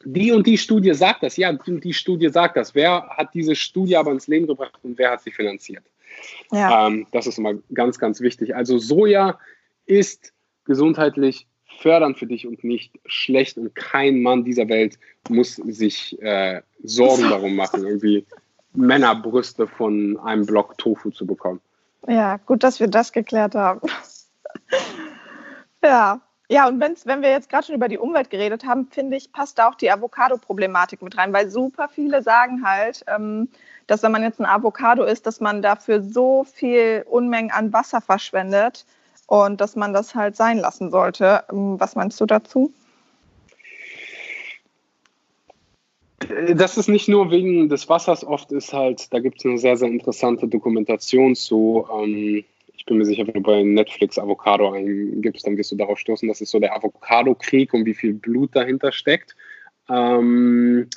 Die 0.05 0.31
und 0.31 0.47
die 0.47 0.57
Studie 0.57 0.93
sagt 0.93 1.23
das, 1.23 1.37
ja, 1.37 1.51
die 1.51 1.71
und 1.71 1.83
die 1.83 1.93
Studie 1.93 2.29
sagt 2.29 2.57
das. 2.57 2.73
Wer 2.73 3.07
hat 3.09 3.33
diese 3.33 3.55
Studie 3.55 3.97
aber 3.97 4.11
ins 4.11 4.27
Leben 4.27 4.47
gebracht 4.47 4.79
und 4.83 4.97
wer 4.97 5.11
hat 5.11 5.21
sie 5.21 5.31
finanziert? 5.31 5.83
Ja. 6.51 6.87
Ähm, 6.87 7.05
das 7.11 7.27
ist 7.27 7.37
immer 7.37 7.55
ganz, 7.73 7.99
ganz 7.99 8.21
wichtig. 8.21 8.55
Also 8.55 8.77
Soja 8.77 9.37
ist 9.85 10.33
gesundheitlich 10.65 11.47
fördernd 11.79 12.17
für 12.17 12.27
dich 12.27 12.47
und 12.47 12.63
nicht 12.63 12.93
schlecht 13.05 13.57
und 13.57 13.75
kein 13.75 14.21
Mann 14.21 14.43
dieser 14.43 14.67
Welt 14.69 14.97
muss 15.29 15.55
sich 15.55 16.19
äh, 16.21 16.61
Sorgen 16.83 17.23
darum 17.29 17.55
machen, 17.55 17.85
irgendwie 17.85 18.25
Männerbrüste 18.73 19.67
von 19.67 20.17
einem 20.19 20.45
Block 20.45 20.77
Tofu 20.77 21.09
zu 21.11 21.25
bekommen. 21.25 21.61
Ja, 22.07 22.37
gut, 22.37 22.63
dass 22.63 22.79
wir 22.79 22.87
das 22.87 23.11
geklärt 23.11 23.55
haben. 23.55 23.81
ja. 25.83 26.21
Ja, 26.51 26.67
und 26.67 26.79
wenn's, 26.79 27.05
wenn 27.05 27.21
wir 27.21 27.29
jetzt 27.29 27.47
gerade 27.47 27.67
schon 27.67 27.75
über 27.75 27.87
die 27.87 27.99
Umwelt 27.99 28.31
geredet 28.31 28.65
haben, 28.65 28.87
finde 28.87 29.17
ich, 29.17 29.31
passt 29.31 29.59
da 29.59 29.69
auch 29.69 29.75
die 29.75 29.91
Avocado-Problematik 29.91 31.03
mit 31.03 31.15
rein, 31.15 31.31
weil 31.31 31.51
super 31.51 31.87
viele 31.89 32.23
sagen 32.23 32.65
halt, 32.65 33.03
ähm, 33.05 33.49
dass 33.85 34.01
wenn 34.01 34.11
man 34.11 34.23
jetzt 34.23 34.39
ein 34.39 34.47
Avocado 34.47 35.03
isst, 35.03 35.27
dass 35.27 35.39
man 35.41 35.61
dafür 35.61 36.01
so 36.01 36.43
viel 36.45 37.05
Unmengen 37.07 37.51
an 37.51 37.71
Wasser 37.71 38.01
verschwendet 38.01 38.87
und 39.27 39.61
dass 39.61 39.75
man 39.75 39.93
das 39.93 40.15
halt 40.15 40.35
sein 40.35 40.57
lassen 40.57 40.89
sollte. 40.89 41.43
Ähm, 41.51 41.79
was 41.79 41.95
meinst 41.95 42.19
du 42.19 42.25
dazu? 42.25 42.73
Das 46.55 46.77
ist 46.77 46.87
nicht 46.87 47.07
nur 47.07 47.31
wegen 47.31 47.69
des 47.69 47.89
Wassers, 47.89 48.23
oft 48.23 48.51
ist 48.51 48.71
halt, 48.71 49.11
da 49.11 49.19
gibt 49.19 49.39
es 49.39 49.45
eine 49.45 49.57
sehr, 49.57 49.77
sehr 49.77 49.89
interessante 49.89 50.47
Dokumentation 50.47 51.35
zu. 51.35 51.87
Ähm, 51.91 52.43
ich 52.73 52.85
bin 52.85 52.97
mir 52.97 53.05
sicher, 53.05 53.25
wenn 53.25 53.33
du 53.33 53.41
bei 53.41 53.63
Netflix 53.63 54.19
Avocado 54.19 54.71
eingibst, 54.71 55.47
dann 55.47 55.57
wirst 55.57 55.71
du 55.71 55.75
darauf 55.75 55.97
stoßen, 55.97 56.27
das 56.27 56.41
ist 56.41 56.51
so 56.51 56.59
der 56.59 56.75
Avocado-Krieg 56.75 57.73
und 57.73 57.85
wie 57.85 57.95
viel 57.95 58.13
Blut 58.13 58.55
dahinter 58.55 58.91
steckt. 58.91 59.35
Ähm, 59.89 60.87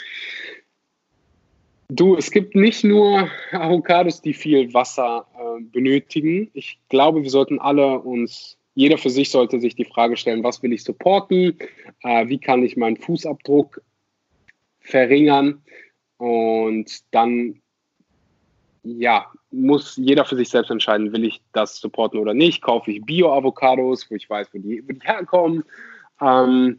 du, 1.89 2.17
es 2.17 2.31
gibt 2.31 2.55
nicht 2.55 2.85
nur 2.85 3.29
Avocados, 3.53 4.21
die 4.21 4.35
viel 4.35 4.73
Wasser 4.75 5.27
äh, 5.35 5.63
benötigen. 5.63 6.51
Ich 6.53 6.79
glaube, 6.91 7.23
wir 7.23 7.31
sollten 7.31 7.59
alle 7.59 8.01
uns, 8.01 8.59
jeder 8.75 8.99
für 8.99 9.11
sich 9.11 9.31
sollte 9.31 9.61
sich 9.61 9.77
die 9.77 9.87
Frage 9.87 10.17
stellen, 10.17 10.45
was 10.45 10.63
will 10.63 10.75
ich 10.75 10.85
supporten? 10.85 11.57
Äh, 12.03 12.29
wie 12.29 12.39
kann 12.39 12.63
ich 12.63 12.77
meinen 12.77 12.99
Fußabdruck 12.99 13.81
verringern? 14.83 15.63
Und 16.19 17.03
dann 17.11 17.63
ja, 18.85 19.27
muss 19.51 19.97
jeder 19.97 20.25
für 20.25 20.37
sich 20.37 20.49
selbst 20.49 20.71
entscheiden, 20.71 21.13
will 21.13 21.25
ich 21.25 21.41
das 21.53 21.79
supporten 21.79 22.19
oder 22.19 22.35
nicht. 22.35 22.63
Kaufe 22.63 22.91
ich 22.91 23.05
Bio-Avocados, 23.05 24.11
wo 24.11 24.15
ich 24.15 24.29
weiß, 24.29 24.49
wo 24.53 24.59
die, 24.59 24.83
wo 24.87 24.93
die 24.93 25.01
herkommen. 25.07 25.65
Ähm, 26.21 26.79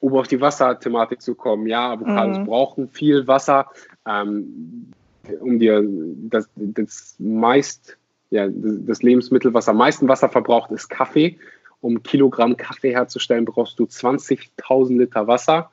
um 0.00 0.14
auf 0.14 0.28
die 0.28 0.40
Wasserthematik 0.40 1.20
zu 1.20 1.34
kommen, 1.34 1.66
ja, 1.66 1.92
Avocados 1.92 2.38
mhm. 2.38 2.46
brauchen 2.46 2.88
viel 2.88 3.26
Wasser. 3.26 3.66
Ähm, 4.06 4.92
um 5.40 5.58
dir 5.58 5.82
das, 5.84 6.48
das 6.56 7.16
meist, 7.18 7.96
ja, 8.30 8.48
das 8.48 9.02
Lebensmittel, 9.02 9.52
was 9.52 9.68
am 9.68 9.76
meisten 9.76 10.08
Wasser 10.08 10.28
verbraucht, 10.28 10.70
ist 10.70 10.88
Kaffee. 10.88 11.38
Um 11.82 12.02
Kilogramm 12.02 12.56
Kaffee 12.56 12.92
herzustellen, 12.92 13.44
brauchst 13.44 13.78
du 13.78 13.84
20.000 13.84 14.98
Liter 14.98 15.26
Wasser. 15.26 15.70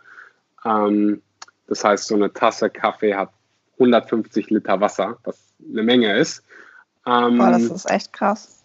Ähm, 0.63 1.21
das 1.67 1.83
heißt, 1.83 2.07
so 2.07 2.15
eine 2.15 2.31
Tasse 2.31 2.69
Kaffee 2.69 3.15
hat 3.15 3.29
150 3.73 4.49
Liter 4.49 4.79
Wasser, 4.79 5.17
was 5.23 5.53
eine 5.69 5.83
Menge 5.83 6.15
ist. 6.15 6.43
Ähm, 7.05 7.37
Boah, 7.37 7.51
das 7.51 7.63
ist 7.63 7.89
echt 7.89 8.13
krass. 8.13 8.63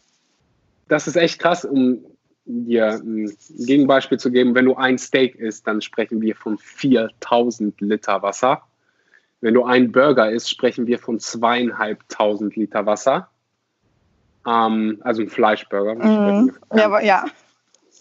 Das 0.89 1.07
ist 1.07 1.17
echt 1.17 1.39
krass, 1.39 1.65
um 1.65 2.05
dir 2.45 2.95
ein 2.95 3.37
Gegenbeispiel 3.67 4.19
zu 4.19 4.31
geben. 4.31 4.55
Wenn 4.55 4.65
du 4.65 4.75
ein 4.75 4.99
Steak 4.99 5.37
isst, 5.37 5.67
dann 5.67 5.81
sprechen 5.81 6.21
wir 6.21 6.35
von 6.35 6.59
4000 6.59 7.81
Liter 7.81 8.23
Wasser. 8.23 8.63
Wenn 9.41 9.55
du 9.55 9.65
einen 9.65 9.93
Burger 9.93 10.31
isst, 10.31 10.51
sprechen 10.51 10.87
wir 10.87 10.99
von 10.99 11.19
zweieinhalbtausend 11.19 12.57
Liter 12.57 12.87
Wasser. 12.87 13.29
Ähm, 14.47 15.01
also 15.03 15.23
ein 15.23 15.29
Fleischburger. 15.29 15.95
Mhm. 15.95 16.53
Ja, 16.75 16.87
aber, 16.87 17.03
ja. 17.05 17.25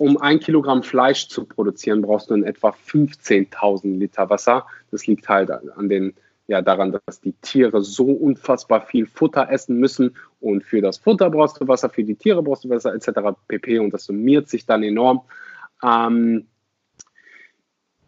Um 0.02 0.18
ein 0.18 0.40
Kilogramm 0.40 0.82
Fleisch 0.82 1.28
zu 1.28 1.46
produzieren, 1.46 2.02
brauchst 2.02 2.32
du 2.32 2.34
in 2.34 2.44
etwa 2.44 2.70
15.000 2.70 4.00
Liter 4.00 4.32
Wasser. 4.32 4.66
Das 4.90 5.06
liegt 5.06 5.30
halt 5.30 5.52
an 5.52 5.90
den 5.90 6.16
ja 6.48 6.64
daran, 6.64 7.00
dass 7.06 7.22
die 7.22 7.34
Tiere 7.34 7.84
so 7.84 8.06
unfassbar 8.06 8.82
viel 8.82 9.06
Futter 9.06 9.52
essen 9.52 9.78
müssen 9.78 10.16
und 10.40 10.64
für 10.64 10.82
das 10.82 10.98
Futter 10.98 11.30
brauchst 11.30 11.62
du 11.62 11.68
Wasser, 11.68 11.92
für 11.92 12.04
die 12.04 12.16
Tiere 12.16 12.42
brauchst 12.42 12.64
du 12.64 12.70
Wasser 12.70 12.96
etc. 12.96 13.38
pp. 13.48 13.78
Und 13.78 13.94
das 13.94 14.06
summiert 14.06 14.50
sich 14.50 14.66
dann 14.66 14.82
enorm. 14.82 15.22
Ähm, 15.84 16.48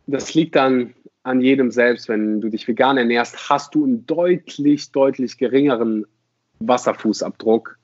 das 0.07 0.33
liegt 0.33 0.55
dann 0.55 0.95
an 1.21 1.41
jedem 1.41 1.69
selbst. 1.69 2.09
Wenn 2.09 2.41
du 2.41 2.49
dich 2.49 2.67
vegan 2.67 2.97
ernährst, 2.97 3.51
hast 3.51 3.75
du 3.75 3.83
einen 3.83 4.07
deutlich, 4.07 4.91
deutlich 4.91 5.37
geringeren 5.37 6.07
Wasserfußabdruck 6.57 7.77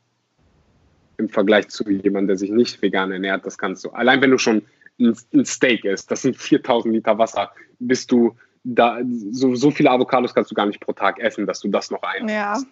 im 1.20 1.30
Vergleich 1.30 1.68
zu 1.70 1.88
jemandem, 1.90 2.28
der 2.28 2.38
sich 2.38 2.50
nicht 2.50 2.82
vegan 2.82 3.12
ernährt. 3.12 3.46
Das 3.46 3.58
kannst 3.58 3.86
du. 3.86 3.90
Allein 3.92 4.22
wenn 4.22 4.32
du 4.32 4.38
schon 4.38 4.64
ein 5.00 5.46
Steak 5.46 5.86
isst, 5.86 6.10
das 6.12 6.24
sind 6.24 6.36
4000 6.36 6.94
Liter 6.94 7.18
Wasser, 7.18 7.52
bist 7.80 8.12
du 8.12 8.36
da, 8.64 9.00
so, 9.32 9.56
so 9.56 9.72
viele 9.72 9.92
Avocados 9.92 10.34
kannst 10.34 10.52
du 10.52 10.56
gar 10.56 10.66
nicht 10.66 10.82
pro 10.82 10.94
Tag 10.94 11.20
essen, 11.20 11.46
dass 11.46 11.60
du 11.62 11.70
das 11.70 11.92
noch 11.92 12.02
einnimmst. 12.04 12.66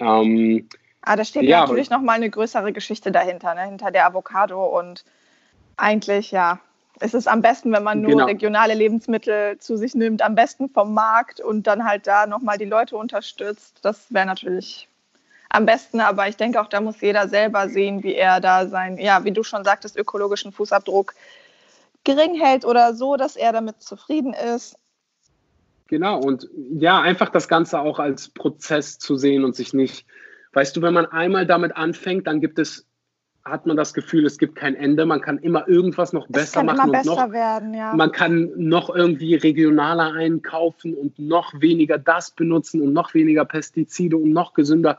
Ja. 0.00 0.20
Ähm, 0.20 0.68
ah, 1.02 1.16
da 1.16 1.24
steht 1.24 1.44
ja, 1.44 1.60
natürlich 1.60 1.90
noch 1.90 2.02
mal 2.02 2.14
eine 2.14 2.28
größere 2.28 2.72
Geschichte 2.72 3.10
dahinter, 3.12 3.54
ne? 3.54 3.62
hinter 3.62 3.90
der 3.90 4.06
Avocado 4.06 4.78
und 4.78 5.04
eigentlich, 5.76 6.30
ja, 6.30 6.60
es 7.00 7.14
ist 7.14 7.26
am 7.26 7.42
besten, 7.42 7.72
wenn 7.72 7.82
man 7.82 8.02
nur 8.02 8.12
genau. 8.12 8.26
regionale 8.26 8.74
Lebensmittel 8.74 9.58
zu 9.58 9.76
sich 9.76 9.94
nimmt, 9.94 10.22
am 10.22 10.34
besten 10.34 10.68
vom 10.68 10.94
Markt 10.94 11.40
und 11.40 11.66
dann 11.66 11.84
halt 11.84 12.06
da 12.06 12.26
nochmal 12.26 12.58
die 12.58 12.64
Leute 12.66 12.96
unterstützt. 12.96 13.78
Das 13.82 14.12
wäre 14.12 14.26
natürlich 14.26 14.88
am 15.54 15.66
besten, 15.66 16.00
aber 16.00 16.28
ich 16.28 16.36
denke 16.36 16.60
auch, 16.60 16.66
da 16.66 16.80
muss 16.80 17.00
jeder 17.00 17.28
selber 17.28 17.68
sehen, 17.68 18.02
wie 18.02 18.14
er 18.14 18.40
da 18.40 18.66
sein, 18.66 18.98
ja, 18.98 19.24
wie 19.24 19.30
du 19.30 19.44
schon 19.44 19.64
sagtest, 19.64 19.96
ökologischen 19.96 20.52
Fußabdruck 20.52 21.14
gering 22.02 22.34
hält 22.34 22.64
oder 22.64 22.94
so, 22.94 23.16
dass 23.16 23.36
er 23.36 23.52
damit 23.52 23.80
zufrieden 23.80 24.34
ist. 24.34 24.76
Genau, 25.86 26.18
und 26.18 26.48
ja, 26.78 27.00
einfach 27.00 27.28
das 27.28 27.46
Ganze 27.46 27.78
auch 27.78 27.98
als 27.98 28.28
Prozess 28.28 28.98
zu 28.98 29.16
sehen 29.16 29.44
und 29.44 29.54
sich 29.54 29.74
nicht, 29.74 30.06
weißt 30.52 30.76
du, 30.76 30.82
wenn 30.82 30.94
man 30.94 31.06
einmal 31.06 31.46
damit 31.46 31.76
anfängt, 31.76 32.26
dann 32.26 32.40
gibt 32.40 32.58
es, 32.58 32.86
hat 33.44 33.66
man 33.66 33.76
das 33.76 33.94
Gefühl, 33.94 34.26
es 34.26 34.38
gibt 34.38 34.56
kein 34.56 34.74
Ende, 34.74 35.06
man 35.06 35.20
kann 35.20 35.38
immer 35.38 35.68
irgendwas 35.68 36.12
noch 36.12 36.26
besser 36.26 36.64
machen. 36.64 36.88
Immer 36.88 36.92
besser 36.98 37.26
noch, 37.26 37.32
werden, 37.32 37.74
ja. 37.74 37.94
Man 37.94 38.10
kann 38.10 38.50
noch 38.56 38.92
irgendwie 38.92 39.34
regionaler 39.36 40.14
einkaufen 40.14 40.94
und 40.94 41.18
noch 41.18 41.52
weniger 41.60 41.98
das 41.98 42.32
benutzen 42.32 42.80
und 42.80 42.92
noch 42.92 43.14
weniger 43.14 43.44
Pestizide 43.44 44.16
und 44.16 44.32
noch 44.32 44.54
gesünder. 44.54 44.98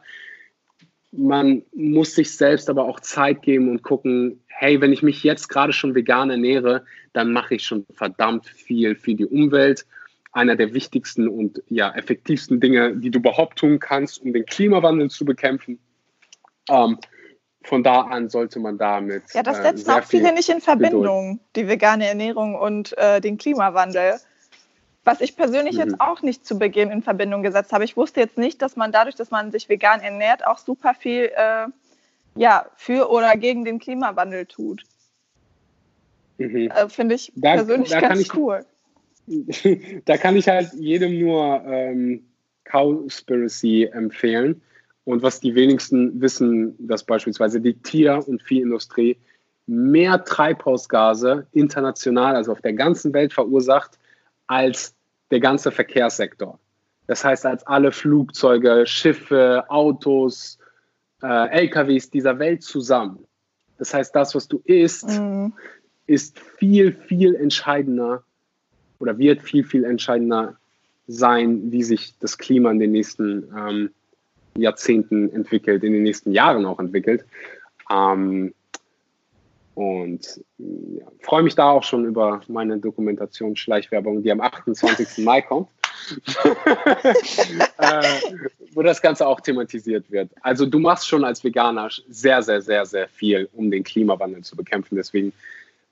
Man 1.18 1.64
muss 1.74 2.16
sich 2.16 2.36
selbst 2.36 2.70
aber 2.70 2.86
auch 2.86 3.00
Zeit 3.00 3.42
geben 3.42 3.70
und 3.70 3.84
gucken, 3.84 4.44
hey, 4.48 4.82
wenn 4.82 4.94
ich 4.94 5.04
mich 5.04 5.24
jetzt 5.24 5.50
gerade 5.50 5.74
schon 5.74 5.96
vegan 5.96 6.30
ernähre, 6.30 6.86
dann 7.14 7.32
mache 7.32 7.56
ich 7.56 7.64
schon 7.64 7.86
verdammt 7.94 8.48
viel 8.48 8.96
für 8.96 9.16
die 9.16 9.26
Umwelt. 9.26 9.86
Einer 10.32 10.56
der 10.56 10.74
wichtigsten 10.74 11.28
und 11.28 11.64
ja, 11.70 11.94
effektivsten 11.96 12.60
Dinge, 12.60 12.98
die 12.98 13.10
du 13.10 13.20
überhaupt 13.20 13.58
tun 13.58 13.80
kannst, 13.80 14.22
um 14.22 14.34
den 14.34 14.46
Klimawandel 14.46 15.10
zu 15.10 15.24
bekämpfen. 15.24 15.80
Ähm, 16.70 16.98
von 17.64 17.84
da 17.84 18.02
an 18.02 18.30
sollte 18.30 18.60
man 18.60 18.78
damit. 18.78 19.24
Ja, 19.34 19.44
das 19.44 19.60
äh, 19.60 19.64
setzen 19.64 19.90
äh, 19.90 19.94
auch 19.94 20.04
viele 20.04 20.34
nicht 20.34 20.50
in 20.50 20.62
Verbindung, 20.62 21.40
Geduld. 21.40 21.50
die 21.56 21.68
vegane 21.68 22.08
Ernährung 22.08 22.56
und 22.56 22.98
äh, 22.98 23.22
den 23.22 23.38
Klimawandel. 23.38 24.16
Was 25.06 25.22
ich 25.22 25.38
persönlich 25.38 25.76
mhm. 25.76 25.82
jetzt 25.82 26.02
auch 26.02 26.24
nicht 26.24 26.46
zu 26.46 26.58
Beginn 26.58 26.90
in 26.90 27.04
Verbindung 27.04 27.44
gesetzt 27.44 27.72
habe. 27.72 27.86
Ich 27.86 27.96
wusste 27.96 28.20
jetzt 28.20 28.40
nicht, 28.40 28.62
dass 28.62 28.76
man 28.76 28.92
dadurch, 28.92 29.16
dass 29.16 29.32
man 29.32 29.52
sich 29.52 29.70
vegan 29.70 30.02
ernährt, 30.02 30.46
auch 30.46 30.58
super 30.58 30.96
viel 30.96 31.32
äh, 31.36 31.68
ja, 32.36 32.66
für 32.76 33.10
oder 33.10 33.38
gegen 33.38 33.64
den 33.66 33.80
Klimawandel 33.80 34.48
tut. 34.48 34.84
Mhm. 36.40 36.72
Äh, 36.72 36.90
Finde 36.90 37.16
ich 37.16 37.32
da, 37.36 37.54
persönlich 37.54 37.92
da 37.92 38.02
ganz 38.02 38.20
ich, 38.20 38.36
cool. 38.36 38.66
da 40.06 40.18
kann 40.18 40.36
ich 40.36 40.48
halt 40.48 40.74
jedem 40.74 41.20
nur 41.20 41.64
ähm, 41.66 42.26
Cowspiracy 42.66 43.86
empfehlen. 43.86 44.62
Und 45.04 45.22
was 45.22 45.40
die 45.40 45.54
wenigsten 45.54 46.20
wissen, 46.20 46.76
dass 46.80 47.04
beispielsweise 47.04 47.62
die 47.62 47.76
Tier- 47.76 48.28
und 48.28 48.42
Viehindustrie 48.42 49.18
mehr 49.68 50.24
Treibhausgase 50.24 51.48
international, 51.52 52.36
also 52.36 52.52
auf 52.52 52.62
der 52.62 52.74
ganzen 52.74 53.14
Welt 53.14 53.34
verursacht, 53.34 54.00
als 54.48 54.95
der 55.32 55.40
ganze 55.40 55.72
Verkehrssektor. 55.72 56.60
Das 57.08 57.24
heißt, 57.24 57.46
als 57.46 57.66
alle 57.68 57.92
Flugzeuge, 57.92 58.86
Schiffe, 58.86 59.64
Autos, 59.70 60.58
äh, 61.22 61.66
LKWs 61.66 62.10
dieser 62.10 62.40
Welt 62.40 62.64
zusammen. 62.64 63.26
Das 63.78 63.94
heißt, 63.94 64.16
das, 64.16 64.36
was 64.36 64.48
du 64.48 64.62
isst, 64.64 65.10
mhm. 65.20 65.54
ist 66.08 66.40
viel, 66.40 66.94
viel 66.94 67.36
entscheidender 67.36 68.24
oder 69.00 69.18
wird 69.18 69.42
viel, 69.42 69.64
viel 69.64 69.84
entscheidender 69.84 70.56
sein, 71.08 71.72
wie 71.72 71.84
sich 71.84 72.18
das 72.20 72.38
Klima 72.38 72.72
in 72.72 72.80
den 72.80 72.92
nächsten 72.92 73.52
ähm, 73.56 73.90
Jahrzehnten 74.58 75.32
entwickelt, 75.32 75.84
in 75.84 75.94
den 75.94 76.04
nächsten 76.04 76.32
Jahren 76.32 76.66
auch 76.66 76.80
entwickelt. 76.80 77.26
Ähm, 77.92 78.54
und 79.76 80.42
ja, 80.58 81.06
freue 81.22 81.44
mich 81.44 81.56
da 81.56 81.70
auch 81.70 81.84
schon 81.84 82.06
über 82.06 82.42
meine 82.48 82.78
Dokumentation 82.80 83.56
Schleichwerbung, 83.56 84.24
die 84.24 84.32
am 84.32 84.42
28. 84.42 85.18
Mai 85.26 85.42
kommt. 85.42 85.70
äh, 87.78 88.04
wo 88.74 88.82
das 88.82 89.02
Ganze 89.02 89.26
auch 89.26 89.40
thematisiert 89.40 90.12
wird. 90.12 90.32
Also 90.42 90.66
du 90.66 90.80
machst 90.80 91.08
schon 91.08 91.24
als 91.24 91.44
Veganer 91.44 91.90
sehr, 92.08 92.44
sehr, 92.44 92.62
sehr, 92.62 92.86
sehr 92.86 93.08
viel, 93.08 93.50
um 93.54 93.72
den 93.72 93.84
Klimawandel 93.84 94.44
zu 94.44 94.56
bekämpfen. 94.56 94.96
Deswegen 94.96 95.34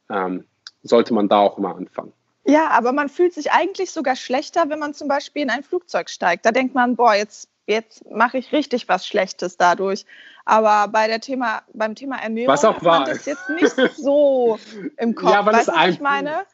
ähm, 0.09 0.43
sollte 0.83 1.13
man 1.13 1.29
da 1.29 1.39
auch 1.39 1.57
mal 1.57 1.73
anfangen. 1.73 2.13
Ja, 2.45 2.69
aber 2.69 2.91
man 2.91 3.09
fühlt 3.09 3.33
sich 3.33 3.51
eigentlich 3.51 3.91
sogar 3.91 4.15
schlechter, 4.15 4.69
wenn 4.69 4.79
man 4.79 4.93
zum 4.93 5.07
Beispiel 5.07 5.43
in 5.43 5.49
ein 5.49 5.63
Flugzeug 5.63 6.09
steigt. 6.09 6.45
Da 6.45 6.51
denkt 6.51 6.75
man, 6.75 6.95
boah, 6.95 7.15
jetzt, 7.15 7.49
jetzt 7.67 8.09
mache 8.09 8.37
ich 8.37 8.51
richtig 8.51 8.87
was 8.89 9.07
Schlechtes 9.07 9.57
dadurch. 9.57 10.05
Aber 10.45 10.91
bei 10.91 11.07
der 11.07 11.21
Thema, 11.21 11.63
beim 11.73 11.95
Thema 11.95 12.17
Ernährung 12.17 12.53
was 12.53 12.65
auch 12.65 12.83
war. 12.83 13.05
das 13.05 13.25
jetzt 13.25 13.49
nicht 13.49 13.75
so 13.97 14.59
im 14.97 15.15
Kopf. 15.15 15.31
Ja, 15.31 15.45
weil, 15.45 15.53
weißt 15.53 15.69
es, 15.69 15.73
ein, 15.73 15.93
ich 15.93 15.99
meine? 15.99 16.45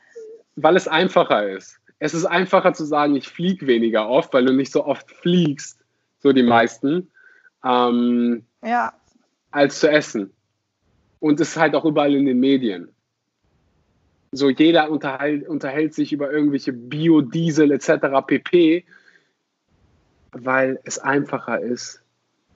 weil 0.56 0.76
es 0.76 0.88
einfacher 0.88 1.50
ist 1.50 1.80
es 2.00 2.14
ist 2.14 2.26
einfacher 2.26 2.74
zu 2.74 2.86
sagen, 2.86 3.16
ich 3.16 3.28
fliege 3.28 3.68
weniger 3.68 4.08
oft, 4.08 4.34
weil 4.34 4.46
du 4.46 4.54
nicht 4.54 4.72
so 4.72 4.86
oft 4.86 5.12
fliegst, 5.12 5.84
so 6.20 6.32
die 6.32 6.44
meisten, 6.44 7.12
ähm, 7.64 8.46
ja. 8.64 8.94
als 9.52 9.82
zu 9.82 9.90
essen. 9.90 10.32
Und 11.20 11.42
es 11.42 11.50
ist 11.50 11.58
halt 11.58 11.76
auch 11.76 11.84
überall 11.84 12.16
in 12.16 12.26
den 12.26 12.40
Medien. 12.40 12.90
So 14.32 14.50
jeder 14.50 14.90
unterhält, 14.90 15.48
unterhält 15.48 15.94
sich 15.94 16.14
über 16.14 16.32
irgendwelche 16.32 16.72
Biodiesel 16.72 17.72
etc. 17.72 18.26
pp, 18.26 18.86
weil 20.32 20.80
es 20.84 21.00
einfacher 21.00 21.60
ist, 21.60 22.02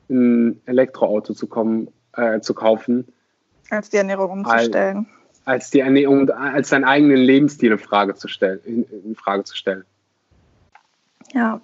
in 0.10 0.48
ein 0.48 0.62
Elektroauto 0.66 1.34
zu 1.34 1.48
kommen, 1.48 1.90
äh, 2.16 2.40
zu 2.40 2.54
kaufen. 2.54 3.08
Als 3.70 3.90
die 3.90 3.98
Ernährung 3.98 4.32
umzustellen. 4.32 5.08
Als, 5.08 5.42
als 5.46 5.70
die 5.72 5.80
Ernährung, 5.80 6.30
als 6.30 6.70
deinen 6.70 6.84
eigenen 6.84 7.18
Lebensstil 7.18 7.72
in 7.72 7.80
Frage 7.80 8.16
zu 8.16 8.28
stellen. 8.28 8.60
In, 8.66 8.84
in 8.84 9.16
Frage 9.16 9.44
zu 9.44 9.56
stellen. 9.56 9.86
Ja. 11.34 11.62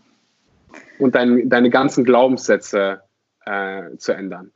Und 0.98 1.16
dein, 1.16 1.50
deine 1.50 1.70
ganzen 1.70 2.04
Glaubenssätze 2.04 3.02
äh, 3.46 3.96
zu 3.98 4.14
ändern. 4.14 4.52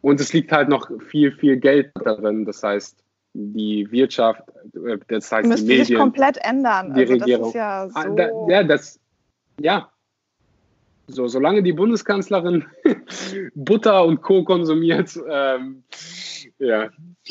Und 0.00 0.20
es 0.20 0.32
liegt 0.32 0.52
halt 0.52 0.68
noch 0.68 0.90
viel, 1.08 1.32
viel 1.32 1.56
Geld 1.58 1.90
darin. 2.04 2.44
Das 2.44 2.62
heißt, 2.62 3.02
die 3.34 3.90
Wirtschaft, 3.90 4.42
äh, 4.74 4.98
das 5.08 5.30
heißt 5.30 5.58
die 5.58 5.62
Medien. 5.64 5.84
sich 5.84 5.96
komplett 5.96 6.38
ändern. 6.38 6.94
Die 6.94 7.00
also 7.00 7.12
Regierung. 7.14 7.42
Das 7.42 7.48
ist 7.48 7.54
ja, 7.54 7.88
Ah, 7.94 8.32
so 8.32 8.48
ja, 8.48 8.62
das, 8.64 9.00
ja. 9.60 9.90
So, 11.06 11.26
solange 11.26 11.62
die 11.62 11.72
Bundeskanzlerin 11.72 12.66
Butter 13.54 14.04
und 14.04 14.20
Co. 14.20 14.44
konsumiert, 14.44 15.18
ähm, 15.28 15.82
ja, 16.58 16.90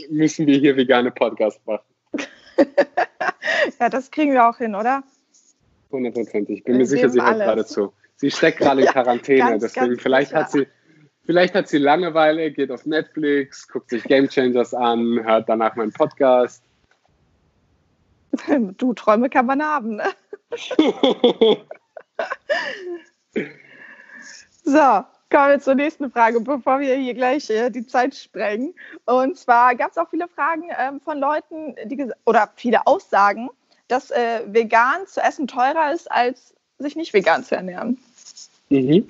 müssen 0.10 0.48
wir 0.48 0.58
hier 0.58 0.76
vegane 0.76 1.12
Podcasts 1.12 1.64
machen. 1.66 1.86
ja, 3.80 3.90
das 3.90 4.10
kriegen 4.10 4.32
wir 4.32 4.48
auch 4.48 4.58
hin, 4.58 4.74
oder? 4.74 5.04
Hundertprozentig. 5.92 6.60
Ich 6.60 6.64
bin 6.64 6.74
Wir 6.74 6.80
mir 6.80 6.86
sicher, 6.88 7.10
sie 7.10 7.22
hört 7.22 7.38
gerade 7.38 7.66
zu. 7.66 7.94
Sie 8.16 8.32
steckt 8.32 8.58
gerade 8.58 8.82
in 8.82 8.88
Quarantäne, 8.92 9.52
ganz, 9.52 9.62
deswegen 9.62 9.90
ganz 9.90 10.02
vielleicht 10.02 10.34
hat 10.34 10.50
sicher. 10.50 10.66
sie, 10.66 11.26
vielleicht 11.26 11.54
hat 11.54 11.68
sie 11.68 11.78
Langeweile, 11.78 12.52
geht 12.52 12.72
auf 12.72 12.86
Netflix, 12.88 13.68
guckt 13.68 13.92
sich 13.92 14.04
Game 14.04 14.28
Changers 14.28 14.74
an, 14.74 15.20
hört 15.24 15.48
danach 15.48 15.76
meinen 15.76 15.94
Podcast. 15.94 16.64
Du, 18.78 18.94
Träume 18.94 19.30
kann 19.30 19.46
man 19.46 19.62
haben, 19.64 19.96
ne? 19.98 20.14
So, 24.70 24.80
kommen 25.30 25.50
wir 25.50 25.60
zur 25.62 25.76
nächsten 25.76 26.12
Frage, 26.12 26.42
bevor 26.42 26.82
wir 26.82 26.94
hier 26.96 27.14
gleich 27.14 27.50
äh, 27.50 27.70
die 27.70 27.88
Zeit 27.88 28.14
sprengen. 28.16 28.74
Und 29.06 29.38
zwar 29.38 29.76
gab 29.76 29.92
es 29.92 29.98
auch 29.98 30.10
viele 30.10 30.28
Fragen 30.28 30.64
ähm, 30.78 31.00
von 31.00 31.20
Leuten, 31.20 31.76
die 31.86 32.12
oder 32.26 32.52
viele 32.58 32.86
Aussagen, 32.86 33.50
dass 33.88 34.12
äh, 34.12 34.42
vegan 34.46 35.08
zu 35.08 35.22
essen 35.22 35.48
teurer 35.48 35.94
ist, 35.94 36.12
als 36.12 36.54
sich 36.80 36.98
nicht 36.98 37.14
vegan 37.14 37.46
zu 37.46 37.56
ernähren. 37.56 37.98
Mhm. 38.68 39.08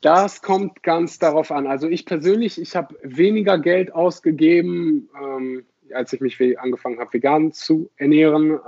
Das 0.00 0.42
kommt 0.42 0.84
ganz 0.84 1.18
darauf 1.18 1.50
an. 1.50 1.66
Also 1.66 1.88
ich 1.88 2.06
persönlich, 2.06 2.60
ich 2.60 2.76
habe 2.76 2.96
weniger 3.02 3.58
Geld 3.58 3.92
ausgegeben, 3.92 5.10
ähm, 5.20 5.66
als 5.94 6.12
ich 6.12 6.20
mich 6.20 6.58
angefangen 6.58 6.98
habe, 6.98 7.12
vegan 7.12 7.52
zu 7.52 7.90
ernähren, 7.96 8.52
äh, 8.52 8.58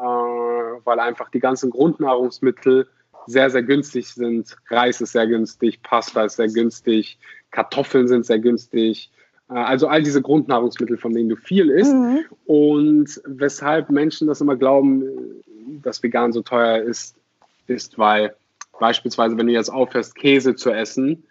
weil 0.84 1.00
einfach 1.00 1.30
die 1.30 1.40
ganzen 1.40 1.70
Grundnahrungsmittel 1.70 2.88
sehr, 3.26 3.50
sehr 3.50 3.62
günstig 3.62 4.08
sind. 4.08 4.56
Reis 4.68 5.00
ist 5.00 5.12
sehr 5.12 5.26
günstig, 5.26 5.82
Pasta 5.82 6.24
ist 6.24 6.36
sehr 6.36 6.48
günstig, 6.48 7.18
Kartoffeln 7.50 8.08
sind 8.08 8.26
sehr 8.26 8.38
günstig. 8.38 9.10
Äh, 9.48 9.54
also 9.54 9.88
all 9.88 10.02
diese 10.02 10.22
Grundnahrungsmittel, 10.22 10.98
von 10.98 11.14
denen 11.14 11.28
du 11.28 11.36
viel 11.36 11.70
isst. 11.70 11.94
Mhm. 11.94 12.24
Und 12.46 13.20
weshalb 13.24 13.90
Menschen 13.90 14.26
das 14.28 14.40
immer 14.40 14.56
glauben, 14.56 15.04
dass 15.82 16.02
vegan 16.02 16.32
so 16.32 16.42
teuer 16.42 16.82
ist, 16.82 17.16
ist, 17.66 17.98
weil 17.98 18.34
beispielsweise, 18.80 19.36
wenn 19.38 19.46
du 19.46 19.52
jetzt 19.52 19.72
aufhörst, 19.72 20.14
Käse 20.16 20.56
zu 20.56 20.70
essen 20.70 21.22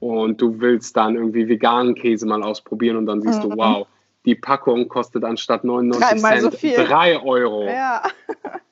und 0.00 0.40
du 0.40 0.60
willst 0.60 0.96
dann 0.96 1.16
irgendwie 1.16 1.48
veganen 1.48 1.94
Käse 1.94 2.26
mal 2.26 2.42
ausprobieren 2.42 2.96
und 2.96 3.06
dann 3.06 3.22
siehst 3.22 3.42
du, 3.42 3.48
Mhm. 3.48 3.56
wow, 3.56 3.86
die 4.26 4.34
Packung 4.34 4.88
kostet 4.88 5.24
anstatt 5.24 5.64
99 5.64 6.20
Dreimal 6.20 6.40
so 6.40 6.50
Cent. 6.50 6.76
3 6.76 7.22
Euro. 7.22 7.66
Ja, 7.66 8.02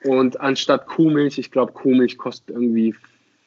Und 0.05 0.41
anstatt 0.41 0.87
Kuhmilch, 0.87 1.39
ich 1.39 1.51
glaube, 1.51 1.73
Kuhmilch 1.73 2.19
kostet 2.19 2.51
irgendwie 2.55 2.95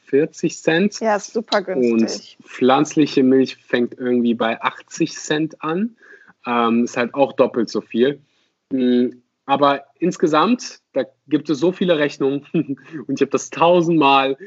40 0.06 0.58
Cent. 0.58 1.00
ja, 1.02 1.18
ist 1.18 1.34
super 1.34 1.62
günstig. 1.62 2.38
Und 2.40 2.48
pflanzliche 2.48 3.24
Milch 3.24 3.58
fängt 3.58 3.98
irgendwie 3.98 4.34
bei 4.34 4.62
80 4.62 5.14
Cent 5.14 5.62
an. 5.62 5.98
Ähm, 6.46 6.86
ist 6.86 6.96
halt 6.96 7.14
auch 7.14 7.34
doppelt 7.34 7.70
so 7.70 7.82
viel. 7.82 8.22
Mm, 8.72 9.10
Aber 9.46 9.84
insgesamt, 10.00 10.80
da 10.94 11.04
gibt 11.28 11.50
es 11.50 11.60
so 11.60 11.74
viele 11.74 12.00
Rechnungen 12.00 12.48
und 12.54 13.16
ich 13.16 13.22
habe 13.22 13.32
das 13.32 13.50
tausendmal 13.50 14.38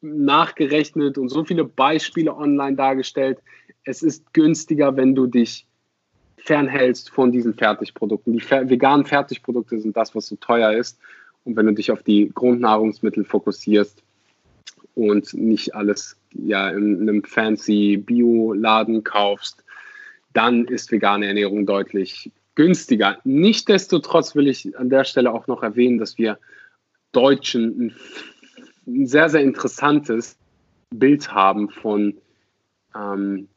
nachgerechnet 0.00 1.18
und 1.18 1.28
so 1.28 1.44
viele 1.44 1.64
Beispiele 1.64 2.34
online 2.34 2.76
dargestellt. 2.76 3.38
Es 3.84 4.02
ist 4.02 4.32
günstiger, 4.32 4.96
wenn 4.96 5.14
du 5.14 5.26
dich 5.26 5.66
fernhältst 6.44 7.10
von 7.10 7.32
diesen 7.32 7.54
Fertigprodukten. 7.54 8.32
Die 8.32 8.40
fer 8.40 8.68
veganen 8.68 9.06
Fertigprodukte 9.06 9.80
sind 9.80 9.96
das, 9.96 10.14
was 10.14 10.26
so 10.26 10.36
teuer 10.36 10.72
ist. 10.72 10.98
Und 11.44 11.56
wenn 11.56 11.66
du 11.66 11.72
dich 11.72 11.90
auf 11.90 12.02
die 12.02 12.30
Grundnahrungsmittel 12.34 13.24
fokussierst, 13.24 14.02
und 14.94 15.32
nicht 15.34 15.74
alles 15.74 16.16
ja 16.32 16.68
in 16.70 17.00
einem 17.00 17.24
fancy 17.24 17.96
Bioladen 17.96 19.04
kaufst, 19.04 19.64
dann 20.32 20.66
ist 20.66 20.92
vegane 20.92 21.26
Ernährung 21.26 21.66
deutlich 21.66 22.30
günstiger. 22.54 23.18
Nichtsdestotrotz 23.24 24.34
will 24.34 24.48
ich 24.48 24.76
an 24.78 24.90
der 24.90 25.04
Stelle 25.04 25.32
auch 25.32 25.46
noch 25.46 25.62
erwähnen, 25.62 25.98
dass 25.98 26.18
wir 26.18 26.38
Deutschen 27.12 27.94
ein, 28.86 29.06
sehr, 29.06 29.28
sehr 29.28 29.42
interessantes 29.42 30.36
Bild 30.90 31.32
haben 31.32 31.68
von, 31.70 32.18
ähm, 32.94 33.48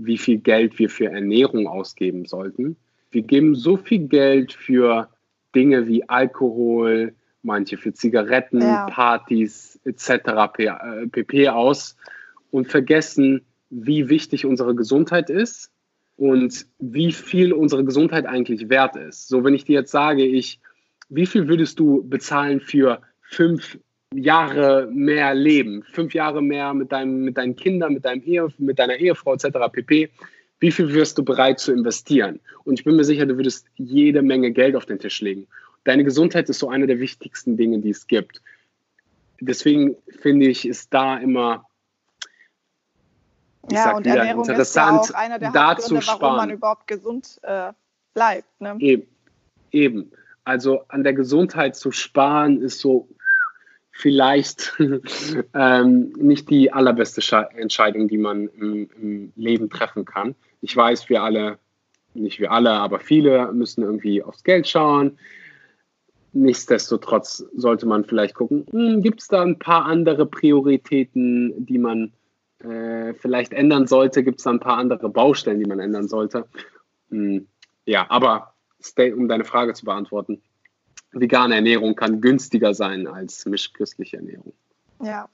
wie 0.00 0.18
viel 0.18 0.38
Geld 0.38 0.78
wir 0.78 0.88
für 0.88 1.06
Ernährung 1.06 1.66
ausgeben 1.66 2.24
sollten. 2.24 2.76
Wir 3.10 3.22
geben 3.22 3.54
so 3.54 3.76
viel 3.76 4.06
Geld 4.08 4.52
für 4.52 5.08
Dinge 5.54 5.86
wie 5.88 6.08
Alkohol, 6.08 7.14
manche 7.42 7.76
für 7.76 7.92
Zigaretten, 7.92 8.60
Ja. 8.60 8.86
Partys 8.86 9.80
etc. 9.84 10.52
P- 10.52 10.64
äh, 10.66 11.06
pp. 11.10 11.48
aus 11.48 11.96
und 12.50 12.68
vergessen, 12.68 13.42
wie 13.70 14.08
wichtig 14.08 14.46
unsere 14.46 14.74
Gesundheit 14.74 15.30
ist 15.30 15.70
und 16.16 16.66
wie 16.78 17.12
viel 17.12 17.52
unsere 17.52 17.84
Gesundheit 17.84 18.26
eigentlich 18.26 18.68
wert 18.68 18.96
ist. 18.96 19.28
So, 19.28 19.44
wenn 19.44 19.54
ich 19.54 19.64
dir 19.64 19.80
jetzt 19.80 19.90
sage, 19.90 20.24
ich, 20.24 20.60
wie 21.08 21.26
viel 21.26 21.48
würdest 21.48 21.78
du 21.78 22.02
bezahlen 22.06 22.60
für 22.60 23.00
fünf 23.22 23.78
Jahre 24.14 24.88
mehr 24.90 25.34
Leben, 25.34 25.82
fünf 25.82 26.14
Jahre 26.14 26.42
mehr 26.42 26.72
mit, 26.74 26.92
deinem, 26.92 27.24
mit 27.24 27.36
deinen 27.36 27.56
Kindern, 27.56 27.92
mit, 27.92 28.04
deinem 28.04 28.22
Ehe, 28.22 28.48
mit 28.58 28.78
deiner 28.78 28.96
Ehefrau 28.96 29.34
etc. 29.34 29.58
pp. 29.70 30.10
Wie 30.60 30.72
viel 30.72 30.92
wirst 30.92 31.18
du 31.18 31.24
bereit 31.24 31.60
zu 31.60 31.72
investieren? 31.72 32.40
Und 32.64 32.78
ich 32.78 32.84
bin 32.84 32.96
mir 32.96 33.04
sicher, 33.04 33.26
du 33.26 33.36
würdest 33.36 33.66
jede 33.76 34.22
Menge 34.22 34.50
Geld 34.50 34.76
auf 34.76 34.86
den 34.86 34.98
Tisch 34.98 35.20
legen. 35.20 35.46
Deine 35.84 36.04
Gesundheit 36.04 36.48
ist 36.48 36.58
so 36.58 36.68
eine 36.68 36.86
der 36.86 36.98
wichtigsten 36.98 37.56
Dinge, 37.56 37.78
die 37.78 37.90
es 37.90 38.06
gibt. 38.06 38.42
Deswegen 39.40 39.96
finde 40.20 40.46
ich, 40.46 40.66
ist 40.66 40.92
da 40.92 41.16
immer 41.18 41.64
ich 43.70 43.76
ja, 43.76 43.96
und 43.96 44.04
wieder, 44.04 44.16
Ernährung 44.16 44.42
ist 44.42 44.48
ja 44.48 44.54
interessant, 44.54 45.00
auch 45.00 45.10
einer 45.14 45.38
der 45.38 45.52
da 45.52 45.70
Hauptgründe, 45.70 46.00
zu 46.00 46.08
warum 46.08 46.18
sparen. 46.18 46.36
man 46.36 46.50
überhaupt 46.50 46.86
gesund 46.86 47.38
äh, 47.42 47.72
bleibt. 48.14 48.60
Ne? 48.60 48.76
Eben. 48.80 49.06
Eben. 49.70 50.10
Also 50.44 50.84
an 50.88 51.04
der 51.04 51.12
Gesundheit 51.12 51.76
zu 51.76 51.92
sparen 51.92 52.62
ist 52.62 52.80
so 52.80 53.08
vielleicht 53.98 54.74
ähm, 55.54 56.12
nicht 56.16 56.48
die 56.50 56.72
allerbeste 56.72 57.20
Sche- 57.20 57.50
Entscheidung, 57.56 58.06
die 58.06 58.16
man 58.16 58.46
im, 58.46 58.88
im 58.96 59.32
Leben 59.34 59.70
treffen 59.70 60.04
kann. 60.04 60.36
Ich 60.60 60.76
weiß, 60.76 61.08
wir 61.08 61.24
alle, 61.24 61.58
nicht 62.14 62.38
wir 62.38 62.52
alle, 62.52 62.70
aber 62.70 63.00
viele 63.00 63.52
müssen 63.52 63.82
irgendwie 63.82 64.22
aufs 64.22 64.44
Geld 64.44 64.68
schauen. 64.68 65.18
Nichtsdestotrotz 66.32 67.44
sollte 67.56 67.86
man 67.86 68.04
vielleicht 68.04 68.34
gucken, 68.34 69.02
gibt 69.02 69.20
es 69.20 69.26
da 69.26 69.42
ein 69.42 69.58
paar 69.58 69.86
andere 69.86 70.26
Prioritäten, 70.26 71.66
die 71.66 71.78
man 71.78 72.12
äh, 72.60 73.14
vielleicht 73.14 73.52
ändern 73.52 73.88
sollte? 73.88 74.22
Gibt 74.22 74.38
es 74.38 74.44
da 74.44 74.50
ein 74.50 74.60
paar 74.60 74.78
andere 74.78 75.08
Baustellen, 75.08 75.58
die 75.58 75.66
man 75.68 75.80
ändern 75.80 76.06
sollte? 76.06 76.46
Hm, 77.10 77.48
ja, 77.84 78.06
aber 78.10 78.54
um 79.16 79.26
deine 79.26 79.44
Frage 79.44 79.74
zu 79.74 79.84
beantworten, 79.84 80.40
vegane 81.12 81.54
Ernährung 81.54 81.94
kann 81.94 82.20
günstiger 82.20 82.74
sein 82.74 83.06
als 83.06 83.46
mischköstliche 83.46 84.18
Ernährung. 84.18 84.52
Ja, 85.02 85.28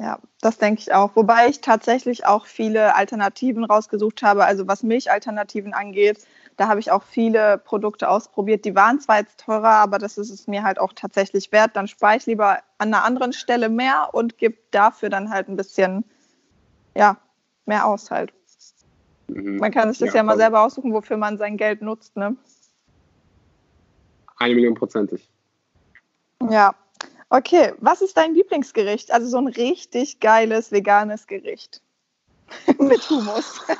ja, 0.00 0.18
das 0.40 0.56
denke 0.56 0.80
ich 0.80 0.94
auch. 0.94 1.14
Wobei 1.14 1.48
ich 1.48 1.60
tatsächlich 1.60 2.24
auch 2.24 2.46
viele 2.46 2.94
Alternativen 2.96 3.64
rausgesucht 3.64 4.22
habe. 4.22 4.44
Also 4.46 4.66
was 4.66 4.82
Milchalternativen 4.82 5.74
angeht, 5.74 6.26
da 6.56 6.68
habe 6.68 6.80
ich 6.80 6.90
auch 6.90 7.02
viele 7.02 7.58
Produkte 7.58 8.08
ausprobiert. 8.08 8.64
Die 8.64 8.74
waren 8.74 8.98
zwar 8.98 9.18
jetzt 9.18 9.40
teurer, 9.40 9.68
aber 9.68 9.98
das 9.98 10.16
ist 10.16 10.30
es 10.30 10.46
mir 10.46 10.62
halt 10.62 10.78
auch 10.78 10.94
tatsächlich 10.94 11.52
wert. 11.52 11.72
Dann 11.74 11.86
spare 11.86 12.16
ich 12.16 12.26
lieber 12.26 12.60
an 12.78 12.94
einer 12.94 13.04
anderen 13.04 13.32
Stelle 13.34 13.68
mehr 13.68 14.08
und 14.12 14.38
gebe 14.38 14.56
dafür 14.70 15.10
dann 15.10 15.30
halt 15.30 15.48
ein 15.48 15.56
bisschen, 15.56 16.04
ja, 16.96 17.18
mehr 17.66 17.86
aus 17.86 18.10
halt. 18.10 18.32
Mhm. 19.28 19.58
Man 19.58 19.70
kann 19.70 19.90
sich 19.90 19.98
das 19.98 20.08
ja, 20.08 20.16
Ja, 20.16 20.22
mal 20.22 20.32
voll. 20.32 20.40
selber 20.40 20.62
aussuchen, 20.62 20.92
wofür 20.94 21.18
man 21.18 21.36
sein 21.36 21.56
Geld 21.58 21.82
nutzt, 21.82 22.16
ne? 22.16 22.36
Eine 24.40 24.54
Million 24.56 24.74
prozentig. 24.74 25.28
Ja. 26.50 26.74
Okay, 27.28 27.74
was 27.78 28.02
ist 28.02 28.16
dein 28.16 28.34
Lieblingsgericht? 28.34 29.12
Also 29.12 29.28
so 29.28 29.38
ein 29.38 29.46
richtig 29.46 30.18
geiles 30.18 30.72
veganes 30.72 31.28
Gericht. 31.28 31.80
Mit 32.78 33.08
Humus. 33.08 33.60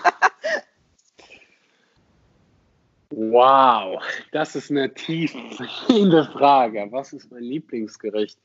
Wow, 3.12 4.00
das 4.30 4.54
ist 4.54 4.70
eine 4.70 4.94
tiefgehende 4.94 6.26
Frage. 6.26 6.86
Was 6.90 7.12
ist 7.12 7.32
mein 7.32 7.42
Lieblingsgericht? 7.42 8.38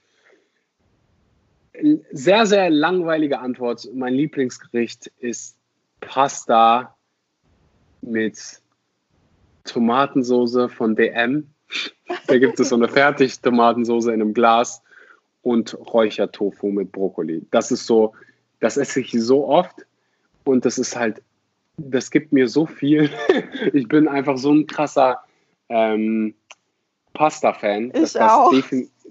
sehr, 2.11 2.45
sehr 2.45 2.69
langweilige 2.69 3.39
Antwort. 3.39 3.87
Mein 3.93 4.13
Lieblingsgericht 4.13 5.11
ist 5.19 5.57
Pasta 6.01 6.95
mit 8.01 8.39
Tomatensoße 9.65 10.69
von 10.69 10.95
DM. 10.95 11.53
Da 12.27 12.37
gibt 12.37 12.59
es 12.59 12.69
so 12.69 12.75
eine 12.75 12.87
Fertig-Tomatensoße 12.87 14.13
in 14.13 14.21
einem 14.21 14.33
Glas 14.33 14.81
und 15.41 15.77
Räuchertofu 15.93 16.71
mit 16.71 16.91
Brokkoli. 16.91 17.45
Das 17.51 17.71
ist 17.71 17.85
so, 17.85 18.13
das 18.59 18.77
esse 18.77 19.01
ich 19.01 19.11
so 19.11 19.47
oft 19.47 19.85
und 20.43 20.65
das 20.65 20.77
ist 20.77 20.95
halt, 20.95 21.21
das 21.77 22.09
gibt 22.09 22.31
mir 22.31 22.47
so 22.47 22.65
viel. 22.65 23.09
ich 23.73 23.87
bin 23.87 24.07
einfach 24.07 24.37
so 24.37 24.51
ein 24.51 24.67
krasser 24.67 25.19
ähm, 25.69 26.33
Pasta-Fan. 27.13 27.91
Ich 27.93 28.19
auch. 28.19 28.53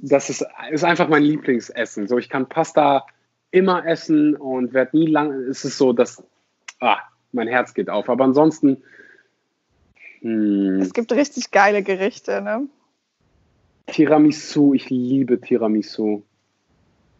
Das 0.03 0.29
ist, 0.29 0.45
ist 0.71 0.85
einfach 0.85 1.09
mein 1.09 1.23
Lieblingsessen. 1.23 2.09
So, 2.09 2.19
ich 2.19 2.29
kann 2.29 2.49
Pasta 2.49 3.07
immer 3.51 3.87
essen 3.87 4.35
und 4.35 4.75
werde 4.75 4.97
nie 4.97 5.07
lang. 5.07 5.33
Es 5.33 5.65
ist 5.65 5.79
so, 5.79 5.93
dass 5.93 6.23
ah, 6.81 6.99
mein 7.33 7.49
Herz 7.49 7.75
geht 7.75 7.91
auf. 7.91 8.09
Aber 8.09 8.25
ansonsten. 8.25 8.83
Hm. 10.25 10.81
Es 10.81 10.95
gibt 10.95 11.13
richtig 11.13 11.51
geile 11.51 11.83
Gerichte, 11.83 12.41
ne? 12.41 12.67
Tiramisu, 13.87 14.73
ich 14.73 14.89
liebe 14.89 15.39
Tiramisu. 15.39 16.23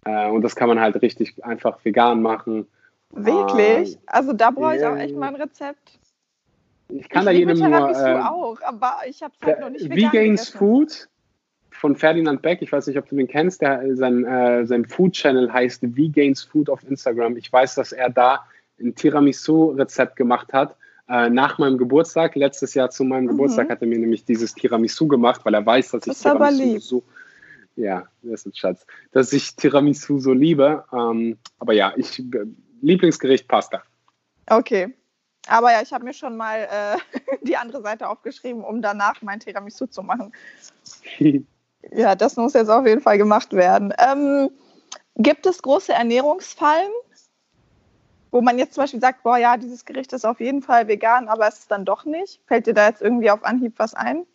Äh, 0.07 0.31
und 0.31 0.43
das 0.43 0.57
kann 0.57 0.69
man 0.69 0.81
halt 0.81 1.01
richtig 1.03 1.45
einfach 1.45 1.85
vegan 1.85 2.23
machen. 2.23 2.67
Wirklich? 3.11 3.97
Äh, 3.97 3.99
also 4.07 4.33
da 4.33 4.51
brauche 4.51 4.77
ich 4.77 4.85
auch 4.85 4.97
echt 4.97 5.15
mal 5.15 5.29
ein 5.29 5.37
Rezept. 5.37 5.99
Ich 6.89 7.09
kann 7.11 7.23
ich 7.23 7.27
da 7.27 7.31
jedem 7.33 7.59
nur. 7.59 7.91
Äh, 7.91 8.21
auch, 8.21 8.61
aber 8.63 8.97
ich 9.07 9.23
habe 9.23 9.35
es 9.39 9.47
halt 9.47 9.61
noch 9.61 9.71
nicht 9.71 9.89
vegan 9.91 10.13
Vegans 10.13 10.49
Food 10.49 11.09
von 11.71 11.97
Ferdinand 11.97 12.41
Beck, 12.41 12.63
ich 12.63 12.73
weiß 12.73 12.87
nicht, 12.87 12.99
ob 12.99 13.09
du 13.09 13.17
den 13.17 13.29
kennst, 13.29 13.61
der, 13.61 13.95
sein, 13.97 14.25
äh, 14.25 14.65
sein 14.65 14.87
Food-Channel 14.87 15.53
heißt 15.53 15.97
Vegans 15.97 16.43
Food 16.43 16.71
auf 16.71 16.83
Instagram. 16.89 17.37
Ich 17.37 17.53
weiß, 17.53 17.75
dass 17.75 17.93
er 17.93 18.09
da 18.09 18.47
ein 18.81 18.95
Tiramisu-Rezept 18.95 20.17
gemacht 20.17 20.55
hat. 20.55 20.77
Äh, 21.09 21.29
nach 21.29 21.59
meinem 21.59 21.77
Geburtstag, 21.77 22.35
letztes 22.35 22.75
Jahr 22.75 22.91
zu 22.91 23.05
meinem 23.05 23.25
mhm. 23.25 23.31
Geburtstag, 23.31 23.69
hat 23.69 23.83
er 23.83 23.87
mir 23.87 23.99
nämlich 23.99 24.25
dieses 24.25 24.55
Tiramisu 24.55 25.07
gemacht, 25.07 25.43
weil 25.45 25.55
er 25.55 25.65
weiß, 25.65 25.91
dass 25.91 26.07
ich 26.07 26.13
das 26.13 26.23
Tiramisu 26.23 26.79
so. 26.79 27.03
Ja, 27.77 28.05
das 28.23 28.41
ist 28.41 28.47
ein 28.47 28.55
Schatz. 28.55 28.87
Dass 29.13 29.33
ich 29.33 29.57
Tiramisu 29.57 30.19
so 30.19 30.33
liebe. 30.33 30.85
Ähm, 30.93 31.39
aber 31.59 31.73
ja, 31.73 31.93
ich 31.97 32.23
Lieblingsgericht 32.81 33.49
Pasta. 33.49 33.83
Okay. 34.47 34.95
Aber 35.47 35.73
ja, 35.73 35.83
ich 35.83 35.93
habe 35.93 36.05
mir 36.05 36.15
schon 36.15 36.37
mal 36.37 36.69
äh, 36.71 37.19
die 37.43 37.57
andere 37.57 37.83
Seite 37.83 38.09
aufgeschrieben, 38.09 38.65
um 38.65 38.81
danach 38.81 39.21
mein 39.23 39.41
Tiramisu 39.41 39.87
zu 39.87 40.03
machen. 40.03 40.33
ja, 41.93 42.15
das 42.15 42.37
muss 42.37 42.55
jetzt 42.55 42.71
auf 42.71 42.87
jeden 42.87 43.01
Fall 43.01 43.19
gemacht 43.19 43.53
werden. 43.53 43.93
Ähm, 43.99 44.51
gibt 45.17 45.47
es 45.47 45.61
große 45.61 45.93
Ernährungsfallen, 45.93 46.91
wo 48.35 48.41
man 48.41 48.59
jetzt 48.59 48.75
zum 48.75 48.83
Beispiel 48.83 49.01
sagt, 49.01 49.23
boah, 49.23 49.39
ja, 49.39 49.57
dieses 49.57 49.85
Gericht 49.85 50.13
ist 50.13 50.25
auf 50.25 50.41
jeden 50.41 50.61
Fall 50.61 50.89
vegan, 50.89 51.29
aber 51.29 51.47
es 51.47 51.61
ist 51.61 51.71
dann 51.71 51.85
doch 51.85 52.05
nicht? 52.05 52.41
Fällt 52.49 52.67
dir 52.67 52.75
da 52.75 52.89
jetzt 52.89 53.01
irgendwie 53.01 53.31
auf 53.31 53.45
Anhieb 53.45 53.75
was 53.77 53.95
ein? 53.95 54.27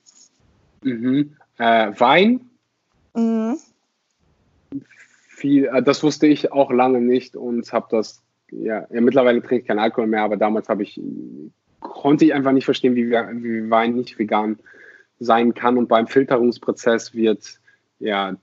Mhm. 0.81 1.35
Äh, 1.57 1.91
Wein. 1.99 2.49
Mhm. 3.13 3.57
Viel, 5.27 5.65
äh, 5.65 5.83
das 5.83 6.01
wusste 6.01 6.27
ich 6.27 6.53
auch 6.53 6.71
lange 6.71 7.01
nicht 7.01 7.35
und 7.35 7.73
habe 7.73 7.87
das, 7.91 8.23
ja, 8.51 8.87
ja, 8.89 9.01
mittlerweile 9.01 9.41
trinke 9.41 9.63
ich 9.63 9.67
keinen 9.67 9.79
Alkohol 9.79 10.07
mehr, 10.07 10.23
aber 10.23 10.37
damals 10.37 10.69
habe 10.69 10.83
ich, 10.83 11.01
konnte 11.81 12.23
ich 12.23 12.33
einfach 12.33 12.53
nicht 12.53 12.63
verstehen, 12.63 12.95
wie, 12.95 13.11
wie 13.11 13.69
Wein 13.69 13.95
nicht 13.95 14.17
vegan 14.17 14.59
sein 15.19 15.53
kann. 15.53 15.77
Und 15.77 15.89
beim 15.89 16.07
Filterungsprozess 16.07 17.13
wird, 17.13 17.59
ja, 17.99 18.37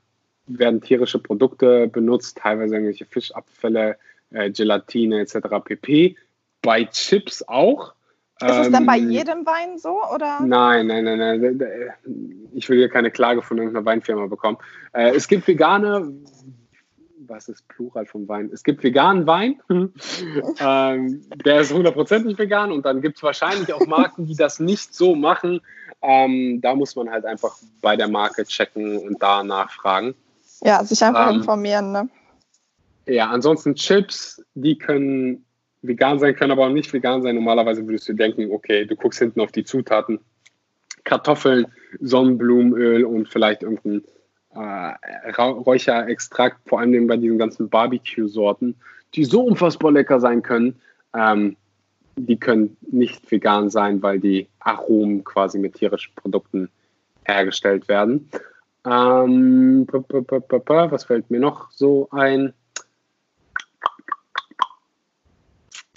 werden 0.49 0.83
tierische 0.83 1.19
Produkte 1.19 1.89
benutzt, 1.89 2.37
teilweise 2.37 2.75
irgendwelche 2.75 3.07
Fischabfälle, 3.07 3.97
äh, 4.31 4.51
Gelatine 4.51 5.21
etc. 5.21 5.39
pp. 5.65 6.17
Bei 6.63 6.85
Chips 6.85 7.43
auch. 7.47 7.95
Ist 8.41 8.55
es 8.55 8.71
dann 8.71 8.85
bei 8.85 8.99
ähm, 8.99 9.11
jedem 9.11 9.47
Wein 9.47 9.79
so? 9.79 9.99
Oder? 10.15 10.41
Nein, 10.41 10.89
nein, 10.89 11.05
nein, 11.05 11.19
nein. 11.19 11.93
Ich 12.53 12.69
will 12.69 12.77
hier 12.77 12.91
keine 12.91 13.11
Klage 13.11 13.41
von 13.41 13.57
irgendeiner 13.57 13.87
Weinfirma 13.87 14.27
bekommen. 14.27 14.59
Äh, 14.93 15.15
es 15.15 15.27
gibt 15.27 15.49
vegane, 15.49 16.13
was 17.29 17.49
ist 17.49 17.67
Plural 17.69 18.07
vom 18.07 18.29
Wein? 18.29 18.51
Es 18.53 18.63
gibt 18.63 18.83
veganen 18.83 19.27
Wein, 19.27 19.61
ähm, 20.61 21.23
der 21.45 21.61
ist 21.61 21.73
hundertprozentig 21.73 22.39
vegan 22.39 22.73
und 22.73 22.85
dann 22.85 23.01
gibt 23.01 23.17
es 23.17 23.23
wahrscheinlich 23.23 23.73
auch 23.73 23.87
Marken, 23.87 24.27
die 24.27 24.37
das 24.37 24.61
nicht 24.61 24.95
so 24.95 25.15
machen. 25.15 25.61
Ähm, 26.03 26.61
da 26.61 26.75
muss 26.75 26.95
man 26.95 27.11
halt 27.11 27.25
einfach 27.25 27.57
bei 27.81 27.97
der 27.97 28.09
Marke 28.09 28.45
checken 28.45 28.99
und 28.99 29.23
da 29.23 29.43
nachfragen. 29.43 30.15
Ja, 30.63 30.85
sich 30.85 31.03
einfach 31.03 31.31
ähm, 31.31 31.37
informieren, 31.37 31.93
ne? 31.93 32.09
Ja, 33.07 33.31
ansonsten 33.31 33.75
Chips, 33.75 34.43
die 34.55 34.79
können 34.79 35.45
vegan 35.83 36.19
sein, 36.19 36.35
können 36.35 36.51
aber 36.51 36.67
auch 36.67 36.73
nicht 36.73 36.93
vegan 36.93 37.23
sein. 37.23 37.37
Normalerweise 37.37 37.87
würdest 37.87 38.09
du 38.09 38.15
denken, 38.15 38.51
okay, 38.51 38.85
du 38.85 38.97
guckst 38.97 39.21
hinten 39.21 39.41
auf 39.41 39.53
die 39.53 39.65
Zutaten. 39.65 40.19
Kartoffeln, 41.05 41.67
Sonnenblumenöl 42.01 43.05
und 43.05 43.29
vielleicht 43.29 43.63
irgendein 43.63 44.03
äh, 44.57 45.31
Räucherextrakt, 45.41 46.69
vor 46.69 46.81
allem 46.81 47.07
bei 47.07 47.17
diesen 47.17 47.39
ganzen 47.39 47.69
Barbecue-Sorten, 47.69 48.75
die 49.15 49.25
so 49.25 49.43
unfassbar 49.43 49.93
lecker 49.93 50.19
sein 50.19 50.43
können. 50.43 50.81
Ähm, 51.15 51.57
die 52.17 52.39
können 52.39 52.77
nicht 52.91 53.31
vegan 53.31 53.71
sein, 53.71 54.03
weil 54.03 54.19
die 54.19 54.49
Aromen 54.59 55.23
quasi 55.23 55.59
mit 55.59 55.75
tierischen 55.75 56.15
Produkten 56.17 56.71
hergestellt 57.25 57.89
werden. 57.89 58.29
Ähm, 58.85 59.87
was 59.91 61.05
fällt 61.05 61.31
mir 61.31 61.41
noch 61.41 61.71
so 61.71 62.09
ein? 62.11 62.53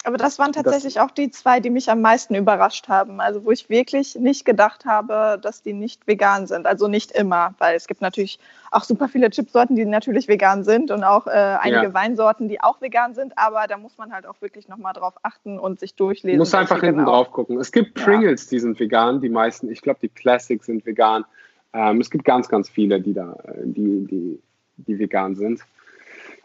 Aber 0.04 0.18
das 0.18 0.40
waren 0.40 0.54
tatsächlich 0.54 0.96
das, 0.96 1.04
auch 1.04 1.12
die 1.12 1.30
zwei, 1.30 1.60
die 1.60 1.70
mich 1.70 1.90
am 1.90 2.02
meisten 2.02 2.36
überrascht 2.36 2.88
haben. 2.88 3.20
Also 3.20 3.44
wo 3.46 3.52
ich 3.52 3.70
wirklich 3.70 4.16
nicht 4.16 4.46
gedacht 4.46 4.86
habe, 4.86 5.40
dass 5.42 5.62
die 5.62 5.74
nicht 5.74 6.08
vegan 6.08 6.48
sind. 6.48 6.66
Also 6.66 6.88
nicht 6.88 7.12
immer, 7.12 7.54
weil 7.60 7.76
es 7.76 7.88
gibt 7.88 8.02
natürlich 8.02 8.40
auch 8.72 8.84
super 8.84 9.08
viele 9.08 9.30
Chipsorten, 9.30 9.76
die 9.76 9.86
natürlich 9.86 10.28
vegan 10.28 10.64
sind 10.64 10.92
und 10.92 11.04
auch 11.04 11.28
äh, 11.28 11.32
einige 11.32 11.84
ja. 11.84 11.94
Weinsorten, 11.94 12.48
die 12.48 12.62
auch 12.62 12.82
vegan 12.82 13.14
sind. 13.14 13.38
Aber 13.38 13.68
da 13.68 13.78
muss 13.78 13.98
man 13.98 14.12
halt 14.12 14.26
auch 14.26 14.42
wirklich 14.42 14.68
nochmal 14.68 14.94
drauf 14.94 15.16
achten 15.24 15.60
und 15.60 15.80
sich 15.80 15.96
durchlesen. 15.96 16.40
Muss 16.40 16.54
einfach 16.54 16.82
hinten 16.82 17.00
genau. 17.00 17.12
drauf 17.12 17.32
gucken. 17.32 17.60
Es 17.60 17.72
gibt 17.72 17.96
Pringles, 17.96 18.46
ja. 18.46 18.50
die 18.52 18.60
sind 18.60 18.80
vegan. 18.80 19.22
Die 19.22 19.30
meisten, 19.30 19.70
ich 19.70 19.82
glaube, 19.82 20.00
die 20.02 20.10
Classics 20.10 20.66
sind 20.66 20.86
vegan. 20.86 21.26
Ähm, 21.74 22.02
es 22.02 22.10
gibt 22.10 22.26
ganz, 22.26 22.48
ganz 22.48 22.70
viele, 22.70 23.02
die 23.02 23.14
da, 23.14 23.34
äh, 23.44 23.62
die, 23.64 24.06
die, 24.06 24.40
die 24.78 25.00
vegan 25.00 25.36
sind. 25.36 25.62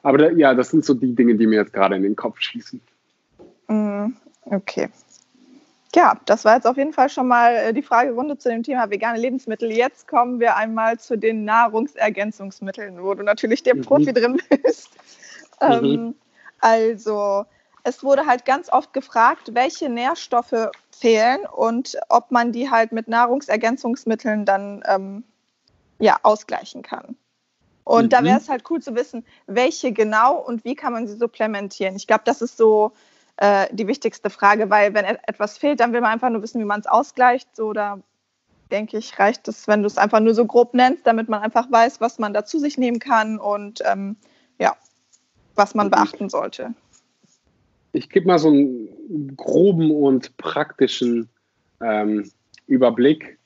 Aber 0.02 0.18
da, 0.18 0.30
ja, 0.30 0.54
das 0.54 0.70
sind 0.70 0.84
so 0.84 0.94
die 0.94 1.14
Dinge, 1.14 1.34
die 1.34 1.46
mir 1.46 1.56
jetzt 1.56 1.72
gerade 1.72 1.96
in 1.96 2.02
den 2.02 2.16
Kopf 2.16 2.40
schießen. 2.40 2.80
Mm, 3.68 4.08
okay. 4.44 4.90
Ja, 5.94 6.18
das 6.24 6.44
war 6.44 6.56
jetzt 6.56 6.66
auf 6.66 6.76
jeden 6.76 6.92
Fall 6.92 7.08
schon 7.08 7.28
mal 7.28 7.54
äh, 7.54 7.72
die 7.72 7.82
Fragerunde 7.82 8.36
zu 8.36 8.48
dem 8.48 8.64
Thema 8.64 8.90
vegane 8.90 9.18
Lebensmittel. 9.18 9.70
Jetzt 9.70 10.08
kommen 10.08 10.40
wir 10.40 10.56
einmal 10.56 10.98
zu 10.98 11.16
den 11.16 11.44
Nahrungsergänzungsmitteln, 11.44 13.00
wo 13.02 13.14
du 13.14 13.22
natürlich 13.22 13.62
der 13.62 13.76
mhm. 13.76 13.82
Profi 13.82 14.12
drin 14.12 14.40
bist. 14.62 14.90
Mhm. 15.60 15.70
Ähm, 15.70 16.14
also, 16.60 17.44
es 17.84 18.02
wurde 18.02 18.26
halt 18.26 18.44
ganz 18.44 18.70
oft 18.72 18.92
gefragt, 18.92 19.54
welche 19.54 19.88
Nährstoffe 19.88 20.70
fehlen 20.90 21.46
und 21.54 21.96
ob 22.08 22.30
man 22.32 22.50
die 22.50 22.70
halt 22.70 22.90
mit 22.90 23.06
Nahrungsergänzungsmitteln 23.06 24.44
dann 24.44 24.82
ähm, 24.88 25.24
ja, 26.00 26.18
ausgleichen 26.22 26.82
kann. 26.82 27.16
Und 27.84 28.04
mhm. 28.04 28.08
da 28.08 28.24
wäre 28.24 28.38
es 28.38 28.48
halt 28.48 28.64
cool 28.70 28.82
zu 28.82 28.96
wissen, 28.96 29.24
welche 29.46 29.92
genau 29.92 30.38
und 30.38 30.64
wie 30.64 30.74
kann 30.74 30.92
man 30.92 31.06
sie 31.06 31.16
supplementieren. 31.16 31.94
Ich 31.94 32.06
glaube, 32.06 32.22
das 32.24 32.42
ist 32.42 32.56
so 32.56 32.92
äh, 33.36 33.66
die 33.72 33.86
wichtigste 33.86 34.30
Frage, 34.30 34.70
weil 34.70 34.94
wenn 34.94 35.04
etwas 35.04 35.58
fehlt, 35.58 35.80
dann 35.80 35.92
will 35.92 36.00
man 36.00 36.12
einfach 36.12 36.30
nur 36.30 36.42
wissen, 36.42 36.60
wie 36.60 36.66
man 36.66 36.80
es 36.80 36.86
ausgleicht. 36.86 37.54
So, 37.54 37.72
da 37.72 37.98
denke 38.70 38.96
ich, 38.96 39.18
reicht 39.18 39.48
es, 39.48 39.68
wenn 39.68 39.82
du 39.82 39.86
es 39.86 39.98
einfach 39.98 40.20
nur 40.20 40.34
so 40.34 40.46
grob 40.46 40.74
nennst, 40.74 41.06
damit 41.06 41.28
man 41.28 41.42
einfach 41.42 41.70
weiß, 41.70 42.00
was 42.00 42.18
man 42.18 42.32
da 42.32 42.44
zu 42.44 42.58
sich 42.58 42.78
nehmen 42.78 42.98
kann 42.98 43.38
und 43.38 43.80
ähm, 43.84 44.16
ja, 44.58 44.76
was 45.54 45.74
man 45.74 45.90
beachten 45.90 46.28
sollte. 46.28 46.74
Ich 47.92 48.10
gebe 48.10 48.26
mal 48.26 48.38
so 48.38 48.48
einen 48.48 49.36
groben 49.36 49.90
und 49.90 50.36
praktischen 50.36 51.28
ähm, 51.80 52.30
Überblick. 52.66 53.38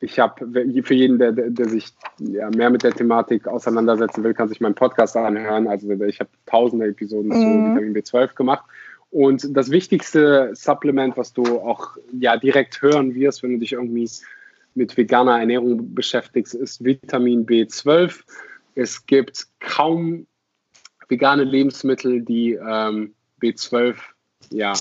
Ich 0.00 0.18
habe 0.18 0.46
für 0.82 0.94
jeden, 0.94 1.18
der, 1.18 1.32
der 1.32 1.68
sich 1.68 1.92
ja, 2.18 2.48
mehr 2.50 2.70
mit 2.70 2.84
der 2.84 2.92
Thematik 2.92 3.48
auseinandersetzen 3.48 4.22
will, 4.22 4.32
kann 4.32 4.48
sich 4.48 4.60
meinen 4.60 4.76
Podcast 4.76 5.16
anhören. 5.16 5.66
Also 5.66 5.90
ich 5.90 6.20
habe 6.20 6.30
tausende 6.46 6.86
Episoden 6.86 7.28
mhm. 7.28 7.32
zu 7.32 7.40
Vitamin 7.40 7.94
B12 7.94 8.34
gemacht. 8.34 8.64
Und 9.10 9.56
das 9.56 9.70
wichtigste 9.70 10.50
Supplement, 10.54 11.16
was 11.16 11.32
du 11.32 11.44
auch 11.60 11.96
ja 12.18 12.36
direkt 12.36 12.82
hören 12.82 13.14
wirst, 13.14 13.42
wenn 13.42 13.52
du 13.52 13.58
dich 13.58 13.72
irgendwie 13.72 14.08
mit 14.74 14.96
veganer 14.96 15.40
Ernährung 15.40 15.94
beschäftigst, 15.94 16.54
ist 16.54 16.84
Vitamin 16.84 17.46
B12. 17.46 18.20
Es 18.74 19.06
gibt 19.06 19.46
kaum 19.60 20.26
vegane 21.08 21.44
Lebensmittel, 21.44 22.22
die 22.22 22.52
ähm, 22.52 23.14
B12 23.40 23.96
ja, 24.50 24.74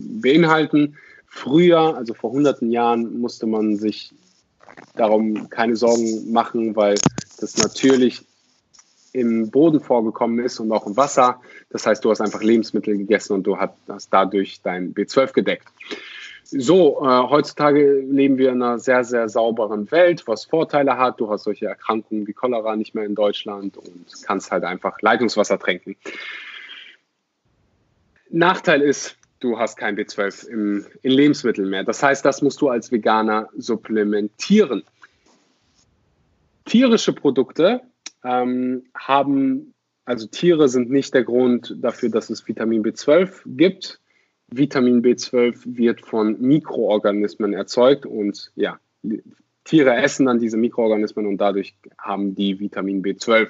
beinhalten. 0.00 0.96
Früher, 1.26 1.96
also 1.96 2.12
vor 2.12 2.32
hunderten 2.32 2.70
Jahren, 2.70 3.18
musste 3.20 3.46
man 3.46 3.76
sich 3.76 4.14
darum 4.96 5.48
keine 5.48 5.76
Sorgen 5.76 6.30
machen, 6.30 6.76
weil 6.76 6.96
das 7.40 7.56
natürlich 7.56 8.22
im 9.12 9.50
Boden 9.50 9.80
vorgekommen 9.80 10.44
ist 10.44 10.58
und 10.60 10.72
auch 10.72 10.86
im 10.86 10.96
Wasser. 10.96 11.40
Das 11.70 11.86
heißt, 11.86 12.04
du 12.04 12.10
hast 12.10 12.20
einfach 12.20 12.42
Lebensmittel 12.42 12.96
gegessen 12.96 13.34
und 13.34 13.46
du 13.46 13.58
hast 13.58 14.08
dadurch 14.10 14.60
dein 14.62 14.94
B12 14.94 15.32
gedeckt. 15.32 15.68
So, 16.44 17.00
äh, 17.00 17.28
heutzutage 17.30 18.00
leben 18.00 18.36
wir 18.36 18.50
in 18.50 18.62
einer 18.62 18.78
sehr, 18.78 19.04
sehr 19.04 19.28
sauberen 19.30 19.90
Welt, 19.90 20.24
was 20.26 20.44
Vorteile 20.44 20.98
hat. 20.98 21.18
Du 21.18 21.30
hast 21.30 21.44
solche 21.44 21.66
Erkrankungen 21.66 22.26
wie 22.26 22.34
Cholera 22.34 22.76
nicht 22.76 22.94
mehr 22.94 23.04
in 23.04 23.14
Deutschland 23.14 23.78
und 23.78 24.06
kannst 24.26 24.50
halt 24.50 24.64
einfach 24.64 25.00
Leitungswasser 25.00 25.58
trinken. 25.58 25.96
Nachteil 28.28 28.82
ist, 28.82 29.16
du 29.40 29.58
hast 29.58 29.76
kein 29.76 29.96
B12 29.96 30.48
im, 30.48 30.86
in 31.02 31.12
Lebensmitteln 31.12 31.70
mehr. 31.70 31.84
Das 31.84 32.02
heißt, 32.02 32.22
das 32.24 32.42
musst 32.42 32.60
du 32.60 32.68
als 32.68 32.92
Veganer 32.92 33.48
supplementieren. 33.56 34.84
Tierische 36.66 37.14
Produkte 37.14 37.80
ähm, 38.24 38.84
haben, 38.94 39.74
also 40.04 40.26
Tiere 40.26 40.68
sind 40.68 40.90
nicht 40.90 41.14
der 41.14 41.24
Grund 41.24 41.76
dafür, 41.80 42.10
dass 42.10 42.30
es 42.30 42.46
Vitamin 42.46 42.82
B12 42.82 43.42
gibt. 43.46 44.00
Vitamin 44.48 45.02
B12 45.02 45.62
wird 45.64 46.02
von 46.02 46.40
Mikroorganismen 46.40 47.52
erzeugt 47.52 48.06
und 48.06 48.52
ja, 48.54 48.78
Tiere 49.64 49.94
essen 49.96 50.26
dann 50.26 50.38
diese 50.38 50.56
Mikroorganismen 50.56 51.26
und 51.26 51.38
dadurch 51.38 51.74
haben 51.98 52.34
die 52.34 52.58
Vitamin 52.58 53.02
B12. 53.02 53.48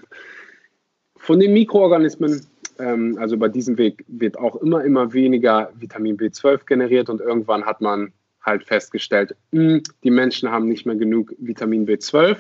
Von 1.17 1.41
den 1.41 1.53
Mikroorganismen, 1.53 2.47
ähm, 2.79 3.17
also 3.19 3.37
bei 3.39 3.49
diesem 3.49 3.79
Weg, 3.79 4.05
wird 4.09 4.39
auch 4.39 4.57
immer, 4.57 4.85
immer 4.85 5.13
weniger 5.13 5.73
Vitamin 5.75 6.17
B12 6.17 6.67
generiert 6.67 7.09
und 7.09 7.21
irgendwann 7.21 7.65
hat 7.65 7.81
man 7.81 8.13
halt 8.43 8.65
festgestellt, 8.65 9.37
mh, 9.53 9.61
hm, 9.61 9.83
die 10.03 10.11
Menschen 10.11 10.51
haben 10.51 10.69
nicht 10.69 10.85
mehr 10.85 10.97
genug 10.97 11.35
Vitamin 11.39 11.87
B12. 11.87 12.39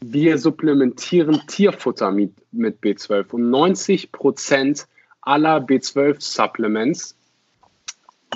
Wir 0.00 0.38
supplementieren 0.38 1.42
Tierfutter 1.46 2.10
mit, 2.10 2.32
mit 2.52 2.80
B12 2.80 3.30
und 3.30 3.50
90 3.50 4.12
Prozent 4.12 4.86
aller 5.22 5.58
B12-Supplements 5.58 7.16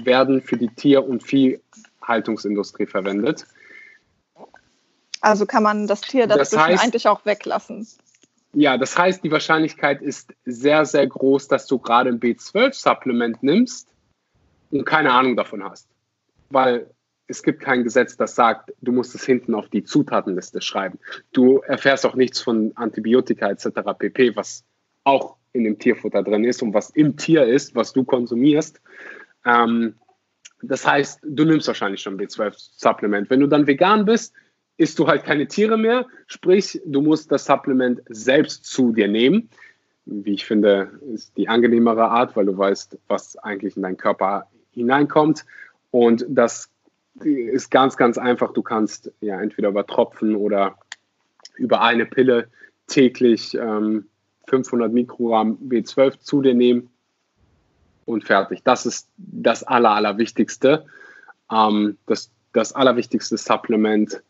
werden 0.03 0.43
für 0.43 0.57
die 0.57 0.68
Tier- 0.68 1.07
und 1.07 1.22
Viehhaltungsindustrie 1.22 2.86
verwendet. 2.86 3.47
Also 5.20 5.47
kann 5.47 5.62
man 5.62 5.86
das 5.86 6.01
Tier 6.01 6.26
dazwischen 6.26 6.57
das 6.57 6.66
heißt, 6.66 6.84
eigentlich 6.84 7.09
auch 7.09 7.24
weglassen. 7.24 7.86
Ja, 8.53 8.78
das 8.78 8.97
heißt, 8.97 9.22
die 9.24 9.30
Wahrscheinlichkeit 9.30 10.01
ist 10.01 10.32
sehr, 10.45 10.84
sehr 10.84 11.07
groß, 11.07 11.49
dass 11.49 11.66
du 11.66 11.78
gerade 11.78 12.11
ein 12.11 12.20
B12-Supplement 12.20 13.43
nimmst 13.43 13.89
und 14.70 14.84
keine 14.84 15.12
Ahnung 15.12 15.36
davon 15.36 15.64
hast. 15.64 15.89
Weil 16.51 16.89
es 17.28 17.42
gibt 17.42 17.60
kein 17.60 17.84
Gesetz, 17.84 18.16
das 18.16 18.34
sagt, 18.34 18.72
du 18.80 18.90
musst 18.90 19.14
es 19.14 19.24
hinten 19.24 19.54
auf 19.54 19.68
die 19.68 19.84
Zutatenliste 19.84 20.60
schreiben. 20.62 20.98
Du 21.32 21.58
erfährst 21.58 22.06
auch 22.06 22.14
nichts 22.14 22.40
von 22.40 22.72
Antibiotika 22.74 23.50
etc. 23.50 23.68
pp., 23.98 24.34
was 24.34 24.64
auch 25.04 25.36
in 25.52 25.64
dem 25.64 25.78
Tierfutter 25.78 26.22
drin 26.22 26.44
ist 26.44 26.62
und 26.62 26.74
was 26.74 26.90
im 26.90 27.16
Tier 27.16 27.44
ist, 27.44 27.74
was 27.74 27.92
du 27.92 28.04
konsumierst. 28.04 28.80
Ähm, 29.44 29.94
das 30.62 30.86
heißt, 30.86 31.20
du 31.22 31.44
nimmst 31.44 31.68
wahrscheinlich 31.68 32.02
schon 32.02 32.18
B12-Supplement. 32.18 33.30
Wenn 33.30 33.40
du 33.40 33.46
dann 33.46 33.66
vegan 33.66 34.04
bist, 34.04 34.34
isst 34.76 34.98
du 34.98 35.06
halt 35.06 35.24
keine 35.24 35.46
Tiere 35.46 35.76
mehr, 35.76 36.06
sprich, 36.26 36.80
du 36.84 37.02
musst 37.02 37.30
das 37.30 37.44
Supplement 37.44 38.00
selbst 38.08 38.64
zu 38.64 38.92
dir 38.92 39.08
nehmen. 39.08 39.50
Wie 40.06 40.32
ich 40.32 40.46
finde, 40.46 40.98
ist 41.12 41.36
die 41.36 41.48
angenehmere 41.48 42.08
Art, 42.08 42.36
weil 42.36 42.46
du 42.46 42.56
weißt, 42.56 42.98
was 43.08 43.36
eigentlich 43.36 43.76
in 43.76 43.82
deinen 43.82 43.98
Körper 43.98 44.48
hineinkommt. 44.70 45.44
Und 45.90 46.24
das 46.28 46.70
ist 47.24 47.70
ganz, 47.70 47.96
ganz 47.96 48.18
einfach. 48.18 48.52
Du 48.52 48.62
kannst 48.62 49.12
ja 49.20 49.40
entweder 49.40 49.68
über 49.68 49.86
Tropfen 49.86 50.34
oder 50.36 50.76
über 51.56 51.80
eine 51.82 52.06
Pille 52.06 52.48
täglich 52.86 53.54
ähm, 53.54 54.06
500 54.48 54.92
Mikrogramm 54.92 55.58
B12 55.68 56.20
zu 56.20 56.42
dir 56.42 56.54
nehmen 56.54 56.90
und 58.06 58.24
fertig. 58.24 58.62
Das 58.64 58.86
ist 58.86 59.08
das 59.16 59.62
Aller, 59.64 59.90
Allerwichtigste. 59.90 60.86
Ähm, 61.50 61.96
das, 62.06 62.30
das 62.52 62.72
allerwichtigste 62.72 63.36
Supplement, 63.36 64.22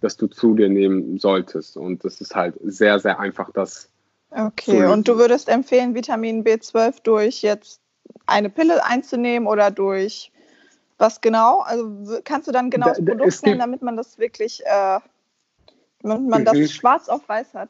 das 0.00 0.16
du 0.16 0.26
zu 0.26 0.54
dir 0.54 0.68
nehmen 0.68 1.18
solltest. 1.18 1.76
Und 1.76 2.04
das 2.04 2.20
ist 2.20 2.34
halt 2.34 2.54
sehr, 2.62 2.98
sehr 2.98 3.18
einfach, 3.18 3.50
das. 3.52 3.88
Okay, 4.30 4.86
und 4.86 5.08
du 5.08 5.18
würdest 5.18 5.48
empfehlen, 5.48 5.94
Vitamin 5.94 6.42
B12 6.44 7.02
durch 7.02 7.42
jetzt 7.42 7.80
eine 8.26 8.48
Pille 8.48 8.84
einzunehmen 8.84 9.46
oder 9.46 9.70
durch 9.70 10.32
was 11.02 11.20
genau? 11.20 11.58
Also 11.60 12.20
kannst 12.24 12.48
du 12.48 12.52
dann 12.52 12.70
genau 12.70 12.88
das 12.88 13.04
Produkt 13.04 13.42
nennen, 13.42 13.58
damit 13.58 13.82
man 13.82 13.96
das 13.96 14.18
wirklich, 14.18 14.62
äh, 14.64 15.00
damit 16.00 16.28
man 16.30 16.44
das 16.46 16.56
mhm. 16.56 16.68
schwarz 16.68 17.10
auf 17.10 17.28
weiß 17.28 17.52
hat? 17.52 17.68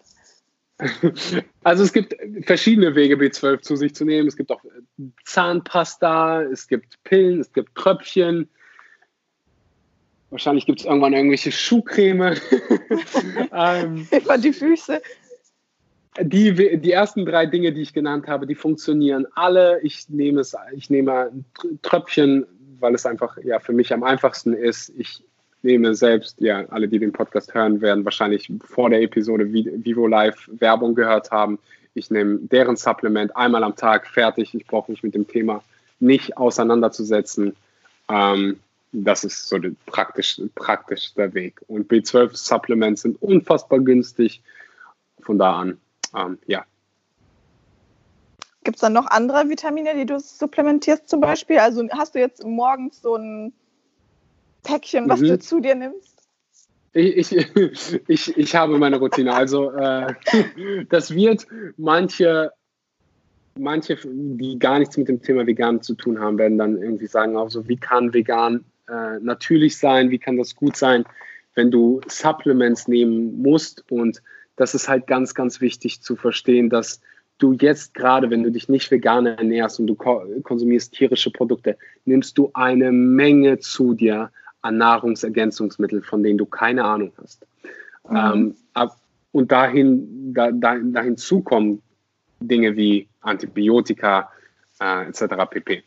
Also 1.65 1.85
es 1.85 1.93
gibt 1.93 2.17
verschiedene 2.45 2.97
Wege, 2.97 3.15
B12 3.15 3.61
zu 3.61 3.77
sich 3.77 3.95
zu 3.95 4.05
nehmen. 4.05 4.27
Es 4.27 4.37
gibt 4.37 4.51
auch 4.51 4.65
Zahnpasta, 5.25 6.43
es 6.43 6.67
gibt 6.67 7.01
Pillen, 7.05 7.41
es 7.41 7.53
gibt 7.53 7.77
Tröpfchen. 7.77 8.49
Wahrscheinlich 10.31 10.67
gibt 10.67 10.81
es 10.81 10.87
irgendwann 10.87 11.13
irgendwelche 11.13 11.53
Schuhcreme. 11.53 12.35
ähm, 13.53 14.09
Über 14.11 14.39
die 14.39 14.53
Füße. 14.53 15.01
Die, 16.21 16.81
die 16.81 16.91
ersten 16.91 17.25
drei 17.27 17.47
Dinge, 17.47 17.73
die 17.73 17.83
ich 17.83 17.93
genannt 17.93 18.27
habe, 18.27 18.49
die 18.49 18.57
funktionieren 18.57 19.27
alle. 19.37 19.81
Ich 19.83 20.09
nehme 20.09 20.41
es, 20.41 20.57
ich 20.75 20.91
nehme 20.91 21.31
Tröpfchen, 21.83 22.45
weil 22.83 22.95
es 22.95 23.07
einfach 23.07 23.39
ja 23.43 23.61
für 23.61 23.73
mich 23.73 23.93
am 23.93 24.03
einfachsten 24.03 24.53
ist. 24.53 24.93
Ich 24.99 25.23
nehme 25.63 25.95
selbst, 25.95 26.41
ja, 26.41 26.65
alle, 26.69 26.89
die 26.89 26.99
den 26.99 27.13
Podcast 27.13 27.55
hören, 27.55 27.81
werden 27.81 28.05
wahrscheinlich 28.05 28.53
vor 28.65 28.91
der 28.91 29.01
Episode 29.01 29.53
Vivo 29.53 30.07
Live 30.07 30.51
Werbung 30.53 30.95
gehört 30.95 31.31
haben. 31.31 31.59
Ich 31.95 32.11
nehme 32.11 32.39
deren 32.41 32.77
Supplement 32.77 33.35
einmal 33.37 33.65
am 33.65 33.77
Tag 33.77 34.07
fertig. 34.07 34.55
Ich 34.55 34.67
brauche 34.67 34.91
mich 34.91 35.03
mit 35.03 35.15
dem 35.15 35.29
Thema 35.29 35.63
nicht 36.01 36.37
auseinanderzusetzen. 36.37 37.55
Ähm, 38.09 38.59
das 38.93 39.25
ist 39.25 39.49
so 39.49 39.59
der 39.59 39.73
praktisch, 39.87 40.41
praktischste 40.55 41.33
Weg. 41.33 41.63
Und 41.69 41.91
B12-Supplements 41.91 43.03
sind 43.03 43.23
unfassbar 43.23 43.81
günstig. 43.81 44.43
Von 45.21 45.39
da 45.39 45.61
an, 45.61 45.79
ähm, 46.17 46.39
ja. 46.47 46.65
Gibt 48.65 48.77
es 48.77 48.81
dann 48.81 48.93
noch 48.93 49.07
andere 49.07 49.49
Vitamine, 49.49 49.95
die 49.95 50.07
du 50.07 50.21
supplementierst 50.21 51.09
zum 51.09 51.21
Beispiel? 51.21 51.59
Also 51.59 51.87
hast 51.91 52.15
du 52.15 52.21
jetzt 52.21 52.45
morgens 52.45 53.03
so 53.03 53.17
ein 53.17 53.53
Päckchen, 54.63 55.09
was 55.09 55.21
mhm. 55.21 55.27
du 55.27 55.39
zu 55.39 55.61
dir 55.61 55.75
nimmst? 55.75 56.23
Ich, 56.93 57.33
ich, 57.33 57.51
ich, 58.09 58.37
ich 58.37 58.55
habe 58.55 58.79
meine 58.79 58.99
Routine. 58.99 59.35
Also 59.35 59.73
äh, 59.73 60.15
das 60.91 61.15
wird 61.15 61.47
manche, 61.77 62.53
manche, 63.59 63.99
die 64.05 64.59
gar 64.59 64.79
nichts 64.79 64.97
mit 64.97 65.09
dem 65.09 65.23
Thema 65.23 65.47
vegan 65.47 65.83
zu 65.83 65.95
tun 65.95 66.21
haben, 66.21 66.39
werden 66.39 66.59
dann 66.59 66.81
irgendwie 66.81 67.07
sagen, 67.07 67.37
auch 67.37 67.51
so, 67.51 67.69
wie 67.69 67.77
kann 67.77 68.15
vegan 68.15 68.65
äh, 68.89 69.19
natürlich 69.21 69.79
sein, 69.79 70.11
wie 70.11 70.19
kann 70.19 70.37
das 70.37 70.55
gut 70.55 70.77
sein, 70.77 71.05
wenn 71.55 71.71
du 71.71 72.01
Supplements 72.07 72.87
nehmen 72.87 73.43
musst. 73.43 73.91
Und 73.91 74.23
das 74.57 74.75
ist 74.75 74.89
halt 74.89 75.07
ganz, 75.07 75.35
ganz 75.35 75.61
wichtig 75.61 76.01
zu 76.01 76.15
verstehen, 76.15 76.71
dass 76.71 77.01
du 77.43 77.53
jetzt 77.55 77.95
gerade, 77.95 78.31
wenn 78.31 78.43
du 78.43 78.51
dich 78.51 78.69
nicht 78.69 78.91
vegan 78.91 79.27
ernährst 79.27 79.81
und 79.81 79.87
du 79.87 79.95
konsumierst 79.95 80.93
tierische 80.93 81.31
Produkte, 81.31 81.77
nimmst 82.05 82.39
du 82.39 82.51
eine 82.55 82.93
Menge 82.93 83.59
zu 83.59 83.95
dir 83.95 84.31
an 84.63 84.79
Nahrungsergänzungsmitteln, 84.79 86.03
von 86.03 86.23
denen 86.23 86.39
du 86.39 86.47
keine 86.47 86.85
Ahnung 86.85 87.13
hast. 87.21 87.47
Mhm. 88.09 88.55
Ähm, 88.77 88.91
und 89.33 89.51
dahin, 89.51 90.35
da, 90.35 90.53
da, 90.53 90.79
dahin 90.79 91.17
zukommen 91.17 91.83
Dinge 92.41 92.77
wie 92.77 93.09
Antibiotika 93.21 94.31
äh, 94.81 95.09
etc. 95.09 95.25
pp. 95.51 95.83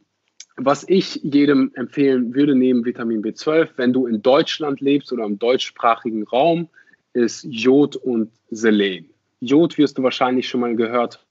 Was 0.57 0.87
ich 0.87 1.15
jedem 1.23 1.73
empfehlen 1.75 2.35
würde, 2.35 2.55
neben 2.55 2.85
Vitamin 2.85 3.23
B12, 3.23 3.71
wenn 3.77 3.95
du 3.95 4.07
in 4.07 4.21
Deutschland 4.21 4.83
lebst 4.83 5.11
oder 5.13 5.25
im 5.25 5.39
deutschsprachigen 5.39 6.25
Raum, 6.25 6.69
ist 7.15 7.45
Jod 7.45 7.97
und 7.97 8.31
Selen. 8.51 9.12
Jod 9.43 9.77
wirst 9.79 9.99
du 9.99 10.03
wahrscheinlich 10.03 10.49
schon 10.49 10.61
mal 10.61 10.75
gehört 10.77 11.25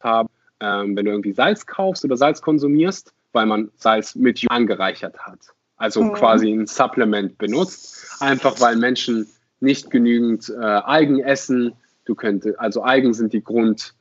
haben, 0.00 0.28
ähm, 0.60 0.96
wenn 0.96 1.04
du 1.06 1.10
irgendwie 1.10 1.32
Salz 1.32 1.66
kaufst 1.66 2.04
oder 2.04 2.16
Salz 2.16 2.42
konsumierst 2.42 3.14
weil 3.34 3.46
man 3.46 3.70
Salz 3.76 4.14
mit 4.14 4.38
Jod 4.38 4.50
angereichert 4.50 5.18
hat. 5.18 5.40
Also 5.76 6.02
mhm. 6.02 6.12
quasi 6.14 6.50
ein 6.50 6.66
Supplement 6.66 7.36
benutzt, 7.36 8.16
einfach 8.20 8.58
weil 8.60 8.76
Menschen 8.76 9.26
nicht 9.60 9.90
genügend 9.90 10.48
äh, 10.48 10.62
Algen 10.62 11.18
essen. 11.18 11.72
Du 12.04 12.14
könntest, 12.14 12.58
also 12.58 12.82
Algen 12.82 13.12
sind 13.12 13.32
die 13.32 13.42
Grund, 13.42 13.94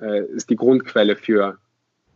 äh, 0.00 0.24
ist 0.26 0.50
die 0.50 0.56
Grundquelle 0.56 1.16
für 1.16 1.58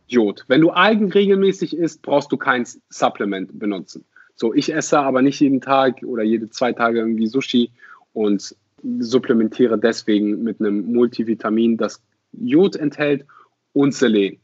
Jod. 0.07 0.45
Wenn 0.47 0.61
du 0.61 0.69
Algen 0.69 1.11
regelmäßig 1.11 1.75
isst, 1.75 2.03
brauchst 2.03 2.31
du 2.31 2.37
kein 2.37 2.65
Supplement 2.89 3.57
benutzen. 3.57 4.05
So, 4.35 4.53
ich 4.53 4.73
esse 4.73 4.99
aber 4.99 5.21
nicht 5.21 5.39
jeden 5.39 5.61
Tag 5.61 6.03
oder 6.03 6.23
jede 6.23 6.49
zwei 6.49 6.73
Tage 6.73 6.99
irgendwie 6.99 7.27
Sushi 7.27 7.71
und 8.13 8.55
supplementiere 8.99 9.77
deswegen 9.77 10.43
mit 10.43 10.59
einem 10.59 10.91
Multivitamin, 10.91 11.77
das 11.77 12.01
Jod 12.33 12.75
enthält 12.75 13.25
und 13.73 13.93
Selen. 13.93 14.37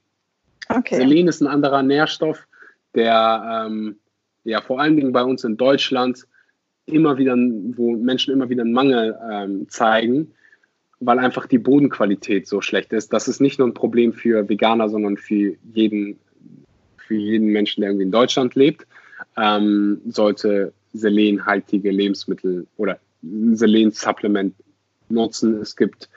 Okay. 0.70 0.96
Selen 0.96 1.28
ist 1.28 1.42
ein 1.42 1.48
anderer 1.48 1.84
Nährstoff, 1.84 2.48
der 2.96 3.66
ähm, 3.68 3.98
ja 4.44 4.62
vor 4.62 4.80
allen 4.80 4.96
Dingen 4.96 5.12
bei 5.12 5.24
uns 5.24 5.44
in 5.44 5.58
Deutschland 5.58 6.28
immer 6.86 7.18
wieder, 7.18 7.36
wo 7.36 7.96
Menschen 7.96 8.34
immer 8.34 8.50
wieder 8.50 8.64
einen 8.64 8.74
Mangel 8.74 9.18
ähm, 9.30 9.70
zeigen, 9.70 10.32
weil 11.00 11.20
einfach 11.20 11.46
die 11.46 11.58
Bodenqualität 11.58 12.48
so 12.48 12.62
schlecht 12.62 12.94
ist. 12.94 13.14
Das 13.14 13.28
ist 13.28 13.42
nicht 13.42 13.60
nur 13.60 13.68
ein 13.68 13.74
Problem 13.74 14.14
für 14.14 14.48
Veganer, 14.50 14.90
sondern 14.90 15.18
für 15.18 15.56
jeden, 15.74 16.18
für 16.98 17.16
jeden 17.16 17.48
Menschen, 17.48 17.82
der 17.82 17.90
irgendwie 17.92 18.06
in 18.06 18.12
Deutschland 18.12 18.56
lebt, 18.56 18.88
ähm, 19.36 20.02
sollte 20.08 20.74
selenhaltige 20.94 21.92
Lebensmittel 21.92 22.66
oder 22.78 23.00
Selen-Supplement 23.22 24.54
nutzen. 25.10 25.62
Es 25.62 25.76
gibt 25.76 26.10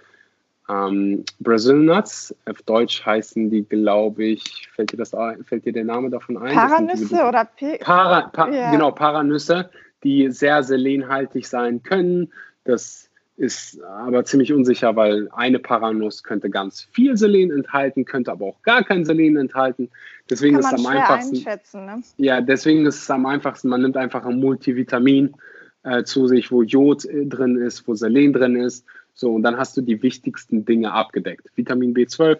ähm, 0.69 1.25
Brazil 1.41 1.77
Nuts, 1.77 2.35
auf 2.47 2.63
Deutsch 2.63 3.05
heißen 3.05 3.51
die, 3.51 3.65
glaube 3.65 4.25
ich, 4.25 4.69
fällt 4.75 4.93
dir, 4.93 4.97
das, 4.97 5.11
fällt 5.45 5.65
dir 5.65 5.73
der 5.73 5.85
Name 5.85 6.11
davon 6.11 6.37
ein? 6.39 6.55
Paranüsse 6.55 7.25
oder 7.25 7.45
P 7.45 7.79
Para, 7.79 8.29
pa 8.29 8.49
yeah. 8.49 8.71
Genau, 8.71 8.93
Paranüsse, 8.93 9.71
die 10.05 10.31
sehr 10.31 10.63
selenhaltig 10.63 11.49
sein 11.49 11.83
können. 11.83 12.33
Das 12.65 13.11
ist 13.37 13.83
aber 13.83 14.25
ziemlich 14.25 14.53
unsicher, 14.53 14.95
weil 14.97 15.29
eine 15.33 15.59
Paranuss 15.59 16.23
könnte 16.23 16.51
ganz 16.51 16.83
viel 16.93 17.17
Selen 17.17 17.51
enthalten, 17.51 18.05
könnte 18.05 18.31
aber 18.31 18.45
auch 18.45 18.63
gar 18.63 18.85
kein 18.85 19.05
Selen 19.05 19.39
enthalten. 19.39 19.89
Deswegen 20.29 20.59
ist 20.59 20.67
es 20.67 20.75
am 20.75 20.87
einfachsten. 20.87 21.43
Ne? 21.87 22.03
Ja, 22.19 22.43
deswegen 22.43 22.85
ist 22.85 23.03
es 23.03 23.11
am 23.11 23.25
einfachsten. 23.25 23.69
Man 23.69 23.81
nimmt 23.81 23.97
einfach 23.97 24.27
ein 24.27 24.39
Multivitamin 24.39 25.35
äh, 25.83 26.05
zu 26.05 26.27
sich, 26.27 26.51
wo 26.51 26.63
Jod 26.63 27.05
äh, 27.05 27.27
drin 27.27 27.57
ist, 27.57 27.87
wo 27.87 27.95
Selen 27.95 28.33
drin 28.33 28.57
ist. 28.57 28.85
So, 29.15 29.35
und 29.35 29.43
dann 29.43 29.57
hast 29.57 29.77
du 29.77 29.81
die 29.81 30.03
wichtigsten 30.03 30.65
Dinge 30.65 30.93
abgedeckt. 30.93 31.49
Vitamin 31.55 31.95
B12, 31.95 32.39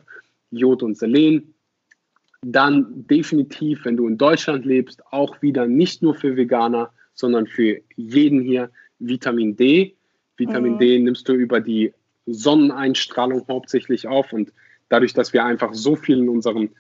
Jod 0.51 0.83
und 0.83 0.97
Selen. 0.97 1.55
Dann 2.43 3.07
definitiv, 3.07 3.85
wenn 3.85 3.97
du 3.97 4.07
in 4.09 4.17
Deutschland 4.17 4.65
lebst, 4.65 5.03
auch 5.13 5.43
wieder 5.43 5.67
nicht 5.67 6.03
nur 6.03 6.15
für 6.15 6.37
Veganer, 6.37 6.91
sondern 7.13 7.47
für 7.47 7.81
jeden 7.97 8.41
hier 8.41 8.71
Vitamin 8.99 9.57
D. 9.57 9.95
Vitamin 10.37 10.75
mhm. 10.75 10.79
D 10.79 10.99
nimmst 10.99 11.29
du 11.29 11.35
über 11.35 11.61
die 11.61 11.93
Sonneneinstrahlung 12.27 13.45
hauptsächlich 13.49 14.09
auf 14.09 14.33
und 14.33 14.53
dadurch, 14.89 15.13
dass 15.13 15.33
wir 15.33 15.45
einfach 15.45 15.75
so 15.75 15.97
viel 15.97 16.19
in 16.19 16.29
unseren 16.29 16.71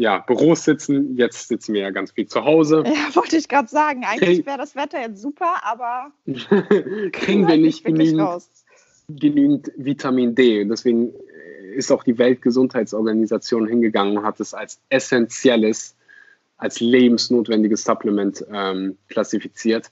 ja, 0.00 0.18
Büros 0.18 0.64
sitzen. 0.64 1.14
Jetzt 1.14 1.48
sitzen 1.48 1.74
wir 1.74 1.82
ja 1.82 1.90
ganz 1.90 2.12
viel 2.12 2.26
zu 2.26 2.42
Hause. 2.42 2.82
Ja, 2.86 2.92
wollte 3.14 3.36
ich 3.36 3.48
gerade 3.48 3.68
sagen. 3.68 4.04
Eigentlich 4.04 4.46
wäre 4.46 4.56
das 4.56 4.74
Wetter 4.74 4.98
jetzt 4.98 5.20
super, 5.20 5.62
aber 5.62 6.10
kriegen 7.12 7.46
wir 7.46 7.58
nicht 7.58 7.84
genügend, 7.84 8.42
genügend 9.08 9.70
Vitamin 9.76 10.34
D. 10.34 10.62
Und 10.62 10.70
deswegen 10.70 11.12
ist 11.74 11.92
auch 11.92 12.02
die 12.02 12.16
Weltgesundheitsorganisation 12.16 13.66
hingegangen 13.66 14.16
und 14.16 14.24
hat 14.24 14.40
es 14.40 14.54
als 14.54 14.80
essentielles, 14.88 15.94
als 16.56 16.80
lebensnotwendiges 16.80 17.84
Supplement 17.84 18.42
ähm, 18.50 18.96
klassifiziert. 19.08 19.90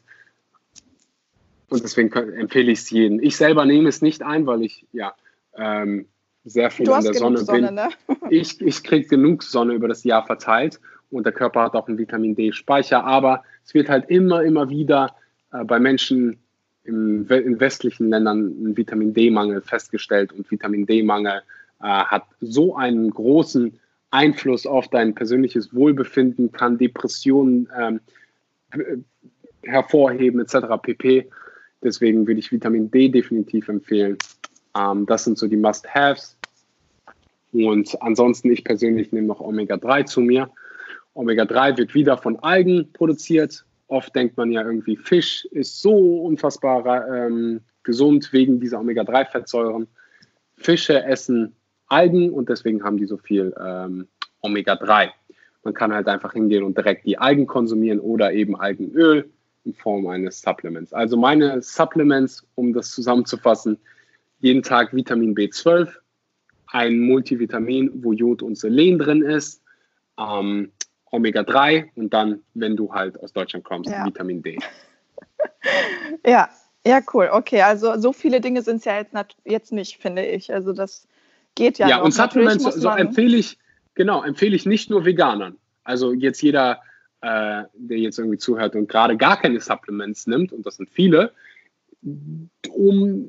Und 1.69 1.83
deswegen 1.83 2.11
empfehle 2.15 2.73
ich 2.73 2.79
es 2.79 2.91
jedem. 2.91 3.21
Ich 3.21 3.37
selber 3.37 3.67
nehme 3.67 3.91
es 3.91 4.01
nicht 4.01 4.23
ein, 4.23 4.47
weil 4.47 4.63
ich 4.63 4.87
ja 4.93 5.15
ähm, 5.55 6.07
sehr 6.49 6.71
viel 6.71 6.87
in 6.87 7.03
der 7.03 7.15
Sonne, 7.15 7.39
Sonne 7.39 7.67
bin. 7.67 7.75
Ne? 7.75 7.89
Ich, 8.31 8.61
ich 8.61 8.83
kriege 8.83 9.09
genug 9.09 9.43
Sonne 9.43 9.75
über 9.75 9.89
das 9.89 10.05
Jahr 10.05 10.27
verteilt 10.27 10.81
und 11.11 11.25
der 11.25 11.33
Körper 11.33 11.63
hat 11.63 11.75
auch 11.75 11.89
einen 11.89 11.99
Vitamin 11.99 12.35
D-Speicher, 12.35 13.05
aber 13.05 13.43
es 13.65 13.75
wird 13.75 13.89
halt 13.89 14.11
immer, 14.11 14.43
immer 14.43 14.69
wieder 14.69 15.17
äh, 15.53 15.65
bei 15.65 15.79
Menschen 15.79 16.39
im, 16.85 17.27
in 17.29 17.61
westlichen 17.61 18.11
Ländern 18.11 18.47
ein 18.63 18.77
Vitamin 18.77 19.15
D-Mangel 19.15 19.61
festgestellt 19.61 20.33
und 20.33 20.51
Vitamin 20.51 20.87
D-Mangel 20.87 21.43
äh, 21.81 21.85
hat 21.85 22.25
so 22.41 22.77
einen 22.77 23.11
großen 23.11 23.79
Einfluss 24.11 24.67
auf 24.67 24.89
dein 24.89 25.15
persönliches 25.15 25.75
Wohlbefinden, 25.75 26.51
kann 26.51 26.79
Depressionen 26.79 27.69
ähm, 27.79 28.01
hervorheben 29.63 30.41
etc. 30.41 30.67
pp. 30.83 31.29
Deswegen 31.83 32.27
würde 32.27 32.41
ich 32.41 32.51
Vitamin 32.51 32.91
D 32.91 33.09
definitiv 33.09 33.69
empfehlen. 33.69 34.17
Ähm, 34.77 35.05
das 35.07 35.25
sind 35.25 35.39
so 35.39 35.47
die 35.47 35.57
Must-Haves. 35.57 36.38
Und 37.53 38.01
ansonsten, 38.03 38.51
ich 38.51 38.65
persönlich 38.65 39.13
nehme 39.13 39.27
noch 39.27 39.41
Omega-3 39.41 40.05
zu 40.07 40.21
mir. 40.21 40.51
Omega-3 41.15 41.79
wird 41.79 41.95
wieder 41.95 42.19
von 42.19 42.39
Algen 42.41 42.93
produziert. 42.93 43.65
Oft 43.87 44.15
denkt 44.15 44.37
man 44.37 44.53
ja 44.53 44.63
irgendwie, 44.63 44.97
Fisch 44.97 45.47
ist 45.47 45.81
so 45.81 46.23
unfassbar 46.23 47.09
ähm, 47.15 47.61
gesund 47.83 48.33
wegen 48.33 48.61
dieser 48.61 48.81
Omega-3-Fettsäuren. 48.81 49.89
Fische 50.57 51.03
essen 51.05 51.55
Algen 51.89 52.31
und 52.31 52.49
deswegen 52.49 52.85
haben 52.85 52.99
die 52.99 53.07
so 53.07 53.17
viel 53.17 53.55
ähm, 53.59 54.09
Omega-3. 54.43 55.09
Man 55.65 55.75
kann 55.75 55.93
halt 55.93 56.07
einfach 56.07 56.35
hingehen 56.35 56.63
und 56.63 56.77
direkt 56.77 57.07
die 57.07 57.19
Algen 57.19 57.47
konsumieren 57.47 58.01
oder 58.01 58.33
eben 58.33 58.59
Algenöl 58.61 59.29
in 59.65 59.75
Form 59.75 60.07
eines 60.07 60.41
Supplements. 60.41 60.93
Also 60.93 61.17
meine 61.17 61.61
Supplements, 61.63 62.47
um 62.55 62.73
das 62.73 62.91
zusammenzufassen, 62.91 63.79
jeden 64.41 64.63
Tag 64.63 64.95
Vitamin 64.95 65.35
B12, 65.35 65.89
ein 66.71 67.01
Multivitamin, 67.01 67.91
wo 68.03 68.13
Jod 68.13 68.43
und 68.43 68.57
Selen 68.57 68.99
drin 68.99 69.23
ist, 69.23 69.63
ähm, 70.19 70.73
Omega-3 71.11 71.91
und 71.95 72.13
dann, 72.13 72.41
wenn 72.55 72.77
du 72.77 72.93
halt 72.93 73.19
aus 73.21 73.33
Deutschland 73.33 73.65
kommst, 73.65 73.91
ja. 73.91 74.05
Vitamin 74.05 74.43
D. 74.43 74.59
ja, 76.27 76.49
ja, 76.87 77.01
cool. 77.13 77.29
Okay, 77.33 77.63
also 77.63 77.99
so 77.99 78.13
viele 78.13 78.41
Dinge 78.41 78.63
sind 78.63 78.79
es 78.79 78.85
ja 78.85 78.99
jetzt, 78.99 79.15
jetzt 79.45 79.73
nicht, 79.73 79.99
finde 79.99 80.25
ich. 80.25 80.53
Also 80.53 80.73
das 80.73 81.07
geht 81.55 81.79
ja. 81.79 81.89
Ja, 81.89 81.99
noch. 81.99 82.07
und 82.07 82.13
Supplements 82.13 82.65
so 82.65 82.89
empfehle 82.91 83.37
ich, 83.37 83.59
genau, 83.95 84.23
empfehle 84.23 84.55
ich 84.55 84.67
nicht 84.67 84.91
nur 84.91 85.05
Veganern. 85.05 85.57
Also 85.85 86.13
jetzt 86.13 86.43
jeder, 86.43 86.83
äh, 87.23 87.65
der 87.75 87.99
jetzt 87.99 88.19
irgendwie 88.19 88.39
zuhört 88.39 88.75
und 88.75 88.89
gerade 88.89 89.17
gar 89.17 89.41
keine 89.41 89.61
Supplements 89.61 90.27
nimmt, 90.27 90.53
und 90.53 90.67
das 90.67 90.77
sind 90.77 90.91
viele, 90.91 91.33
um, 92.71 93.29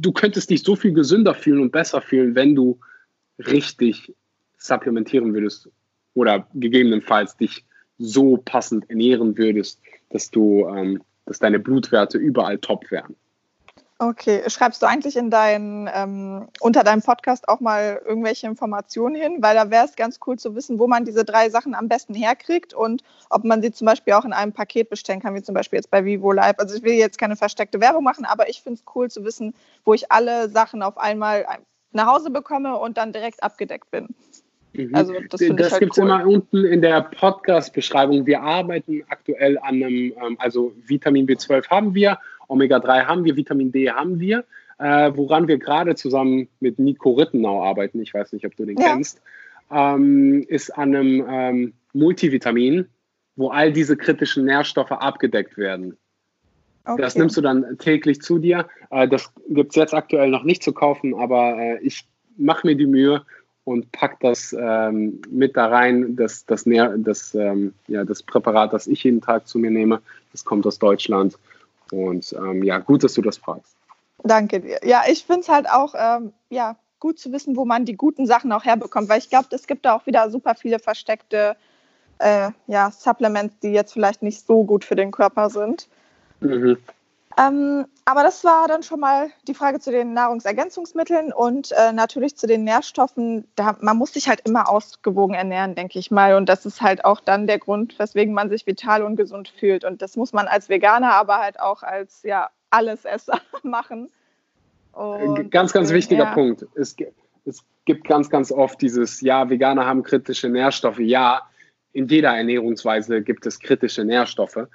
du 0.00 0.12
könntest 0.12 0.50
dich 0.50 0.62
so 0.62 0.76
viel 0.76 0.92
gesünder 0.92 1.34
fühlen 1.34 1.60
und 1.60 1.72
besser 1.72 2.00
fühlen, 2.00 2.34
wenn 2.34 2.54
du 2.54 2.78
richtig 3.38 4.14
supplementieren 4.58 5.32
würdest 5.32 5.68
oder 6.14 6.46
gegebenenfalls 6.54 7.36
dich 7.36 7.64
so 7.98 8.38
passend 8.38 8.88
ernähren 8.90 9.36
würdest, 9.36 9.80
dass 10.10 10.30
du, 10.30 10.66
ähm, 10.66 11.02
dass 11.26 11.38
deine 11.38 11.58
Blutwerte 11.58 12.18
überall 12.18 12.58
top 12.58 12.90
wären. 12.90 13.14
Okay, 14.02 14.42
schreibst 14.48 14.80
du 14.80 14.86
eigentlich 14.86 15.14
in 15.14 15.28
dein, 15.28 15.86
ähm, 15.94 16.48
unter 16.60 16.84
deinem 16.84 17.02
Podcast 17.02 17.50
auch 17.50 17.60
mal 17.60 18.00
irgendwelche 18.02 18.46
Informationen 18.46 19.14
hin? 19.14 19.42
Weil 19.42 19.54
da 19.54 19.70
wäre 19.70 19.84
es 19.84 19.94
ganz 19.94 20.18
cool 20.26 20.38
zu 20.38 20.54
wissen, 20.54 20.78
wo 20.78 20.86
man 20.86 21.04
diese 21.04 21.22
drei 21.22 21.50
Sachen 21.50 21.74
am 21.74 21.86
besten 21.86 22.14
herkriegt 22.14 22.72
und 22.72 23.04
ob 23.28 23.44
man 23.44 23.60
sie 23.60 23.72
zum 23.72 23.84
Beispiel 23.84 24.14
auch 24.14 24.24
in 24.24 24.32
einem 24.32 24.54
Paket 24.54 24.88
bestellen 24.88 25.20
kann, 25.20 25.34
wie 25.34 25.42
zum 25.42 25.54
Beispiel 25.54 25.76
jetzt 25.76 25.90
bei 25.90 26.02
Vivo 26.02 26.32
Live. 26.32 26.54
Also 26.56 26.76
ich 26.76 26.82
will 26.82 26.94
jetzt 26.94 27.18
keine 27.18 27.36
versteckte 27.36 27.78
Werbung 27.82 28.02
machen, 28.02 28.24
aber 28.24 28.48
ich 28.48 28.62
finde 28.62 28.78
es 28.78 28.84
cool 28.94 29.10
zu 29.10 29.22
wissen, 29.22 29.52
wo 29.84 29.92
ich 29.92 30.10
alle 30.10 30.48
Sachen 30.48 30.82
auf 30.82 30.96
einmal 30.96 31.44
nach 31.92 32.06
Hause 32.06 32.30
bekomme 32.30 32.78
und 32.78 32.96
dann 32.96 33.12
direkt 33.12 33.42
abgedeckt 33.42 33.90
bin. 33.90 34.08
Mhm. 34.72 34.94
Also 34.94 35.12
das, 35.28 35.42
das 35.56 35.72
halt 35.72 35.80
gibt 35.80 35.92
es 35.92 35.98
cool. 35.98 36.04
immer 36.04 36.26
unten 36.26 36.64
in 36.64 36.80
der 36.80 37.02
Podcast-Beschreibung. 37.02 38.24
Wir 38.24 38.40
arbeiten 38.40 39.02
aktuell 39.10 39.58
an 39.58 39.74
einem, 39.74 40.14
ähm, 40.22 40.36
also 40.38 40.72
Vitamin 40.86 41.26
B12 41.26 41.68
haben 41.68 41.94
wir 41.94 42.18
Omega-3 42.50 43.06
haben 43.06 43.24
wir, 43.24 43.36
Vitamin 43.36 43.72
D 43.72 43.90
haben 43.90 44.20
wir. 44.20 44.44
Äh, 44.78 45.12
woran 45.14 45.46
wir 45.46 45.58
gerade 45.58 45.94
zusammen 45.94 46.48
mit 46.60 46.78
Nico 46.78 47.12
Rittenau 47.12 47.62
arbeiten, 47.62 48.00
ich 48.00 48.14
weiß 48.14 48.32
nicht, 48.32 48.46
ob 48.46 48.56
du 48.56 48.64
den 48.64 48.78
ja. 48.78 48.88
kennst, 48.88 49.20
ähm, 49.70 50.44
ist 50.48 50.70
an 50.70 50.94
einem 50.94 51.24
ähm, 51.28 51.72
Multivitamin, 51.92 52.86
wo 53.36 53.48
all 53.48 53.72
diese 53.72 53.96
kritischen 53.96 54.46
Nährstoffe 54.46 54.92
abgedeckt 54.92 55.58
werden. 55.58 55.96
Okay. 56.84 57.02
Das 57.02 57.14
nimmst 57.14 57.36
du 57.36 57.40
dann 57.40 57.76
täglich 57.78 58.22
zu 58.22 58.38
dir. 58.38 58.66
Äh, 58.90 59.06
das 59.06 59.30
gibt 59.48 59.72
es 59.72 59.76
jetzt 59.76 59.94
aktuell 59.94 60.30
noch 60.30 60.44
nicht 60.44 60.62
zu 60.62 60.72
kaufen, 60.72 61.14
aber 61.14 61.58
äh, 61.58 61.78
ich 61.82 62.06
mache 62.36 62.66
mir 62.66 62.74
die 62.74 62.86
Mühe 62.86 63.22
und 63.64 63.92
pack 63.92 64.18
das 64.20 64.56
ähm, 64.58 65.20
mit 65.30 65.56
da 65.56 65.66
rein. 65.66 66.16
Das, 66.16 66.46
das, 66.46 66.64
das, 66.64 67.34
ähm, 67.34 67.74
ja, 67.86 68.04
das 68.04 68.22
Präparat, 68.22 68.72
das 68.72 68.86
ich 68.86 69.04
jeden 69.04 69.20
Tag 69.20 69.46
zu 69.46 69.58
mir 69.58 69.70
nehme, 69.70 70.00
das 70.32 70.44
kommt 70.44 70.66
aus 70.66 70.78
Deutschland. 70.78 71.38
Und 71.92 72.32
ähm, 72.32 72.62
ja, 72.62 72.78
gut, 72.78 73.04
dass 73.04 73.14
du 73.14 73.22
das 73.22 73.38
fragst. 73.38 73.76
Danke 74.22 74.60
dir. 74.60 74.80
Ja, 74.82 75.02
ich 75.08 75.24
finde 75.24 75.40
es 75.40 75.48
halt 75.48 75.68
auch 75.68 75.94
ähm, 75.96 76.32
ja, 76.50 76.76
gut 76.98 77.18
zu 77.18 77.32
wissen, 77.32 77.56
wo 77.56 77.64
man 77.64 77.84
die 77.84 77.96
guten 77.96 78.26
Sachen 78.26 78.52
auch 78.52 78.64
herbekommt, 78.64 79.08
weil 79.08 79.18
ich 79.18 79.30
glaube, 79.30 79.48
es 79.52 79.66
gibt 79.66 79.84
da 79.84 79.94
auch 79.94 80.06
wieder 80.06 80.30
super 80.30 80.54
viele 80.54 80.78
versteckte 80.78 81.56
äh, 82.18 82.50
ja, 82.66 82.90
Supplements, 82.90 83.58
die 83.60 83.70
jetzt 83.70 83.92
vielleicht 83.92 84.22
nicht 84.22 84.46
so 84.46 84.64
gut 84.64 84.84
für 84.84 84.96
den 84.96 85.10
Körper 85.10 85.50
sind. 85.50 85.88
Mhm. 86.40 86.76
Ähm, 87.38 87.86
aber 88.04 88.22
das 88.22 88.42
war 88.44 88.66
dann 88.66 88.82
schon 88.82 88.98
mal 88.98 89.30
die 89.46 89.54
Frage 89.54 89.78
zu 89.78 89.92
den 89.92 90.14
Nahrungsergänzungsmitteln 90.14 91.32
und 91.32 91.72
äh, 91.72 91.92
natürlich 91.92 92.36
zu 92.36 92.46
den 92.46 92.64
Nährstoffen. 92.64 93.46
Da, 93.54 93.76
man 93.80 93.96
muss 93.96 94.14
sich 94.14 94.28
halt 94.28 94.40
immer 94.46 94.68
ausgewogen 94.68 95.34
ernähren, 95.34 95.76
denke 95.76 95.98
ich 95.98 96.10
mal. 96.10 96.34
Und 96.34 96.48
das 96.48 96.66
ist 96.66 96.82
halt 96.82 97.04
auch 97.04 97.20
dann 97.20 97.46
der 97.46 97.58
Grund, 97.58 97.98
weswegen 97.98 98.34
man 98.34 98.48
sich 98.50 98.66
vital 98.66 99.02
und 99.02 99.16
gesund 99.16 99.48
fühlt. 99.48 99.84
Und 99.84 100.02
das 100.02 100.16
muss 100.16 100.32
man 100.32 100.48
als 100.48 100.68
Veganer, 100.68 101.12
aber 101.12 101.38
halt 101.38 101.60
auch 101.60 101.82
als 101.82 102.22
ja, 102.24 102.50
Allesesser 102.70 103.40
machen. 103.62 104.10
Und 104.92 105.50
ganz, 105.52 105.72
ganz 105.72 105.92
wichtiger 105.92 106.24
ja. 106.24 106.34
Punkt. 106.34 106.66
Es, 106.74 106.96
es 107.44 107.64
gibt 107.84 108.08
ganz, 108.08 108.28
ganz 108.28 108.50
oft 108.50 108.82
dieses, 108.82 109.20
ja, 109.20 109.48
Veganer 109.48 109.86
haben 109.86 110.02
kritische 110.02 110.48
Nährstoffe. 110.48 110.98
Ja, 110.98 111.42
in 111.92 112.08
jeder 112.08 112.36
Ernährungsweise 112.36 113.22
gibt 113.22 113.46
es 113.46 113.60
kritische 113.60 114.04
Nährstoffe. 114.04 114.66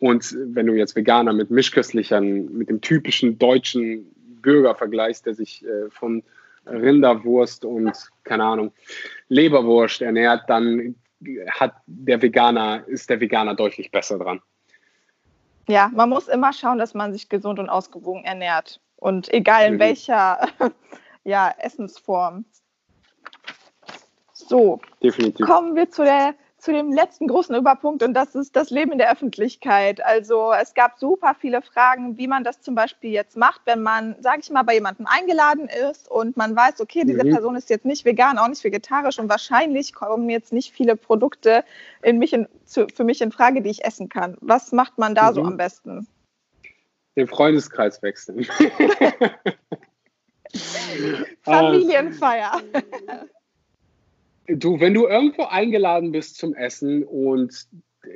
Und 0.00 0.34
wenn 0.34 0.66
du 0.66 0.74
jetzt 0.74 0.96
Veganer 0.96 1.32
mit 1.32 1.50
Mischköstlichern, 1.50 2.52
mit 2.52 2.68
dem 2.68 2.80
typischen 2.80 3.38
deutschen 3.38 4.06
Bürger 4.40 4.74
vergleichst, 4.74 5.26
der 5.26 5.34
sich 5.34 5.64
äh, 5.64 5.90
von 5.90 6.22
Rinderwurst 6.66 7.64
und, 7.64 7.92
keine 8.24 8.44
Ahnung, 8.44 8.72
Leberwurst 9.28 10.02
ernährt, 10.02 10.42
dann 10.48 10.94
hat 11.50 11.74
der 11.86 12.22
Veganer, 12.22 12.82
ist 12.86 13.10
der 13.10 13.20
Veganer 13.20 13.54
deutlich 13.54 13.90
besser 13.90 14.18
dran. 14.18 14.40
Ja, 15.68 15.90
man 15.94 16.08
muss 16.08 16.28
immer 16.28 16.52
schauen, 16.52 16.78
dass 16.78 16.94
man 16.94 17.12
sich 17.12 17.28
gesund 17.28 17.58
und 17.58 17.68
ausgewogen 17.68 18.24
ernährt. 18.24 18.80
Und 18.96 19.32
egal 19.32 19.66
in 19.66 19.74
mhm. 19.74 19.80
welcher 19.80 20.48
ja, 21.24 21.54
Essensform. 21.58 22.44
So, 24.32 24.80
Definitiv. 25.02 25.46
kommen 25.46 25.76
wir 25.76 25.90
zu 25.90 26.04
der 26.04 26.34
zu 26.60 26.72
dem 26.72 26.92
letzten 26.92 27.26
großen 27.26 27.54
Überpunkt 27.54 28.02
und 28.02 28.14
das 28.14 28.34
ist 28.34 28.54
das 28.54 28.70
Leben 28.70 28.92
in 28.92 28.98
der 28.98 29.10
Öffentlichkeit. 29.10 30.04
Also 30.04 30.52
es 30.52 30.74
gab 30.74 30.98
super 30.98 31.34
viele 31.38 31.62
Fragen, 31.62 32.18
wie 32.18 32.28
man 32.28 32.44
das 32.44 32.60
zum 32.60 32.74
Beispiel 32.74 33.10
jetzt 33.10 33.36
macht, 33.36 33.62
wenn 33.64 33.82
man, 33.82 34.16
sage 34.20 34.40
ich 34.42 34.50
mal, 34.50 34.62
bei 34.62 34.74
jemandem 34.74 35.06
eingeladen 35.06 35.68
ist 35.90 36.10
und 36.10 36.36
man 36.36 36.54
weiß, 36.54 36.80
okay, 36.80 37.04
diese 37.04 37.24
mhm. 37.24 37.30
Person 37.30 37.56
ist 37.56 37.70
jetzt 37.70 37.84
nicht 37.84 38.04
vegan, 38.04 38.38
auch 38.38 38.48
nicht 38.48 38.62
vegetarisch 38.62 39.18
und 39.18 39.28
wahrscheinlich 39.28 39.94
kommen 39.94 40.28
jetzt 40.28 40.52
nicht 40.52 40.72
viele 40.72 40.96
Produkte 40.96 41.64
in 42.02 42.18
mich 42.18 42.32
in, 42.32 42.46
zu, 42.64 42.86
für 42.88 43.04
mich 43.04 43.20
in 43.20 43.32
Frage, 43.32 43.62
die 43.62 43.70
ich 43.70 43.84
essen 43.84 44.08
kann. 44.08 44.36
Was 44.40 44.72
macht 44.72 44.98
man 44.98 45.14
da 45.14 45.30
mhm. 45.30 45.34
so 45.34 45.42
am 45.42 45.56
besten? 45.56 46.06
Den 47.16 47.26
Freundeskreis 47.26 48.02
wechseln. 48.02 48.46
Familienfeier. 51.42 52.60
Du, 54.54 54.80
wenn 54.80 54.94
du 54.94 55.06
irgendwo 55.06 55.44
eingeladen 55.44 56.12
bist 56.12 56.36
zum 56.36 56.54
Essen 56.54 57.04
und 57.04 57.66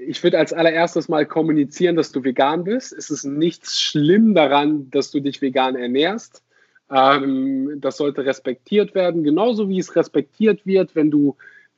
ich 0.06 0.22
würde 0.22 0.38
als 0.38 0.52
allererstes 0.52 1.08
mal 1.08 1.26
kommunizieren, 1.26 1.96
dass 1.96 2.12
du 2.12 2.24
vegan 2.24 2.64
bist. 2.64 2.92
Es 2.92 3.10
ist 3.10 3.24
nichts 3.24 3.80
schlimm 3.80 4.34
daran, 4.34 4.90
dass 4.90 5.10
du 5.10 5.20
dich 5.20 5.42
vegan 5.42 5.76
ernährst. 5.76 6.42
Ähm, 6.90 7.78
das 7.80 7.96
sollte 7.96 8.24
respektiert 8.24 8.94
werden, 8.94 9.24
genauso 9.24 9.68
wie 9.68 9.78
es 9.78 9.96
respektiert 9.96 10.64
wird, 10.66 10.94
wenn 10.94 11.10
du, 11.10 11.36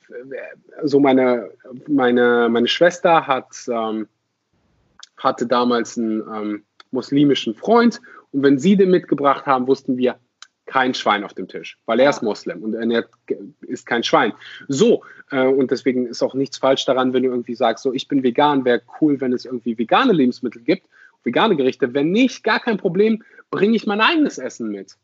so 0.08 0.14
also 0.80 1.00
meine, 1.00 1.50
meine, 1.88 2.48
meine 2.50 2.68
Schwester 2.68 3.26
hat, 3.26 3.54
ähm, 3.68 4.08
hatte 5.16 5.46
damals 5.46 5.96
einen 5.96 6.20
ähm, 6.20 6.64
muslimischen 6.90 7.54
Freund 7.54 8.00
und 8.32 8.42
wenn 8.42 8.58
sie 8.58 8.76
den 8.76 8.90
mitgebracht 8.90 9.46
haben, 9.46 9.66
wussten 9.66 9.96
wir, 9.96 10.16
kein 10.66 10.94
Schwein 10.94 11.24
auf 11.24 11.34
dem 11.34 11.48
Tisch, 11.48 11.78
weil 11.86 12.00
er 12.00 12.10
ist 12.10 12.22
Moslem 12.22 12.62
und 12.62 12.74
er 12.74 13.04
ist 13.62 13.86
kein 13.86 14.02
Schwein. 14.02 14.32
So, 14.68 15.04
äh, 15.30 15.46
und 15.46 15.70
deswegen 15.70 16.06
ist 16.06 16.22
auch 16.22 16.34
nichts 16.34 16.58
falsch 16.58 16.84
daran, 16.84 17.12
wenn 17.12 17.22
du 17.22 17.30
irgendwie 17.30 17.54
sagst, 17.54 17.84
so, 17.84 17.92
ich 17.92 18.08
bin 18.08 18.22
vegan, 18.22 18.64
wäre 18.64 18.82
cool, 19.00 19.20
wenn 19.20 19.32
es 19.32 19.44
irgendwie 19.44 19.78
vegane 19.78 20.12
Lebensmittel 20.12 20.62
gibt, 20.62 20.86
vegane 21.22 21.56
Gerichte. 21.56 21.94
Wenn 21.94 22.10
nicht, 22.10 22.42
gar 22.42 22.60
kein 22.60 22.78
Problem, 22.78 23.22
bringe 23.50 23.76
ich 23.76 23.86
mein 23.86 24.00
eigenes 24.00 24.38
Essen 24.38 24.70
mit. 24.70 24.96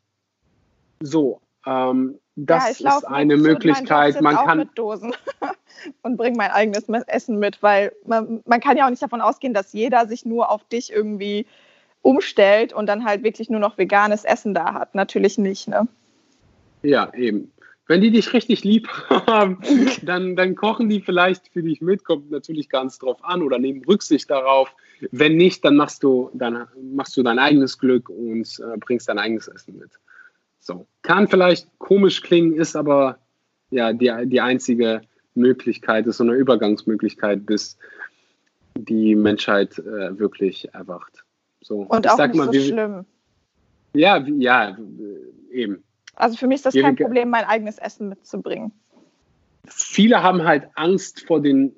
So, 1.01 1.41
ähm, 1.65 2.19
das 2.35 2.79
ja, 2.79 2.97
ist 2.97 3.05
eine 3.05 3.37
Möglichkeit. 3.37 4.19
Man 4.21 4.35
kann 4.35 4.57
mit 4.57 4.77
Dosen 4.77 5.13
und 6.01 6.17
bringe 6.17 6.37
mein 6.37 6.51
eigenes 6.51 6.89
Essen 7.07 7.39
mit, 7.39 7.61
weil 7.61 7.93
man, 8.05 8.41
man 8.45 8.59
kann 8.59 8.75
ja 8.75 8.85
auch 8.85 8.89
nicht 8.89 9.03
davon 9.03 9.21
ausgehen, 9.21 9.53
dass 9.53 9.73
jeder 9.73 10.07
sich 10.07 10.25
nur 10.25 10.49
auf 10.49 10.63
dich 10.65 10.91
irgendwie 10.91 11.45
umstellt 12.03 12.73
und 12.73 12.85
dann 12.85 13.05
halt 13.05 13.23
wirklich 13.23 13.49
nur 13.49 13.59
noch 13.59 13.77
veganes 13.79 14.23
Essen 14.25 14.53
da 14.53 14.73
hat. 14.75 14.93
Natürlich 14.93 15.39
nicht, 15.39 15.67
ne? 15.67 15.87
Ja, 16.83 17.11
eben. 17.15 17.51
Wenn 17.87 18.01
die 18.01 18.11
dich 18.11 18.31
richtig 18.33 18.63
lieb 18.63 18.87
haben, 19.09 19.59
dann, 20.03 20.35
dann 20.35 20.55
kochen 20.55 20.89
die 20.89 21.01
vielleicht 21.01 21.47
für 21.49 21.63
dich 21.63 21.81
mit, 21.81 22.03
kommt 22.05 22.29
natürlich 22.29 22.69
ganz 22.69 22.99
drauf 22.99 23.23
an 23.23 23.41
oder 23.41 23.57
nehmen 23.57 23.83
Rücksicht 23.85 24.29
darauf. 24.29 24.73
Wenn 25.11 25.35
nicht, 25.35 25.65
dann 25.65 25.75
machst 25.75 26.03
du, 26.03 26.29
dann 26.33 26.67
machst 26.93 27.17
du 27.17 27.23
dein 27.23 27.39
eigenes 27.39 27.79
Glück 27.79 28.09
und 28.09 28.47
äh, 28.59 28.77
bringst 28.77 29.09
dein 29.09 29.19
eigenes 29.19 29.47
Essen 29.47 29.77
mit. 29.79 29.91
So. 30.59 30.85
Kann 31.01 31.27
vielleicht 31.27 31.67
komisch 31.77 32.21
klingen, 32.21 32.53
ist 32.53 32.75
aber 32.75 33.17
ja 33.69 33.91
die, 33.91 34.11
die 34.25 34.39
einzige 34.39 35.01
Möglichkeit, 35.35 36.07
ist 36.07 36.17
so 36.17 36.23
eine 36.23 36.33
Übergangsmöglichkeit, 36.33 37.45
bis 37.45 37.77
die 38.75 39.15
Menschheit 39.15 39.77
äh, 39.79 40.17
wirklich 40.17 40.73
erwacht. 40.73 41.22
So, 41.63 41.79
und 41.79 42.09
auch 42.09 42.17
nicht 42.17 42.35
mal, 42.35 42.45
so 42.45 42.53
wie, 42.53 42.67
schlimm. 42.67 43.05
Ja, 43.93 44.17
ja, 44.17 44.77
eben. 45.51 45.83
Also 46.15 46.37
für 46.37 46.47
mich 46.47 46.57
ist 46.57 46.65
das 46.67 46.75
kein 46.75 46.95
Problem, 46.95 47.29
mein 47.29 47.45
eigenes 47.45 47.77
Essen 47.77 48.09
mitzubringen. 48.09 48.71
Viele 49.65 50.21
haben 50.21 50.43
halt 50.43 50.69
Angst 50.75 51.25
vor 51.25 51.41
den 51.41 51.75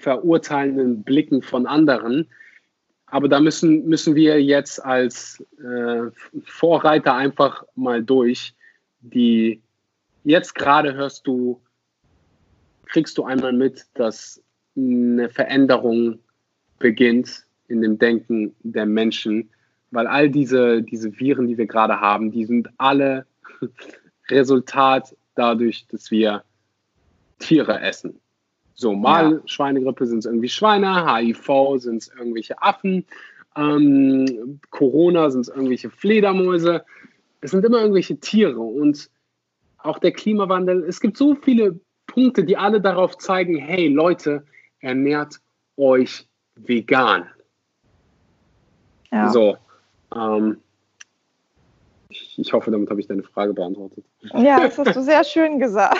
verurteilenden 0.00 1.02
Blicken 1.02 1.42
von 1.42 1.66
anderen. 1.66 2.28
Aber 3.06 3.28
da 3.28 3.40
müssen, 3.40 3.86
müssen 3.86 4.14
wir 4.14 4.42
jetzt 4.42 4.84
als 4.84 5.42
äh, 5.58 6.10
Vorreiter 6.44 7.14
einfach 7.14 7.64
mal 7.74 8.02
durch. 8.02 8.54
Die 9.00 9.62
jetzt 10.24 10.54
gerade 10.54 10.94
hörst 10.94 11.26
du, 11.26 11.60
kriegst 12.86 13.16
du 13.16 13.24
einmal 13.24 13.52
mit, 13.52 13.86
dass 13.94 14.42
eine 14.76 15.28
Veränderung 15.30 16.18
beginnt 16.78 17.47
in 17.68 17.80
dem 17.80 17.98
Denken 17.98 18.54
der 18.62 18.86
Menschen, 18.86 19.50
weil 19.90 20.06
all 20.06 20.28
diese, 20.28 20.82
diese 20.82 21.18
Viren, 21.18 21.46
die 21.46 21.56
wir 21.56 21.66
gerade 21.66 22.00
haben, 22.00 22.30
die 22.30 22.44
sind 22.44 22.68
alle 22.78 23.26
Resultat 24.30 25.16
dadurch, 25.34 25.86
dass 25.88 26.10
wir 26.10 26.42
Tiere 27.38 27.80
essen. 27.80 28.20
So, 28.74 28.94
mal 28.94 29.32
ja. 29.32 29.40
Schweinegrippe 29.46 30.06
sind 30.06 30.20
es 30.20 30.26
irgendwie 30.26 30.48
Schweine, 30.48 31.12
HIV 31.12 31.78
sind 31.78 32.02
es 32.02 32.08
irgendwelche 32.16 32.60
Affen, 32.62 33.04
ähm, 33.56 34.60
Corona 34.70 35.30
sind 35.30 35.42
es 35.42 35.48
irgendwelche 35.48 35.90
Fledermäuse. 35.90 36.84
Es 37.40 37.50
sind 37.50 37.64
immer 37.64 37.80
irgendwelche 37.80 38.18
Tiere 38.18 38.60
und 38.60 39.10
auch 39.78 39.98
der 39.98 40.12
Klimawandel. 40.12 40.84
Es 40.84 41.00
gibt 41.00 41.16
so 41.16 41.34
viele 41.34 41.80
Punkte, 42.06 42.44
die 42.44 42.56
alle 42.56 42.80
darauf 42.80 43.18
zeigen, 43.18 43.56
hey 43.56 43.88
Leute, 43.88 44.44
ernährt 44.80 45.40
euch 45.76 46.26
vegan. 46.56 47.26
Ja. 49.10 49.30
So. 49.30 49.56
Ähm, 50.14 50.60
ich 52.08 52.52
hoffe, 52.52 52.70
damit 52.70 52.88
habe 52.90 53.00
ich 53.00 53.06
deine 53.06 53.22
Frage 53.22 53.52
beantwortet. 53.52 54.04
Ja, 54.34 54.60
das 54.60 54.78
hast 54.78 54.96
du 54.96 55.02
sehr 55.02 55.24
schön 55.24 55.58
gesagt. 55.58 55.98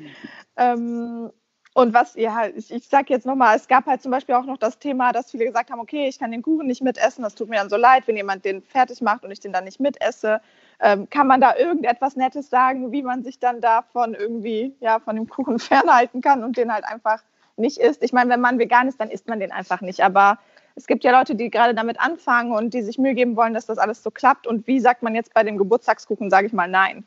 ähm, 0.56 1.30
und 1.72 1.94
was 1.94 2.16
ihr 2.16 2.34
halt, 2.34 2.56
ich, 2.56 2.72
ich 2.72 2.88
sage 2.88 3.06
jetzt 3.08 3.26
nochmal, 3.26 3.56
es 3.56 3.68
gab 3.68 3.86
halt 3.86 4.02
zum 4.02 4.10
Beispiel 4.10 4.34
auch 4.34 4.44
noch 4.44 4.58
das 4.58 4.78
Thema, 4.78 5.12
dass 5.12 5.30
viele 5.30 5.46
gesagt 5.46 5.70
haben, 5.70 5.80
okay, 5.80 6.08
ich 6.08 6.18
kann 6.18 6.32
den 6.32 6.42
Kuchen 6.42 6.66
nicht 6.66 6.82
mitessen, 6.82 7.22
das 7.22 7.34
tut 7.34 7.48
mir 7.48 7.56
dann 7.56 7.70
so 7.70 7.76
leid, 7.76 8.06
wenn 8.06 8.16
jemand 8.16 8.44
den 8.44 8.62
fertig 8.62 9.00
macht 9.00 9.24
und 9.24 9.30
ich 9.30 9.40
den 9.40 9.52
dann 9.52 9.64
nicht 9.64 9.80
mitesse. 9.80 10.40
Ähm, 10.80 11.08
kann 11.10 11.26
man 11.26 11.40
da 11.40 11.56
irgendetwas 11.56 12.16
Nettes 12.16 12.50
sagen, 12.50 12.90
wie 12.90 13.02
man 13.02 13.22
sich 13.22 13.38
dann 13.38 13.60
davon 13.60 14.14
irgendwie, 14.14 14.74
ja, 14.80 14.98
von 14.98 15.14
dem 15.14 15.28
Kuchen 15.28 15.58
fernhalten 15.60 16.20
kann 16.20 16.42
und 16.42 16.56
den 16.56 16.72
halt 16.72 16.84
einfach 16.84 17.22
nicht 17.56 17.78
isst? 17.78 18.02
Ich 18.02 18.12
meine, 18.12 18.30
wenn 18.30 18.40
man 18.40 18.58
vegan 18.58 18.88
ist, 18.88 19.00
dann 19.00 19.10
isst 19.10 19.28
man 19.28 19.40
den 19.40 19.52
einfach 19.52 19.80
nicht, 19.80 20.00
aber 20.00 20.38
es 20.74 20.86
gibt 20.86 21.04
ja 21.04 21.16
Leute, 21.16 21.34
die 21.34 21.50
gerade 21.50 21.74
damit 21.74 22.00
anfangen 22.00 22.52
und 22.52 22.74
die 22.74 22.82
sich 22.82 22.98
Mühe 22.98 23.14
geben 23.14 23.36
wollen, 23.36 23.54
dass 23.54 23.66
das 23.66 23.78
alles 23.78 24.02
so 24.02 24.10
klappt. 24.10 24.46
Und 24.46 24.66
wie 24.66 24.80
sagt 24.80 25.02
man 25.02 25.14
jetzt 25.14 25.34
bei 25.34 25.42
dem 25.42 25.58
Geburtstagskuchen, 25.58 26.30
sage 26.30 26.46
ich 26.46 26.52
mal, 26.52 26.68
nein? 26.68 27.04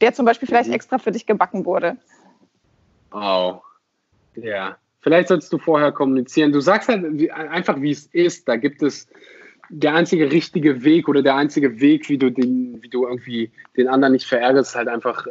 Der 0.00 0.12
zum 0.12 0.26
Beispiel 0.26 0.48
vielleicht 0.48 0.68
mhm. 0.68 0.74
extra 0.74 0.98
für 0.98 1.12
dich 1.12 1.26
gebacken 1.26 1.64
wurde. 1.64 1.96
Oh, 3.12 3.60
ja. 4.34 4.76
Vielleicht 5.00 5.28
solltest 5.28 5.52
du 5.52 5.58
vorher 5.58 5.92
kommunizieren. 5.92 6.52
Du 6.52 6.60
sagst 6.60 6.88
halt 6.88 7.30
einfach, 7.30 7.80
wie 7.80 7.90
es 7.90 8.06
ist. 8.06 8.48
Da 8.48 8.56
gibt 8.56 8.82
es 8.82 9.08
der 9.68 9.94
einzige 9.94 10.30
richtige 10.30 10.84
Weg 10.84 11.08
oder 11.08 11.22
der 11.22 11.34
einzige 11.34 11.80
Weg, 11.80 12.08
wie 12.08 12.18
du 12.18 12.30
den, 12.30 12.82
wie 12.82 12.88
du 12.88 13.06
irgendwie 13.06 13.50
den 13.76 13.88
anderen 13.88 14.12
nicht 14.12 14.26
verärgerst, 14.26 14.76
halt 14.76 14.88
einfach 14.88 15.26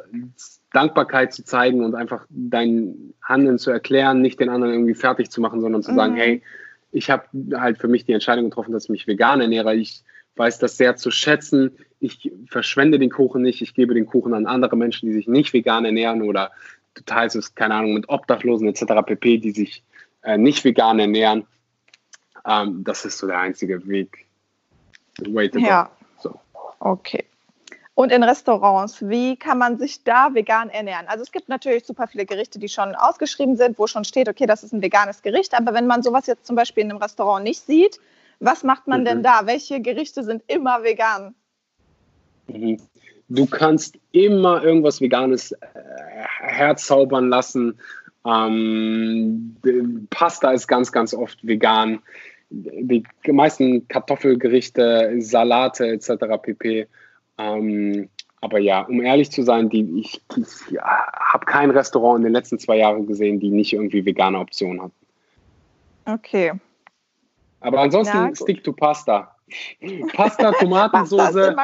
Dankbarkeit 0.74 1.34
zu 1.34 1.44
zeigen 1.44 1.84
und 1.84 1.96
einfach 1.96 2.26
dein 2.30 3.14
Handeln 3.24 3.60
zu 3.60 3.72
erklären, 3.72 4.22
nicht 4.22 4.40
den 4.40 4.50
anderen 4.50 4.74
irgendwie 4.74 4.96
fertig 4.96 5.30
zu 5.30 5.42
machen, 5.42 5.62
sondern 5.62 5.84
zu 5.84 5.94
sagen, 5.94 6.14
mhm. 6.14 6.18
hey, 6.18 6.44
ich 6.92 7.10
habe 7.10 7.26
halt 7.54 7.78
für 7.78 7.88
mich 7.88 8.06
die 8.06 8.14
Entscheidung 8.14 8.46
getroffen, 8.46 8.74
dass 8.74 8.86
ich 8.86 8.90
mich 8.90 9.08
vegan 9.08 9.42
ernähre. 9.42 9.76
Ich 9.76 10.04
weiß 10.36 10.60
das 10.60 10.78
sehr 10.78 10.96
zu 10.96 11.12
schätzen. 11.12 11.78
Ich 12.00 12.32
verschwende 12.48 13.00
den 13.00 13.10
Kuchen 13.10 13.42
nicht. 13.42 13.62
Ich 13.62 13.74
gebe 13.74 13.94
den 13.94 14.06
Kuchen 14.06 14.34
an 14.34 14.46
andere 14.46 14.76
Menschen, 14.76 15.08
die 15.08 15.14
sich 15.14 15.28
nicht 15.28 15.54
vegan 15.54 15.86
ernähren 15.86 16.22
oder 16.22 16.52
du 16.94 17.04
teilst 17.04 17.36
es, 17.36 17.56
keine 17.56 17.76
Ahnung, 17.76 17.94
mit 17.94 18.10
Obdachlosen 18.10 18.68
etc. 18.68 18.84
pp., 19.06 19.38
die 19.38 19.52
sich 19.52 19.84
äh, 20.24 20.38
nicht 20.38 20.64
vegan 20.64 21.00
ernähren. 21.00 21.46
Ähm, 22.46 22.84
das 22.84 23.06
ist 23.06 23.18
so 23.18 23.28
der 23.28 23.40
einzige 23.40 23.88
Weg. 23.88 24.26
Way 25.20 25.50
to 25.50 25.60
ja. 25.60 25.90
So. 26.20 26.40
Okay. 26.80 27.26
Und 27.94 28.12
in 28.12 28.24
Restaurants, 28.24 29.08
wie 29.08 29.36
kann 29.36 29.58
man 29.58 29.78
sich 29.78 30.04
da 30.04 30.34
vegan 30.34 30.70
ernähren? 30.70 31.08
Also 31.08 31.24
es 31.24 31.32
gibt 31.32 31.50
natürlich 31.50 31.86
super 31.86 32.08
viele 32.08 32.26
Gerichte, 32.26 32.58
die 32.58 32.70
schon 32.70 32.96
ausgeschrieben 32.96 33.58
sind, 33.58 33.78
wo 33.78 33.86
schon 33.86 34.06
steht, 34.06 34.30
okay, 34.30 34.46
das 34.46 34.64
ist 34.64 34.72
ein 34.72 34.82
veganes 34.82 35.22
Gericht. 35.22 35.54
Aber 35.54 35.74
wenn 35.74 35.88
man 35.88 36.02
sowas 36.02 36.26
jetzt 36.26 36.46
zum 36.46 36.56
Beispiel 36.56 36.84
in 36.84 36.92
einem 36.92 37.02
Restaurant 37.02 37.44
nicht 37.44 37.62
sieht, 37.62 38.00
was 38.40 38.64
macht 38.64 38.88
man 38.88 39.02
mhm. 39.02 39.06
denn 39.06 39.24
da? 39.24 39.42
Welche 39.46 39.82
Gerichte 39.82 40.24
sind 40.24 40.44
immer 40.48 40.84
vegan? 40.84 41.36
Mhm. 42.48 42.80
Du 43.28 43.46
kannst 43.46 43.98
immer 44.12 44.62
irgendwas 44.62 45.00
Veganes 45.00 45.54
äh, 45.54 45.58
herzaubern 46.40 47.30
lassen. 47.30 47.80
Ähm, 48.26 49.56
Pasta 50.10 50.52
ist 50.52 50.68
ganz, 50.68 50.92
ganz 50.92 51.14
oft 51.14 51.46
vegan. 51.46 52.02
die 52.50 53.04
meisten 53.28 53.88
Kartoffelgerichte, 53.88 55.16
Salate 55.20 55.88
etc. 55.88 56.10
pp. 56.42 56.88
Ähm, 57.42 58.10
aber 58.42 58.60
ja, 58.60 58.82
um 58.82 59.02
ehrlich 59.02 59.32
zu 59.32 59.44
sein, 59.44 59.70
die, 59.70 60.00
ich, 60.00 60.22
ich 60.36 60.72
ja, 60.72 60.84
habe 61.14 61.46
kein 61.46 61.70
Restaurant 61.70 62.20
in 62.20 62.24
den 62.24 62.34
letzten 62.34 62.58
zwei 62.58 62.78
Jahren 62.78 63.06
gesehen, 63.06 63.40
die 63.40 63.50
nicht 63.50 63.74
irgendwie 63.74 64.06
vegane 64.06 64.40
Optionen 64.40 64.82
hatten. 64.82 64.94
Okay. 66.06 66.54
Aber 67.60 67.80
ansonsten 67.80 68.18
ja, 68.18 68.36
stick 68.36 68.64
to 68.64 68.74
Pasta. 68.74 69.36
Pasta, 70.14 70.52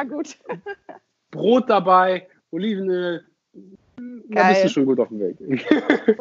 gut. 0.04 0.36
Brot 1.30 1.68
dabei, 1.68 2.28
Olivenöl. 2.52 3.24
Geil. 3.96 4.18
Da 4.28 4.48
bist 4.48 4.64
du 4.64 4.68
schon 4.68 4.86
gut 4.86 5.00
auf 5.00 5.08
dem 5.08 5.20
Weg. 5.20 5.36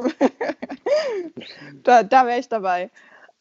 da 1.83 2.03
da 2.03 2.25
wäre 2.25 2.39
ich 2.39 2.49
dabei. 2.49 2.89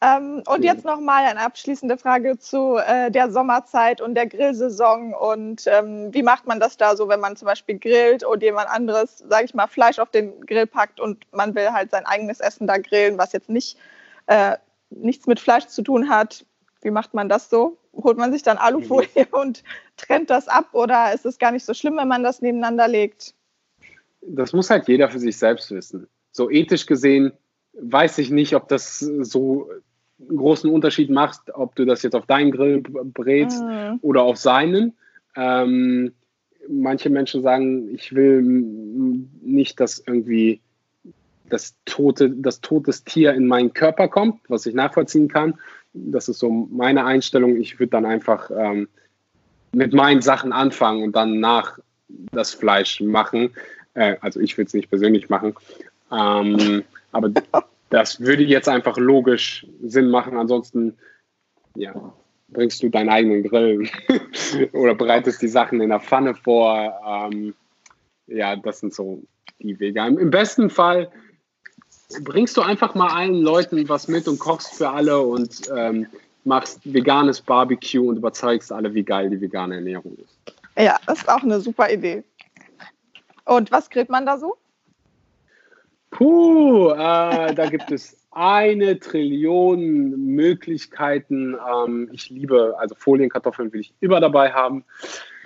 Ähm, 0.03 0.43
und 0.47 0.63
jetzt 0.63 0.85
nochmal 0.85 1.25
eine 1.25 1.41
abschließende 1.41 1.97
Frage 1.97 2.39
zu 2.39 2.77
äh, 2.77 3.11
der 3.11 3.31
Sommerzeit 3.31 4.03
und 4.03 4.15
der 4.15 4.27
Grillsaison. 4.27 5.15
Und 5.15 5.67
ähm, 5.67 6.13
wie 6.13 6.23
macht 6.23 6.47
man 6.47 6.61
das 6.61 6.77
da 6.77 6.97
so, 6.97 7.09
wenn 7.09 7.21
man 7.21 7.37
zum 7.37 7.47
Beispiel 7.47 7.79
grillt 7.79 8.23
und 8.23 8.43
jemand 8.43 8.69
anderes, 8.69 9.19
sage 9.19 9.47
ich 9.47 9.55
mal, 9.55 9.69
Fleisch 9.69 9.99
auf 9.99 10.11
den 10.11 10.41
Grill 10.43 10.67
packt 10.67 11.01
und 11.01 11.27
man 11.33 11.55
will 11.55 11.71
halt 11.73 11.91
sein 11.93 12.05
eigenes 12.05 12.41
Essen 12.41 12.67
da 12.67 12.77
grillen, 12.77 13.17
was 13.17 13.33
jetzt 13.33 13.49
nicht 13.49 13.79
äh, 14.27 14.57
nichts 14.91 15.27
mit 15.27 15.41
Fleisch 15.41 15.67
zu 15.67 15.83
tun 15.83 16.11
hat? 16.11 16.45
Wie 16.83 16.91
macht 16.91 17.15
man 17.15 17.31
das 17.31 17.49
so? 17.49 17.79
Holt 17.95 18.19
man 18.19 18.33
sich 18.33 18.43
dann 18.43 18.59
Alufolie 18.59 19.09
mhm. 19.17 19.41
und 19.41 19.65
trennt 19.97 20.29
das 20.29 20.47
ab 20.47 20.69
oder 20.73 21.15
ist 21.15 21.25
es 21.25 21.39
gar 21.39 21.53
nicht 21.53 21.65
so 21.65 21.73
schlimm, 21.73 21.97
wenn 21.97 22.09
man 22.09 22.23
das 22.23 22.43
nebeneinander 22.43 22.87
legt? 22.87 23.35
Das 24.21 24.53
muss 24.53 24.69
halt 24.69 24.89
jeder 24.89 25.09
für 25.09 25.21
sich 25.21 25.39
selbst 25.39 25.71
wissen. 25.71 26.07
So 26.33 26.51
ethisch 26.51 26.85
gesehen 26.85 27.33
weiß 27.81 28.19
ich 28.19 28.31
nicht, 28.31 28.55
ob 28.55 28.69
das 28.69 28.99
so 29.01 29.69
einen 30.19 30.39
großen 30.39 30.71
Unterschied 30.71 31.11
macht, 31.11 31.55
ob 31.55 31.75
du 31.75 31.85
das 31.85 32.03
jetzt 32.03 32.15
auf 32.15 32.27
deinen 32.27 32.51
Grill 32.51 32.83
brätst 32.83 33.63
mhm. 33.63 33.99
oder 34.03 34.23
auf 34.23 34.37
seinen. 34.37 34.95
Ähm, 35.37 36.13
manche 36.69 37.11
Menschen 37.11 37.43
sagen, 37.43 37.95
ich 37.95 38.15
will 38.15 38.43
nicht, 38.43 39.79
dass 39.81 40.03
irgendwie 40.05 40.61
das 41.49 41.77
tote, 41.85 42.31
das 42.31 42.61
totes 42.61 43.05
Tier 43.05 43.35
in 43.35 43.47
meinen 43.47 43.73
Körper 43.73 44.09
kommt, 44.09 44.41
was 44.49 44.67
ich 44.67 44.75
nachvollziehen 44.75 45.29
kann. 45.29 45.55
Das 45.93 46.29
ist 46.29 46.39
so 46.39 46.51
meine 46.51 47.05
Einstellung. 47.05 47.57
Ich 47.57 47.79
würde 47.79 47.91
dann 47.91 48.07
einfach 48.07 48.51
ähm, 48.51 48.89
mit 49.73 49.93
meinen 49.93 50.23
Sachen 50.23 50.53
anfangen 50.53 51.03
und 51.03 51.15
dann 51.15 51.41
nach 51.41 51.79
das 52.33 52.55
Fleisch 52.55 53.01
machen. 53.01 53.51
Äh, 53.95 54.17
also 54.21 54.41
ich 54.41 54.57
würde 54.57 54.67
es 54.69 54.75
nicht 54.75 54.89
persönlich 54.89 55.29
machen. 55.29 55.55
Ähm, 56.11 56.85
aber 57.17 57.31
das 57.91 58.21
würde 58.21 58.43
jetzt 58.43 58.69
einfach 58.69 58.97
logisch 58.97 59.67
Sinn 59.83 60.11
machen. 60.11 60.37
Ansonsten, 60.37 60.97
ja, 61.75 61.95
bringst 62.49 62.83
du 62.83 62.89
deinen 62.89 63.09
eigenen 63.09 63.43
Grill 63.43 63.89
oder 64.73 64.95
bereitest 64.95 65.43
die 65.43 65.49
Sachen 65.49 65.81
in 65.81 65.89
der 65.89 66.01
Pfanne 66.01 66.35
vor. 66.35 67.01
Ähm, 67.07 67.55
ja, 68.27 68.57
das 68.57 68.81
sind 68.81 68.95
so 68.95 69.23
die 69.59 69.79
Wege. 69.81 70.01
Im 70.01 70.31
besten 70.31 70.71
Fall 70.71 71.11
bringst 72.23 72.57
du 72.57 72.63
einfach 72.63 72.95
mal 72.95 73.09
allen 73.09 73.41
Leuten 73.41 73.89
was 73.89 74.09
mit 74.09 74.29
und 74.29 74.39
kochst 74.39 74.75
für 74.75 74.91
alle 74.91 75.21
und 75.21 75.63
ähm, 75.75 76.07
machst 76.45 76.81
veganes 76.85 77.41
Barbecue 77.41 78.09
und 78.09 78.17
überzeugst 78.17 78.71
alle, 78.73 78.95
wie 78.95 79.03
geil 79.03 79.31
die 79.31 79.41
vegane 79.41 79.77
Ernährung 79.77 80.17
ist. 80.17 80.55
Ja, 80.79 80.99
das 81.07 81.19
ist 81.21 81.29
auch 81.29 81.43
eine 81.43 81.61
super 81.61 81.91
Idee. 81.91 82.23
Und 83.45 83.73
was 83.73 83.91
grillt 83.91 84.11
man 84.11 84.27
da 84.27 84.39
so? 84.39 84.57
Puh, 86.17 86.93
äh, 86.93 87.55
da 87.55 87.69
gibt 87.71 87.93
es 87.93 88.17
eine 88.31 88.99
Trillion 88.99 90.35
Möglichkeiten. 90.35 91.55
Ähm, 91.55 92.09
ich 92.11 92.31
liebe, 92.31 92.75
also 92.79 92.95
Folienkartoffeln 92.95 93.71
will 93.71 93.81
ich 93.81 93.93
immer 94.01 94.19
dabei 94.19 94.51
haben. 94.51 94.83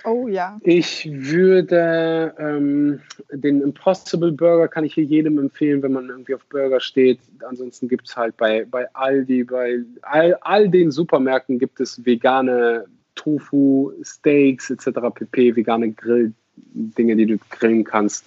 Oh 0.05 0.29
ja. 0.29 0.57
Ich 0.63 1.09
würde 1.11 2.33
ähm, 2.39 3.01
den 3.33 3.61
Impossible 3.61 4.31
Burger 4.31 4.69
kann 4.69 4.85
ich 4.85 4.93
hier 4.93 5.03
jedem 5.03 5.39
empfehlen, 5.39 5.83
wenn 5.83 5.91
man 5.91 6.07
irgendwie 6.07 6.35
auf 6.35 6.45
Burger 6.45 6.79
steht. 6.79 7.19
Ansonsten 7.45 7.89
gibt 7.89 8.07
es 8.07 8.15
halt 8.15 8.37
bei, 8.37 8.63
bei 8.63 8.87
Aldi, 8.95 9.43
bei 9.43 9.79
all, 10.03 10.35
all 10.39 10.69
den 10.69 10.89
Supermärkten 10.89 11.59
gibt 11.59 11.81
es 11.81 12.05
vegane 12.05 12.85
Tofu, 13.15 13.91
Steaks 14.03 14.69
etc. 14.69 14.85
pp, 15.13 15.57
vegane 15.57 15.91
Grilldinge, 15.91 17.17
die 17.17 17.25
du 17.25 17.37
grillen 17.49 17.83
kannst. 17.83 18.25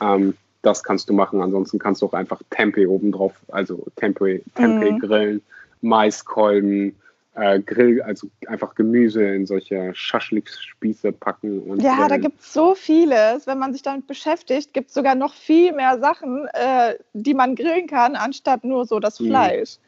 Ähm, 0.00 0.34
das 0.64 0.82
kannst 0.82 1.08
du 1.08 1.12
machen. 1.12 1.42
Ansonsten 1.42 1.78
kannst 1.78 2.02
du 2.02 2.06
auch 2.06 2.12
einfach 2.12 2.40
Tempeh 2.50 2.86
obendrauf, 2.86 3.32
also 3.48 3.86
Tempeh, 3.96 4.42
Tempeh 4.54 4.92
mhm. 4.92 4.98
grillen, 4.98 5.42
Maiskolben, 5.80 6.96
äh, 7.34 7.60
Grill, 7.60 8.00
also 8.02 8.28
einfach 8.46 8.74
Gemüse 8.74 9.24
in 9.24 9.46
solche 9.46 9.92
Schaschlik-Spieße 9.94 11.12
packen. 11.12 11.60
Und 11.60 11.82
ja, 11.82 11.94
grillen. 11.94 12.08
da 12.08 12.16
gibt 12.16 12.40
es 12.40 12.52
so 12.52 12.74
vieles. 12.74 13.46
Wenn 13.46 13.58
man 13.58 13.72
sich 13.72 13.82
damit 13.82 14.06
beschäftigt, 14.06 14.72
gibt 14.72 14.88
es 14.88 14.94
sogar 14.94 15.14
noch 15.14 15.34
viel 15.34 15.72
mehr 15.72 15.98
Sachen, 15.98 16.46
äh, 16.52 16.94
die 17.12 17.34
man 17.34 17.56
grillen 17.56 17.86
kann, 17.86 18.16
anstatt 18.16 18.64
nur 18.64 18.86
so 18.86 19.00
das 19.00 19.20
mhm. 19.20 19.26
Fleisch. 19.26 19.78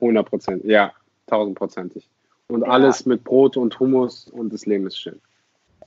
100 0.00 0.28
Prozent, 0.28 0.64
ja, 0.64 0.92
tausendprozentig. 1.26 2.08
Und 2.48 2.62
ja. 2.62 2.68
alles 2.68 3.06
mit 3.06 3.22
Brot 3.22 3.56
und 3.56 3.78
Hummus 3.78 4.28
und 4.28 4.52
das 4.52 4.66
Leben 4.66 4.86
ist 4.86 4.98
schön. 4.98 5.20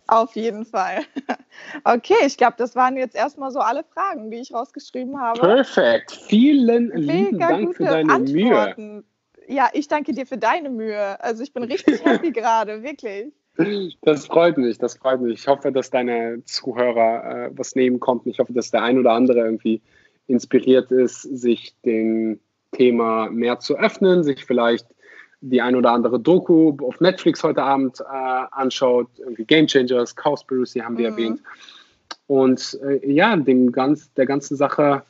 Auf 0.08 0.36
jeden 0.36 0.66
Fall. 0.66 1.02
Okay, 1.84 2.16
ich 2.26 2.38
glaube, 2.38 2.56
das 2.58 2.76
waren 2.76 2.98
jetzt 2.98 3.16
erstmal 3.16 3.52
so 3.52 3.60
alle 3.60 3.84
Fragen, 3.84 4.32
die 4.32 4.38
ich 4.38 4.54
rausgeschrieben 4.54 5.20
habe. 5.20 5.40
Perfekt. 5.40 6.12
Vielen 6.28 6.92
lieben 6.96 7.40
Dank 7.40 7.76
für 7.76 7.86
deine 7.86 8.12
Antworten. 8.12 8.94
Mühe. 8.96 9.04
Ja, 9.48 9.70
ich 9.74 9.88
danke 9.88 10.14
dir 10.14 10.26
für 10.26 10.38
deine 10.38 10.70
Mühe. 10.70 11.22
Also 11.22 11.44
ich 11.44 11.54
bin 11.54 11.64
richtig 11.64 12.04
happy 12.06 12.32
gerade, 12.32 12.84
wirklich. 12.84 13.34
Das 14.02 14.26
freut 14.26 14.58
mich, 14.58 14.80
das 14.80 14.96
freut 14.96 15.22
mich. 15.22 15.42
Ich 15.42 15.48
hoffe, 15.48 15.72
dass 15.72 15.92
deine 15.92 16.44
Zuhörer 16.46 17.46
äh, 17.46 17.50
was 17.54 17.76
nehmen 17.76 18.00
konnten. 18.00 18.30
Ich 18.30 18.40
hoffe, 18.40 18.54
dass 18.54 18.72
der 18.72 18.82
ein 18.82 18.98
oder 18.98 19.12
andere 19.12 19.40
irgendwie 19.40 19.82
inspiriert 20.28 20.92
ist, 20.92 21.22
sich 21.22 21.76
dem 21.86 22.40
Thema 22.72 23.30
mehr 23.30 23.60
zu 23.60 23.78
öffnen, 23.78 24.24
sich 24.24 24.46
vielleicht 24.46 24.88
die 25.44 25.62
ein 25.62 25.76
oder 25.76 25.92
andere 25.92 26.20
Doku 26.20 26.76
auf 26.82 27.02
Netflix 27.02 27.44
heute 27.44 27.64
Abend 27.64 28.00
äh, 28.00 28.04
anschaut, 28.52 29.08
irgendwie 29.18 29.44
Game 29.44 29.68
Changers, 29.68 30.16
Cowspiracy 30.16 30.80
haben 30.80 30.98
wir 30.98 31.12
mhm. 31.12 31.18
erwähnt. 31.18 31.42
Und 32.28 32.80
äh, 32.82 33.12
ja, 33.12 33.36
dem 33.36 33.72
ganz, 33.72 34.12
der 34.14 34.26
ganzen 34.26 34.56
Sache 34.56 35.04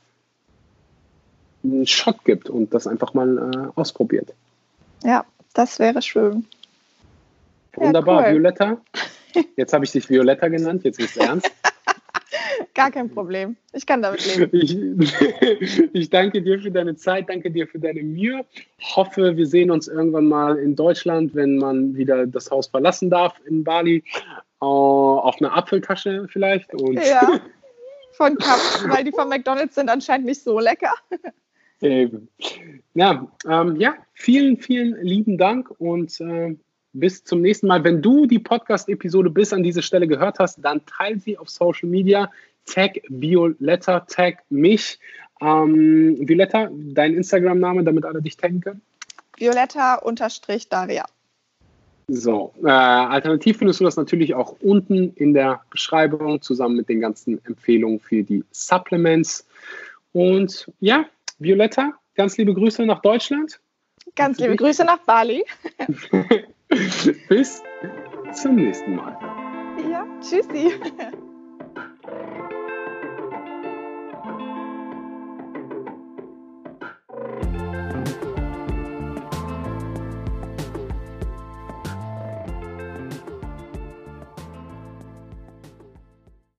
einen 1.63 1.85
Shot 1.85 2.25
gibt 2.25 2.49
und 2.49 2.73
das 2.73 2.87
einfach 2.87 3.13
mal 3.13 3.37
äh, 3.37 3.79
ausprobiert. 3.79 4.33
Ja, 5.03 5.23
das 5.53 5.77
wäre 5.77 6.01
schön. 6.01 6.45
Wunderbar, 7.75 8.21
ja, 8.21 8.27
cool. 8.27 8.33
Violetta. 8.35 8.77
Jetzt 9.55 9.73
habe 9.73 9.85
ich 9.85 9.91
dich 9.91 10.09
Violetta 10.09 10.47
genannt, 10.47 10.83
jetzt 10.83 10.99
ist 10.99 11.17
es 11.17 11.17
ernst. 11.17 11.51
Gar 12.75 12.89
kein 12.89 13.09
Problem. 13.09 13.55
Ich 13.71 13.85
kann 13.85 14.01
damit 14.01 14.25
leben. 14.35 14.99
Ich, 15.59 15.93
ich, 15.93 16.09
danke 16.09 16.41
dir 16.41 16.59
für 16.59 16.71
deine 16.71 16.95
Zeit, 16.95 17.29
danke 17.29 17.51
dir 17.51 17.67
für 17.67 17.79
deine 17.79 18.01
Mühe. 18.01 18.45
Hoffe, 18.95 19.37
wir 19.37 19.45
sehen 19.45 19.69
uns 19.69 19.87
irgendwann 19.87 20.27
mal 20.27 20.57
in 20.57 20.75
Deutschland, 20.75 21.35
wenn 21.35 21.57
man 21.57 21.95
wieder 21.95 22.25
das 22.25 22.49
Haus 22.49 22.67
verlassen 22.67 23.09
darf 23.09 23.35
in 23.45 23.63
Bali. 23.63 24.03
Uh, 24.61 25.19
auf 25.19 25.41
einer 25.41 25.55
Apfeltasche 25.55 26.25
vielleicht. 26.29 26.73
Und 26.73 26.93
ja, 26.93 27.41
von 28.13 28.37
Cups, 28.37 28.85
weil 28.87 29.03
die 29.03 29.11
von 29.11 29.27
McDonalds 29.27 29.75
sind 29.75 29.89
anscheinend 29.89 30.25
nicht 30.25 30.41
so 30.41 30.59
lecker. 30.59 30.93
Eben. 31.81 32.29
Ja, 32.93 33.27
ähm, 33.45 33.75
ja, 33.75 33.95
vielen, 34.13 34.57
vielen 34.57 34.95
lieben 35.01 35.37
Dank 35.37 35.69
und 35.79 36.19
äh, 36.21 36.55
bis 36.93 37.23
zum 37.23 37.41
nächsten 37.41 37.67
Mal. 37.67 37.83
Wenn 37.83 38.01
du 38.01 38.25
die 38.25 38.39
Podcast-Episode 38.39 39.29
bis 39.29 39.51
an 39.51 39.63
diese 39.63 39.81
Stelle 39.81 40.07
gehört 40.07 40.39
hast, 40.39 40.59
dann 40.63 40.85
teile 40.85 41.19
sie 41.19 41.37
auf 41.37 41.49
Social 41.49 41.89
Media. 41.89 42.31
Tag 42.65 43.01
Violetta, 43.09 44.01
tag 44.01 44.43
mich. 44.49 44.99
Ähm, 45.41 46.17
Violetta, 46.21 46.69
dein 46.71 47.15
Instagram-Name, 47.15 47.83
damit 47.83 48.05
alle 48.05 48.21
dich 48.21 48.37
taggen 48.37 48.61
können? 48.61 48.81
Violetta-Daria. 49.37 51.05
So, 52.07 52.53
äh, 52.63 52.69
alternativ 52.69 53.57
findest 53.57 53.79
du 53.79 53.85
das 53.85 53.95
natürlich 53.95 54.35
auch 54.35 54.55
unten 54.61 55.13
in 55.15 55.33
der 55.33 55.61
Beschreibung 55.69 56.41
zusammen 56.41 56.75
mit 56.75 56.89
den 56.89 56.99
ganzen 56.99 57.43
Empfehlungen 57.45 57.99
für 57.99 58.23
die 58.23 58.43
Supplements. 58.51 59.47
Und 60.11 60.69
ja, 60.79 61.05
Violetta, 61.39 61.93
ganz 62.15 62.37
liebe 62.37 62.53
Grüße 62.53 62.85
nach 62.85 63.01
Deutschland. 63.01 63.59
Ganz 64.15 64.37
liebe 64.37 64.55
Grüße 64.55 64.83
nach 64.83 64.99
Bali. 64.99 65.43
Bis 67.29 67.61
zum 68.33 68.55
nächsten 68.55 68.95
Mal. 68.95 69.17
Ja, 69.91 70.05
tschüssi. 70.21 70.71